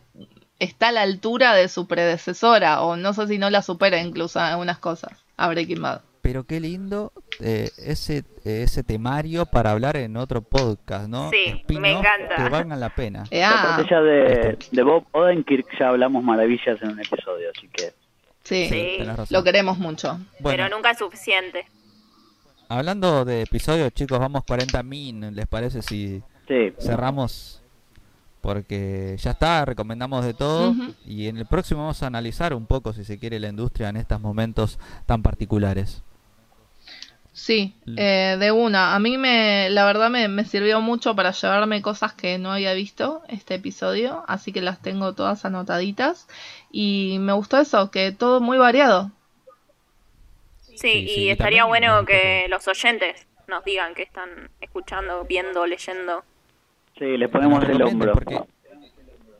está 0.59 0.87
a 0.87 0.91
la 0.91 1.01
altura 1.03 1.53
de 1.53 1.67
su 1.69 1.87
predecesora, 1.87 2.81
o 2.81 2.95
no 2.95 3.13
sé 3.13 3.27
si 3.27 3.37
no 3.37 3.49
la 3.49 3.61
supera 3.61 4.01
incluso 4.01 4.39
en 4.39 4.45
algunas 4.45 4.79
cosas, 4.79 5.11
a 5.37 5.47
Breaking 5.49 5.81
Bad. 5.81 6.01
Pero 6.23 6.43
qué 6.45 6.59
lindo 6.59 7.13
eh, 7.39 7.69
ese 7.77 8.25
eh, 8.43 8.63
ese 8.63 8.83
temario 8.83 9.45
para 9.45 9.71
hablar 9.71 9.95
en 9.95 10.17
otro 10.17 10.41
podcast, 10.41 11.07
¿no? 11.07 11.29
Sí, 11.29 11.63
me 11.79 11.91
encanta. 11.91 12.35
Que 12.35 12.49
valgan 12.49 12.79
la 12.79 12.89
pena. 12.89 13.23
Eh, 13.31 13.43
ah, 13.45 13.75
Aparte 13.75 13.89
ya 13.89 14.01
de, 14.01 14.57
de 14.71 14.83
Bob 14.83 15.05
Odenkirk 15.11 15.67
ya 15.79 15.89
hablamos 15.89 16.23
maravillas 16.23 16.81
en 16.81 16.89
un 16.89 16.99
episodio, 16.99 17.49
así 17.55 17.69
que 17.69 17.93
sí, 18.43 18.65
Sí. 18.67 18.95
tenés 18.97 19.15
razón. 19.15 19.27
lo 19.29 19.43
queremos 19.43 19.77
mucho. 19.77 20.19
Bueno, 20.39 20.63
pero 20.63 20.69
nunca 20.75 20.91
es 20.91 20.97
suficiente. 20.97 21.65
Hablando 22.69 23.25
de 23.25 23.41
episodios, 23.43 23.93
chicos, 23.93 24.19
vamos 24.19 24.43
40 24.45 24.83
min. 24.83 25.35
¿Les 25.35 25.47
parece 25.47 25.81
si 25.81 26.21
sí. 26.47 26.73
cerramos 26.79 27.61
porque 28.41 29.17
ya 29.19 29.31
está, 29.31 29.65
recomendamos 29.65 30.23
de 30.23 30.33
todo 30.33 30.73
y 31.05 31.27
en 31.27 31.37
el 31.37 31.45
próximo 31.45 31.81
vamos 31.81 32.01
a 32.01 32.07
analizar 32.07 32.53
un 32.53 32.65
poco, 32.65 32.93
si 32.93 33.03
se 33.03 33.19
quiere, 33.19 33.39
la 33.39 33.49
industria 33.49 33.89
en 33.89 33.97
estos 33.97 34.21
momentos 34.21 34.79
tan 35.05 35.21
particulares. 35.21 36.01
Sí, 37.33 37.75
eh, 37.97 38.35
de 38.39 38.51
una. 38.51 38.95
A 38.95 38.99
mí 38.99 39.17
me, 39.17 39.69
la 39.69 39.85
verdad 39.85 40.09
me, 40.09 40.27
me 40.27 40.43
sirvió 40.43 40.81
mucho 40.81 41.15
para 41.15 41.31
llevarme 41.31 41.81
cosas 41.81 42.13
que 42.13 42.39
no 42.39 42.51
había 42.51 42.73
visto 42.73 43.21
este 43.27 43.55
episodio, 43.55 44.23
así 44.27 44.51
que 44.51 44.61
las 44.61 44.81
tengo 44.81 45.13
todas 45.13 45.45
anotaditas. 45.45 46.27
Y 46.71 47.17
me 47.19 47.33
gustó 47.33 47.59
eso, 47.59 47.91
que 47.91 48.11
todo 48.11 48.41
muy 48.41 48.57
variado. 48.57 49.11
Sí, 50.77 50.91
Sí, 50.91 50.97
y 50.99 51.07
sí, 51.15 51.29
estaría 51.29 51.65
bueno 51.65 52.05
que 52.05 52.43
poco- 52.45 52.55
los 52.55 52.67
oyentes 52.67 53.25
nos 53.47 53.63
digan 53.65 53.95
que 53.95 54.03
están 54.03 54.29
escuchando, 54.61 55.25
viendo, 55.25 55.65
leyendo. 55.65 56.23
Sí, 56.97 57.17
les 57.17 57.29
ponemos 57.29 57.63
el 57.63 57.81
hombro. 57.81 58.13
Porque 58.13 58.39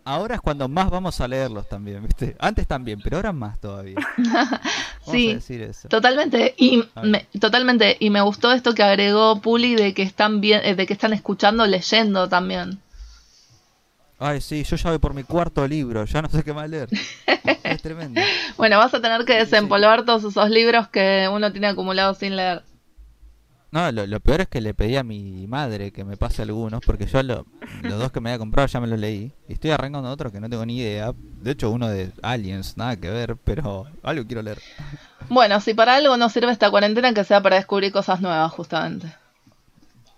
ahora 0.04 0.36
es 0.36 0.42
cuando 0.42 0.68
más 0.68 0.90
vamos 0.90 1.20
a 1.22 1.28
leerlos 1.28 1.68
también, 1.68 2.04
¿viste? 2.04 2.36
Antes 2.40 2.66
también, 2.68 3.00
pero 3.02 3.18
ahora 3.18 3.34
más 3.34 3.60
todavía. 3.60 3.98
Sí. 5.10 5.32
a 5.32 5.34
decir 5.36 5.62
eso. 5.62 5.88
Totalmente, 5.88 6.54
y 6.58 6.84
me, 7.02 7.26
totalmente, 7.40 7.96
y 7.98 8.10
me 8.10 8.20
gustó 8.20 8.52
esto 8.52 8.74
que 8.76 8.84
agregó 8.84 9.40
Puli 9.42 9.76
de 9.76 9.94
que 9.94 10.02
están 10.02 10.42
bien, 10.42 10.60
eh, 10.66 10.76
de 10.76 10.86
que 10.86 10.92
están 10.92 11.14
escuchando, 11.14 11.66
leyendo 11.66 12.28
también. 12.28 12.80
Ay, 14.20 14.42
sí, 14.42 14.64
yo 14.64 14.76
ya 14.76 14.90
voy 14.90 15.00
por 15.00 15.14
mi 15.14 15.24
cuarto 15.24 15.68
libro, 15.68 16.04
ya 16.06 16.22
no 16.22 16.30
sé 16.30 16.44
qué 16.44 16.54
más 16.54 16.70
leer. 16.70 16.90
Es 17.64 17.82
tremendo. 17.82 18.22
Bueno, 18.58 18.78
vas 18.78 18.94
a 18.94 19.02
tener 19.02 19.26
que 19.26 19.34
desempolvar 19.36 20.06
todos 20.06 20.24
esos 20.24 20.50
libros 20.50 20.88
que 20.88 21.30
uno 21.32 21.52
tiene 21.52 21.68
acumulados 21.68 22.18
sin 22.18 22.36
leer. 22.36 22.64
No, 23.72 23.92
lo, 23.92 24.08
lo 24.08 24.20
peor 24.22 24.42
es 24.42 24.48
que 24.48 24.62
le 24.62 24.74
pedí 24.74 24.96
a 24.96 25.04
mi 25.04 25.46
madre 25.48 25.92
que 25.92 26.06
me 26.06 26.16
pase 26.16 26.42
algunos, 26.42 26.82
porque 26.86 27.06
yo 27.06 27.22
lo- 27.22 27.46
los 27.84 28.00
dos 28.00 28.12
que 28.12 28.22
me 28.22 28.30
había 28.30 28.40
comprado 28.40 28.68
ya 28.68 28.80
me 28.80 28.88
los 28.88 28.98
leí. 28.98 29.32
Y 29.50 29.54
estoy 29.54 29.72
arrancando 29.72 30.10
otro 30.10 30.32
que 30.32 30.40
no 30.40 30.50
tengo 30.50 30.66
ni 30.66 30.78
idea. 30.78 31.12
De 31.42 31.52
hecho, 31.52 31.70
uno 31.70 31.88
de 31.90 32.12
Aliens, 32.24 32.78
nada 32.78 32.96
que 32.96 33.10
ver, 33.10 33.36
pero 33.44 33.86
algo 34.04 34.26
quiero 34.26 34.42
leer. 34.42 34.60
Bueno, 35.30 35.60
si 35.60 35.74
para 35.74 35.96
algo 35.98 36.16
nos 36.16 36.32
sirve 36.32 36.52
esta 36.54 36.72
cuarentena, 36.72 37.14
que 37.14 37.26
sea 37.26 37.42
para 37.44 37.58
descubrir 37.58 37.92
cosas 37.92 38.22
nuevas, 38.22 38.52
justamente. 38.54 39.14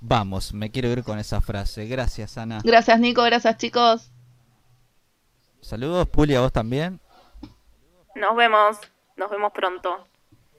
Vamos, 0.02 0.54
me 0.54 0.72
quiero 0.72 0.90
ir 0.90 1.04
con 1.04 1.20
esa 1.20 1.42
frase. 1.42 1.86
Gracias, 1.88 2.38
Ana. 2.38 2.60
Gracias, 2.64 3.00
Nico, 3.00 3.22
gracias, 3.24 3.58
chicos. 3.58 4.12
Saludos, 5.62 6.08
Puli, 6.08 6.36
a 6.36 6.42
vos 6.42 6.54
también. 6.54 7.00
Nos 8.16 8.36
vemos, 8.36 8.78
nos 9.18 9.30
vemos 9.30 9.52
pronto. 9.54 10.06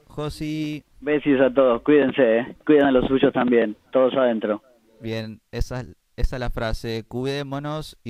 Josi, 0.09 0.84
Besis 1.01 1.41
a 1.41 1.53
todos, 1.55 1.82
cuídense, 1.82 2.38
¿eh? 2.38 2.57
cuiden 2.66 2.84
a 2.84 2.91
los 2.93 3.07
suyos 3.07 3.32
también, 3.32 3.76
todos 3.93 4.12
adentro. 4.14 4.62
bien, 5.01 5.41
esa, 5.53 5.80
es- 5.80 5.97
esa 6.16 6.36
es 6.36 6.41
la 6.41 6.51
frase. 6.51 7.05
Cuidémonos. 7.09 7.97
y 8.05 8.09